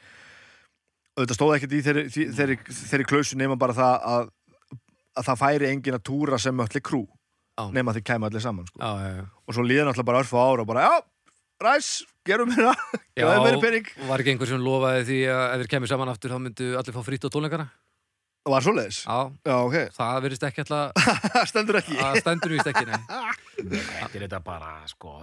auðvitað 1.19 1.37
stóð 1.39 1.53
ekkert 1.57 1.75
í 1.75 1.81
þeirri, 1.83 2.03
því- 2.15 2.29
þeirri, 2.37 2.57
þeirri 2.79 3.07
klausu 3.11 3.39
nema 3.39 3.55
bara 3.59 3.75
það 3.75 3.95
að, 4.13 4.29
að 5.19 5.27
það 5.29 5.41
færi 5.43 5.69
engin 5.73 5.97
að 5.99 6.05
túra 6.09 6.39
sem 6.41 6.65
öllu 6.65 6.81
krú 6.89 7.01
nema 7.75 7.91
þeir 7.95 8.05
kæma 8.07 8.29
allir 8.29 8.43
saman 8.43 8.67
sko. 8.69 8.79
Já, 8.79 8.91
já, 9.03 9.23
og 9.43 9.55
svo 9.57 9.65
líðan 9.67 9.89
alltaf 9.91 10.05
bara 10.07 10.21
örfa 10.23 10.43
ára 10.47 10.63
og 10.63 10.69
bara, 10.69 10.85
já, 10.87 11.33
ræs, 11.65 11.89
gerum 12.27 12.53
hérna 12.55 12.71
það 13.17 13.33
er 13.35 13.43
meiri 13.43 13.59
pening 13.65 13.89
var 14.07 14.23
ekki 14.23 14.31
einhver 14.35 14.51
sem 14.53 14.63
lofaði 14.63 15.03
því 15.09 15.19
að 15.33 15.43
ef 15.43 15.61
þeir 15.63 15.71
kemur 15.75 15.91
saman 15.91 16.11
aftur 16.13 16.31
þá 16.31 16.39
myndu 16.45 16.69
allir 16.79 16.95
fá 16.95 17.01
frýtt 17.03 17.27
á 17.27 17.33
tónleikana? 17.33 17.67
og 18.47 18.53
var 18.55 18.63
svoleiðis, 18.63 19.01
Já, 19.03 19.17
já, 19.43 19.55
ok 19.59 19.75
það 19.97 20.21
verðist 20.23 20.45
ekki 20.47 20.63
alltaf 20.63 21.11
það 21.35 21.49
stendur 21.51 21.79
ekki 21.81 21.99
að 21.99 22.21
stendur 22.23 22.55
víst 22.55 22.71
ekki, 22.71 22.85
nei. 22.87 23.01
Þetta 23.59 24.07
er 24.07 24.23
þetta 24.23 24.39
bara, 24.45 24.71
sko, 24.87 25.17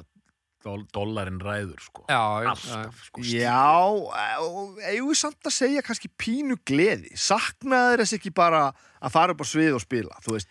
dollarin 0.93 1.41
ræður, 1.41 1.81
sko. 1.81 2.05
Já. 2.11 2.21
Alltaf, 2.53 3.01
sko. 3.09 3.25
Já, 3.25 3.57
og 4.45 4.77
eigum 4.91 5.11
við 5.13 5.21
samt 5.23 5.49
að 5.49 5.57
segja 5.57 5.85
kannski 5.87 6.11
pínu 6.21 6.59
gleði 6.69 7.13
saknaður 7.17 8.05
þess 8.05 8.19
ekki 8.19 8.35
bara 8.37 8.67
að 9.07 9.15
fara 9.17 9.35
upp 9.37 9.43
á 9.43 9.47
svið 9.47 9.77
og 9.79 9.85
spila, 9.85 10.19
þú 10.27 10.37
veist. 10.37 10.49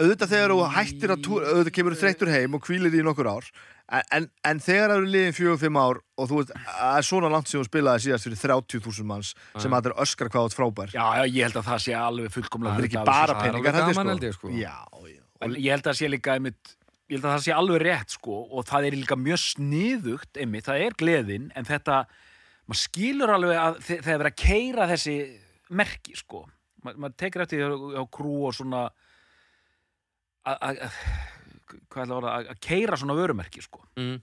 Auðvitað 0.00 0.30
þegar 0.32 0.52
þú 0.54 0.62
hættir 0.72 1.12
að 1.12 1.20
túra 1.26 1.48
auðvitað 1.52 1.74
kemur 1.76 1.94
þú 1.94 2.00
þreyttur 2.00 2.30
heim 2.32 2.54
og 2.56 2.62
kvílir 2.64 2.94
í 2.96 3.02
nokkur 3.04 3.28
ár. 3.28 3.48
En, 3.92 4.04
en, 4.16 4.26
en 4.48 4.60
þegar 4.64 4.88
það 4.88 4.94
eru 5.02 5.08
liðin 5.12 5.34
fjögur 5.36 5.58
fimm 5.60 5.76
ár 5.76 5.98
og 6.16 6.28
þú 6.30 6.38
veist, 6.38 6.52
það 6.64 6.94
er 6.96 7.04
svona 7.10 7.28
langt 7.34 7.50
sem 7.50 7.60
þú 7.60 7.66
spilaði 7.68 8.04
síðast 8.06 8.24
fyrir 8.28 8.40
30.000 8.40 9.04
manns 9.10 9.32
sem 9.60 9.74
að 9.74 9.82
þetta 9.82 9.90
er 9.92 10.04
öskar 10.06 10.30
hvað 10.32 10.46
átt 10.48 10.56
frábær. 10.56 10.94
Já, 10.96 11.04
já, 11.18 11.24
ég 11.28 11.42
held 11.44 11.58
að 11.60 11.66
það 11.68 11.82
sé 11.84 11.96
alveg 11.98 12.32
fullkomlega 12.38 12.72
það 12.72 12.80
er 12.80 12.88
ekki 12.88 13.02
bara 13.10 13.34
það 13.36 13.82
er 13.92 13.98
peningar 14.16 14.38
sko. 14.38 14.52
En 15.42 15.56
ég 15.58 15.68
held 15.74 15.82
að 15.84 15.90
það 15.90 15.98
sé 16.00 16.10
líka 16.14 16.38
einmitt, 16.38 16.72
ég 17.12 17.18
held 17.18 17.26
að 17.28 17.34
það 17.36 17.44
sé 17.50 17.54
alveg 17.58 17.84
rétt 17.84 18.16
sko 18.16 18.38
og 18.48 18.66
það 18.72 18.88
er 18.88 18.96
líka 19.02 19.20
mjög 19.20 19.42
sniðugt 19.44 20.40
einmitt, 20.40 20.64
það 20.70 20.86
er 20.88 20.96
gleðin 21.02 21.50
en 21.58 21.68
þetta, 21.68 22.00
maður 22.64 22.80
skilur 22.86 23.34
alveg 23.36 23.60
að 23.66 23.78
þe- 23.82 24.00
þegar 24.06 24.22
verið 24.24 24.32
að 24.32 24.40
keira 24.46 24.88
þessi 24.94 25.16
merki 25.82 26.16
sko, 26.16 26.46
Ma, 26.82 26.92
maður 26.98 27.16
tekur 27.22 27.44
eftir 27.44 27.62
því 27.62 27.94
á 27.98 28.02
krú 28.10 28.32
og 28.48 28.54
svona 28.56 28.90
að- 30.46 30.58
að 30.58 30.78
að- 30.86 30.96
hvað 31.88 32.02
ætla 32.04 32.12
að 32.12 32.16
orða, 32.18 32.32
að- 32.38 32.48
að 32.52 32.60
keira 32.60 32.96
svona 32.98 33.14
vörumerki 33.16 33.62
sko, 33.62 33.82
Mm. 33.96 34.20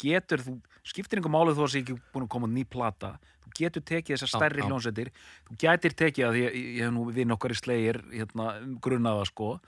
getur, 0.00 0.38
þú 0.42 0.60
skiptir 0.84 1.18
einhver 1.20 1.30
málið 1.34 1.56
þó 1.56 1.64
að 1.66 1.70
sé 1.74 1.82
ekki 1.84 2.00
búin 2.12 2.24
að 2.26 2.28
koma 2.28 2.46
ný 2.48 2.64
plata. 2.64 3.18
Þú 3.44 3.52
getur 3.58 3.82
tekið 3.82 4.16
þessar 4.16 4.32
stærri 4.34 4.60
já. 4.62 4.66
hljónsveitir 4.68 5.10
þú 5.48 5.56
getur 5.58 5.92
tekið 5.94 6.24
að 6.28 6.34
ég, 6.40 6.54
ég 6.54 6.80
hef 6.84 6.92
nú 6.92 7.12
við 7.12 7.26
nokkar 7.26 7.50
í 7.50 7.58
slegir 7.60 8.02
hérna, 8.10 8.78
grunnaða 8.80 9.26
sko. 9.26 9.60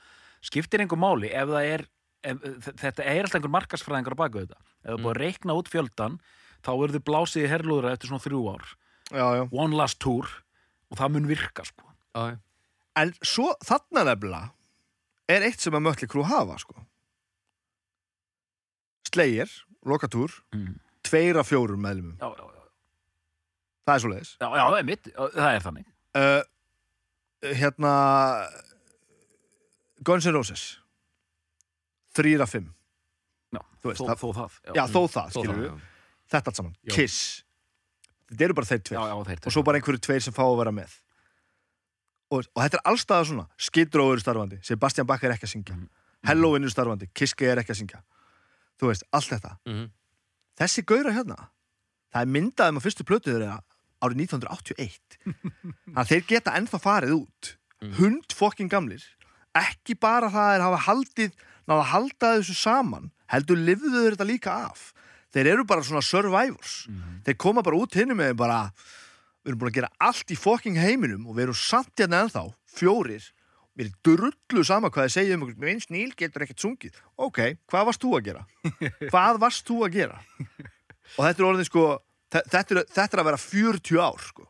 Skiptir 0.42 0.80
einhver 0.80 0.98
máli 0.98 1.30
ef 1.32 1.48
það 1.48 1.64
er 1.74 1.86
ef, 2.24 2.38
þetta 2.38 3.04
er 3.04 3.22
alltaf 3.24 3.34
einhver 3.40 3.50
markasfræðingar 3.60 4.14
á 4.14 4.22
baku 4.22 4.38
þetta. 4.46 4.58
Ef 4.84 4.90
það 4.90 4.98
er 4.98 5.04
búið 5.04 5.14
að 5.14 5.22
reikna 5.22 5.56
út 5.58 5.68
fjöldan 5.68 6.18
þá 6.62 6.70
verður 6.78 7.02
blásið 7.06 7.44
í 7.46 7.50
herlúðra 7.50 7.92
eftir 7.92 8.08
svona 8.08 8.24
þrjú 8.24 8.42
ár. 8.54 8.64
Já, 9.12 9.26
já. 9.36 9.48
one 9.52 9.74
last 9.76 9.98
tour 10.00 10.24
og 10.90 10.96
það 10.98 11.10
mun 11.12 11.26
virka 11.26 11.64
sko 11.66 11.84
Já. 12.14 12.38
En 13.02 13.12
svo 13.24 13.54
þarna 13.64 14.04
nefnilega 14.10 14.50
er 15.32 15.46
eitt 15.46 15.60
sem 15.64 15.72
að 15.72 15.84
Mötli 15.86 16.08
Krú 16.12 16.24
hafa, 16.28 16.58
sko. 16.60 16.74
Slegir, 19.08 19.50
lokatúr, 19.88 20.32
mm. 20.54 20.74
tveir 21.04 21.36
af 21.40 21.48
fjórum 21.50 21.80
meðlumum. 21.84 22.16
já, 22.20 22.28
já, 22.28 22.44
já, 22.48 22.60
Það 23.86 23.94
er 23.96 24.02
svo 24.04 24.10
leiðis. 24.12 24.30
já, 24.40 24.46
já, 24.56 24.62
það 24.70 24.78
er 24.78 24.86
mitt 24.92 25.08
það 25.16 25.50
er 25.56 25.64
þannig 25.66 25.88
Uh, 26.12 26.42
hérna, 27.56 27.90
Guns 30.04 30.26
N' 30.28 30.34
Roses, 30.36 30.64
þrýr 32.12 32.42
af 32.44 32.50
fimm. 32.52 32.66
veist, 33.82 33.96
þó, 33.96 34.10
það- 34.10 34.20
þó 34.20 34.28
það 34.36 34.58
Já, 34.76 34.82
þó 34.92 35.00
það, 35.08 35.30
Þó 35.32 35.38
skilur 35.40 35.54
það, 35.56 35.62
við. 35.62 35.80
Þetta 36.34 36.50
allt 36.52 36.56
saman. 36.60 36.74
Kiss. 36.92 37.16
Þetta 38.28 38.44
eru 38.44 38.54
bara 38.54 38.66
þeir 38.68 38.82
tveir. 38.84 39.46
og 39.46 39.52
svo 39.56 39.62
bara 39.64 39.78
einhverju 39.80 40.00
tveir 40.04 40.20
sem 40.22 40.34
fá 40.36 40.44
að 40.44 40.58
vera 40.60 40.70
með 40.76 40.92
og, 42.32 42.46
og 42.56 42.62
þetta 42.64 42.78
er 42.80 42.86
allstaða 42.92 43.26
svona. 43.28 43.46
Skid 43.60 43.94
Row 43.98 44.12
eru 44.14 44.22
starfandi, 44.22 44.58
Sebastian 44.66 45.08
Bach 45.08 45.24
er 45.24 45.34
ekki 45.36 45.48
að 45.48 45.54
syngja. 45.56 45.76
Mhm. 45.76 45.88
Halloween 46.28 46.64
eru 46.66 46.72
starfandi, 46.72 47.10
Kiske 47.14 47.48
er 47.50 47.60
ekki 47.62 47.74
að 47.74 47.80
syngja. 47.82 48.00
Þú 48.80 48.90
veist, 48.90 49.04
allt 49.12 49.32
þetta. 49.34 49.56
Mhm. 49.68 49.90
þessi 50.58 50.84
gaura 50.86 51.12
hérna. 51.12 51.36
Það 52.12 52.22
er 52.22 52.32
myndaðum 52.36 52.78
á 52.78 52.84
fyrstu 52.84 53.04
plötu 53.08 53.32
þeirra 53.32 53.60
árið 54.02 54.18
1981 54.26 54.98
þannig 55.24 55.96
að 55.96 56.10
þeir 56.10 56.24
geta 56.28 56.54
ennþá 56.58 56.80
farið 56.82 57.14
út. 57.22 57.56
Mhm. 57.82 57.94
hund 57.98 58.34
fokkin 58.36 58.68
gamlir. 58.70 59.02
Ekki 59.58 59.96
bara 59.98 60.28
það 60.30 60.56
er 60.56 60.62
hafa 60.64 60.80
haldið 60.86 61.32
náða 61.68 61.80
að 61.82 61.90
halda 61.92 62.28
þessu 62.38 62.54
saman 62.56 63.10
heldur 63.32 63.58
lifðu 63.58 63.90
þeir 63.96 64.14
þetta 64.16 64.28
líka 64.28 64.52
af. 64.68 64.92
Þeir 65.32 65.48
eru 65.54 65.64
bara 65.64 65.82
svona 65.82 66.02
survivors. 66.04 66.86
Mhm. 66.88 67.22
þeir 67.24 67.38
koma 67.38 67.62
bara 67.62 67.76
út 67.76 67.96
hinnum 67.96 68.20
með 68.20 68.36
bara 68.36 68.72
við 69.42 69.50
erum 69.52 69.60
búin 69.62 69.70
að 69.72 69.78
gera 69.80 69.92
allt 70.08 70.30
í 70.34 70.38
fokking 70.38 70.76
heiminum 70.78 71.24
og 71.28 71.36
við 71.38 71.48
erum 71.48 71.58
samt 71.58 71.92
hérna 71.98 72.20
ennþá, 72.26 72.44
fjórir 72.78 73.24
mér 73.72 73.88
er 73.88 73.94
drullu 74.04 74.62
sama 74.68 74.90
hvað 74.92 75.06
þið 75.08 75.14
segja 75.16 75.36
um 75.38 75.44
minn 75.62 75.80
sníl 75.80 76.10
getur 76.18 76.44
ekkert 76.44 76.60
sungið 76.60 76.98
ok, 77.24 77.38
hvað 77.72 77.86
varst 77.88 78.02
þú 78.04 78.10
að 78.18 78.26
gera? 78.26 78.42
hvað 79.08 79.38
varst 79.42 79.64
þú 79.68 79.78
að 79.86 79.94
gera? 79.96 80.18
og 81.16 81.22
þetta 81.24 81.32
er 81.40 81.46
orðin 81.48 81.68
sko 81.70 81.84
þe- 82.32 82.44
þetta 82.52 82.76
er, 82.76 82.82
þetta 82.92 83.16
er 83.16 83.22
að 83.22 83.28
vera 83.30 83.40
40 83.46 84.02
ár 84.04 84.20
sko. 84.28 84.46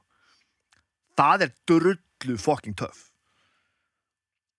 það 1.22 1.47
er 1.47 1.55
drullu 1.70 2.38
fokking 2.43 2.76
töff 2.82 3.09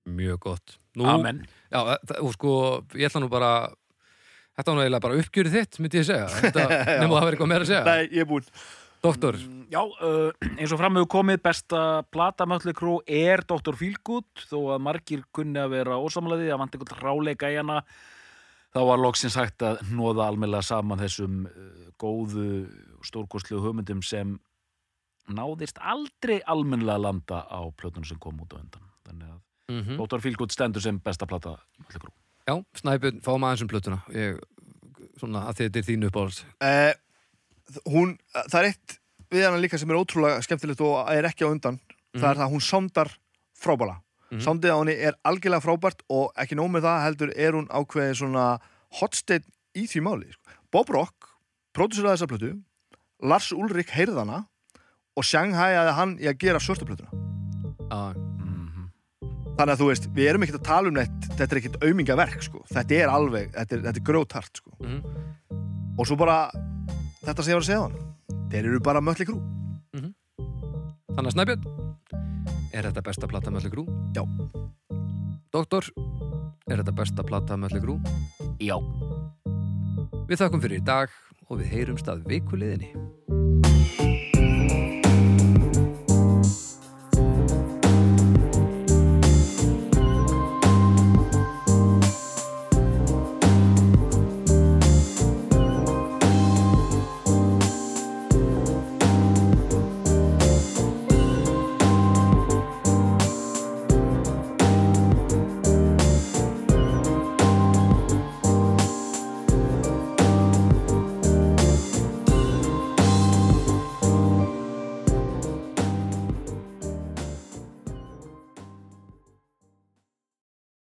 Mjög 0.03 0.39
gott. 0.43 0.73
Nú, 0.99 1.05
Amen 1.07 1.37
Já, 1.71 1.79
það, 2.03 2.17
og 2.27 2.33
sko, 2.35 2.53
ég 2.99 3.07
ætla 3.07 3.21
nú 3.23 3.29
bara 3.31 3.51
Þetta 4.53 4.67
var 4.69 4.75
nú 4.75 4.81
eiginlega 4.83 5.03
bara 5.05 5.19
uppgjörið 5.21 5.55
þitt, 5.57 5.77
myndi 5.81 5.99
ég 6.01 6.07
segja 6.09 6.27
Þetta, 6.29 6.65
nema 7.01 7.15
það 7.15 7.23
verið 7.23 7.31
eitthvað 7.37 7.51
meira 7.53 7.65
að 7.65 7.71
segja 7.71 7.83
nei, 7.87 8.03
ég 8.11 8.25
er 8.25 8.27
búinn 8.29 8.49
Doktor, 9.03 9.35
Mm, 9.35 9.65
Já, 9.73 9.81
uh, 9.83 10.31
eins 10.55 10.71
og 10.71 10.79
fram 10.79 10.95
hefur 10.95 11.09
komið 11.11 11.41
besta 11.43 12.03
plata 12.13 12.45
Mötli 12.47 12.71
Krú 12.77 12.99
er 13.09 13.41
Dr. 13.43 13.75
Feelgood. 13.75 14.27
Þó 14.47 14.75
að 14.75 14.83
margir 14.85 15.23
kunni 15.35 15.59
að 15.59 15.73
vera 15.73 15.97
ósamlaði 15.99 16.51
að 16.53 16.61
vant 16.61 16.75
einhvern 16.77 17.01
ráleika 17.01 17.49
í 17.51 17.57
hana 17.57 17.81
þá 18.73 18.79
var 18.87 19.01
loksins 19.01 19.35
hægt 19.35 19.61
að 19.65 19.81
nóða 19.91 20.27
almennlega 20.29 20.63
saman 20.63 21.01
þessum 21.01 21.43
uh, 21.49 21.91
góðu 21.99 22.47
stórkostlu 23.03 23.59
hugmyndum 23.59 24.01
sem 24.05 24.37
náðist 25.27 25.79
aldrei 25.81 26.39
almennlega 26.47 26.95
að 26.99 27.05
landa 27.07 27.43
á 27.47 27.59
plötunum 27.75 28.07
sem 28.07 28.19
kom 28.19 28.39
út 28.39 28.55
á 28.55 28.61
undan. 28.61 28.87
Þannig 29.07 29.29
að 29.33 29.39
mm 29.73 29.97
Dr. 29.99 30.19
Feelgood 30.23 30.51
stendur 30.51 30.83
sem 30.83 30.99
besta 30.99 31.27
plata 31.27 31.57
Mötli 31.81 31.99
Krú 31.99 32.11
já, 32.47 32.55
Snæbjörn, 32.75 33.21
fáum 33.23 33.43
aðeins 33.47 33.63
um 33.63 33.71
plötuna. 33.71 34.01
Ég, 34.11 34.39
Svona 35.19 35.43
að 35.47 35.59
þetta 35.59 35.79
er 35.79 35.85
þín 35.87 36.05
uppáhalds. 36.07 36.39
Eh, 36.65 36.93
hún, 37.89 38.17
það 38.49 38.59
er 38.61 38.69
eitt 38.71 38.97
við 39.33 39.45
hana 39.47 39.61
líka 39.61 39.79
sem 39.81 39.89
er 39.89 39.97
ótrúlega 39.99 40.41
skemmtilegt 40.45 40.81
og 40.85 41.09
er 41.13 41.25
ekki 41.29 41.45
á 41.47 41.53
undan 41.53 41.79
það 42.13 42.29
er 42.29 42.37
það 42.39 42.47
að 42.47 42.53
hún 42.53 42.65
sándar 42.69 43.13
frábæla 43.57 43.99
Mhm. 44.33 44.41
sándið 44.41 44.73
á 44.73 44.77
henni 44.81 44.95
er 44.97 45.13
algjörlega 45.29 45.61
frábært 45.61 45.99
og 46.09 46.31
ekki 46.41 46.55
nóg 46.57 46.71
með 46.73 46.85
það 46.87 47.03
heldur 47.05 47.31
er 47.37 47.53
hún 47.53 47.67
ákveðið 47.69 48.15
svona 48.17 48.45
hotsteinn 48.99 49.45
í 49.77 49.85
því 49.85 50.01
máli 50.01 50.31
sko. 50.33 50.55
Bob 50.73 50.89
Rock, 50.89 51.29
próduseraði 51.73 52.17
þessa 52.17 52.29
plötu 52.31 52.49
Lars 53.21 53.51
Ulrik 53.53 53.89
heyrðana 53.93 54.47
og 55.15 55.23
sjanghæjaði 55.23 55.93
hann 55.93 56.17
í 56.17 56.25
að 56.29 56.39
gera 56.41 56.59
svörtu 56.59 56.87
plötuna 56.89 57.11
Já, 57.93 58.13
mm 58.17 58.89
þannig 59.53 59.75
að 59.75 59.81
þú 59.83 59.87
veist, 59.91 60.05
við 60.17 60.29
erum 60.31 60.43
ekkert 60.43 60.61
að 60.63 60.65
tala 60.65 60.89
um 60.89 60.95
neitt 60.97 61.25
þetta 61.37 61.45
er 61.45 61.59
ekkert 61.61 61.83
aumingaverk 61.85 62.41
sko. 62.41 62.63
þetta 62.73 62.95
er 63.03 63.11
alveg, 63.13 63.51
þetta 63.53 63.75
er, 63.75 63.83
er 63.85 63.99
grótart 64.01 64.57
sko. 64.57 64.71
mhm. 64.81 65.03
og 65.99 66.07
svo 66.09 66.17
bara 66.17 66.49
þetta 67.23 67.43
sem 67.43 67.53
ég 67.53 67.59
var 67.59 67.63
að 67.63 67.69
segja 67.71 67.83
hann 67.87 68.47
þeir 68.51 68.69
eru 68.69 68.83
bara 68.83 69.03
mölli 69.03 69.27
krú 69.27 69.41
Þannig 71.13 71.29
að 71.29 71.33
Snæbjörn 71.35 71.65
Er 72.73 72.87
þetta 72.87 73.03
besta 73.05 73.27
plata 73.29 73.51
Mötli 73.53 73.69
Grú? 73.69 73.83
Já. 74.17 74.23
Doktor, 75.53 75.85
er 76.65 76.81
þetta 76.81 76.95
besta 76.97 77.25
plata 77.27 77.57
Mötli 77.61 77.81
Grú? 77.83 77.99
Já 78.57 78.79
Við 80.25 80.39
þakkum 80.41 80.63
fyrir 80.63 80.81
í 80.81 80.85
dag 80.87 81.13
og 81.49 81.59
við 81.61 81.69
heyrumst 81.75 82.09
að 82.09 82.25
vikuliðinni 82.31 82.95